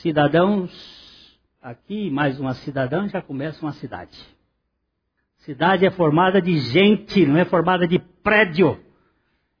cidadãos 0.00 1.38
aqui, 1.60 2.10
mais 2.10 2.38
uma 2.38 2.54
cidadã, 2.54 3.08
já 3.08 3.20
começa 3.20 3.64
uma 3.64 3.72
cidade. 3.72 4.18
Cidade 5.38 5.86
é 5.86 5.90
formada 5.90 6.40
de 6.40 6.58
gente, 6.58 7.26
não 7.26 7.36
é 7.36 7.44
formada 7.44 7.86
de 7.86 7.98
prédio. 7.98 8.78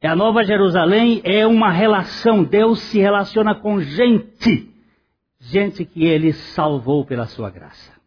É 0.00 0.06
a 0.06 0.14
Nova 0.14 0.44
Jerusalém 0.44 1.20
é 1.24 1.46
uma 1.46 1.70
relação. 1.70 2.44
Deus 2.44 2.80
se 2.80 2.98
relaciona 2.98 3.54
com 3.54 3.80
gente. 3.80 4.72
Gente 5.40 5.84
que 5.84 6.04
ele 6.04 6.32
salvou 6.32 7.04
pela 7.04 7.26
sua 7.26 7.50
graça. 7.50 7.97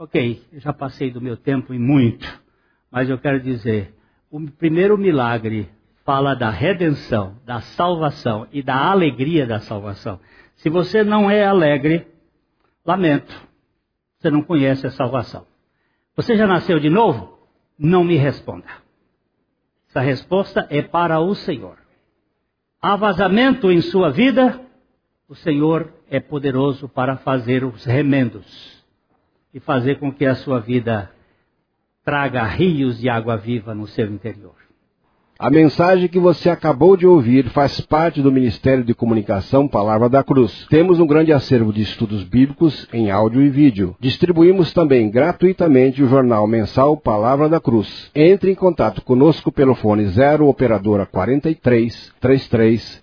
Ok, 0.00 0.44
eu 0.52 0.60
já 0.60 0.72
passei 0.72 1.10
do 1.10 1.20
meu 1.20 1.36
tempo 1.36 1.74
e 1.74 1.78
muito. 1.78 2.40
Mas 2.88 3.10
eu 3.10 3.18
quero 3.18 3.40
dizer, 3.40 3.92
o 4.30 4.40
primeiro 4.48 4.96
milagre 4.96 5.68
fala 6.04 6.36
da 6.36 6.50
redenção, 6.50 7.34
da 7.44 7.60
salvação 7.60 8.46
e 8.52 8.62
da 8.62 8.76
alegria 8.76 9.44
da 9.44 9.58
salvação. 9.58 10.20
Se 10.54 10.70
você 10.70 11.02
não 11.02 11.28
é 11.28 11.44
alegre, 11.44 12.06
lamento, 12.86 13.34
você 14.16 14.30
não 14.30 14.40
conhece 14.40 14.86
a 14.86 14.92
salvação. 14.92 15.44
Você 16.14 16.36
já 16.36 16.46
nasceu 16.46 16.78
de 16.78 16.88
novo? 16.88 17.36
Não 17.76 18.04
me 18.04 18.14
responda. 18.14 18.68
Essa 19.88 20.00
resposta 20.00 20.64
é 20.70 20.80
para 20.80 21.18
o 21.18 21.34
Senhor. 21.34 21.76
Há 22.80 22.94
vazamento 22.94 23.68
em 23.68 23.80
sua 23.80 24.10
vida? 24.10 24.60
O 25.28 25.34
Senhor 25.34 25.92
é 26.08 26.20
poderoso 26.20 26.88
para 26.88 27.16
fazer 27.16 27.64
os 27.64 27.84
remendos 27.84 28.77
e 29.58 29.60
fazer 29.60 29.98
com 29.98 30.12
que 30.12 30.24
a 30.24 30.36
sua 30.36 30.60
vida 30.60 31.10
traga 32.04 32.44
rios 32.44 33.00
de 33.00 33.08
água 33.08 33.36
viva 33.36 33.74
no 33.74 33.88
seu 33.88 34.06
interior. 34.06 34.54
A 35.36 35.50
mensagem 35.50 36.08
que 36.08 36.18
você 36.18 36.48
acabou 36.48 36.96
de 36.96 37.06
ouvir 37.06 37.48
faz 37.50 37.80
parte 37.80 38.22
do 38.22 38.30
Ministério 38.30 38.84
de 38.84 38.94
Comunicação 38.94 39.68
Palavra 39.68 40.08
da 40.08 40.22
Cruz. 40.22 40.66
Temos 40.68 41.00
um 41.00 41.06
grande 41.06 41.32
acervo 41.32 41.72
de 41.72 41.82
estudos 41.82 42.22
bíblicos 42.22 42.88
em 42.92 43.10
áudio 43.10 43.42
e 43.42 43.48
vídeo. 43.48 43.96
Distribuímos 44.00 44.72
também 44.72 45.10
gratuitamente 45.10 46.02
o 46.02 46.08
jornal 46.08 46.46
mensal 46.46 46.96
Palavra 46.96 47.48
da 47.48 47.60
Cruz. 47.60 48.10
Entre 48.14 48.50
em 48.52 48.54
contato 48.54 49.02
conosco 49.02 49.50
pelo 49.50 49.74
fone 49.74 50.06
0 50.06 50.48
operadora 50.48 51.04
43 51.04 52.12
33 52.20 53.02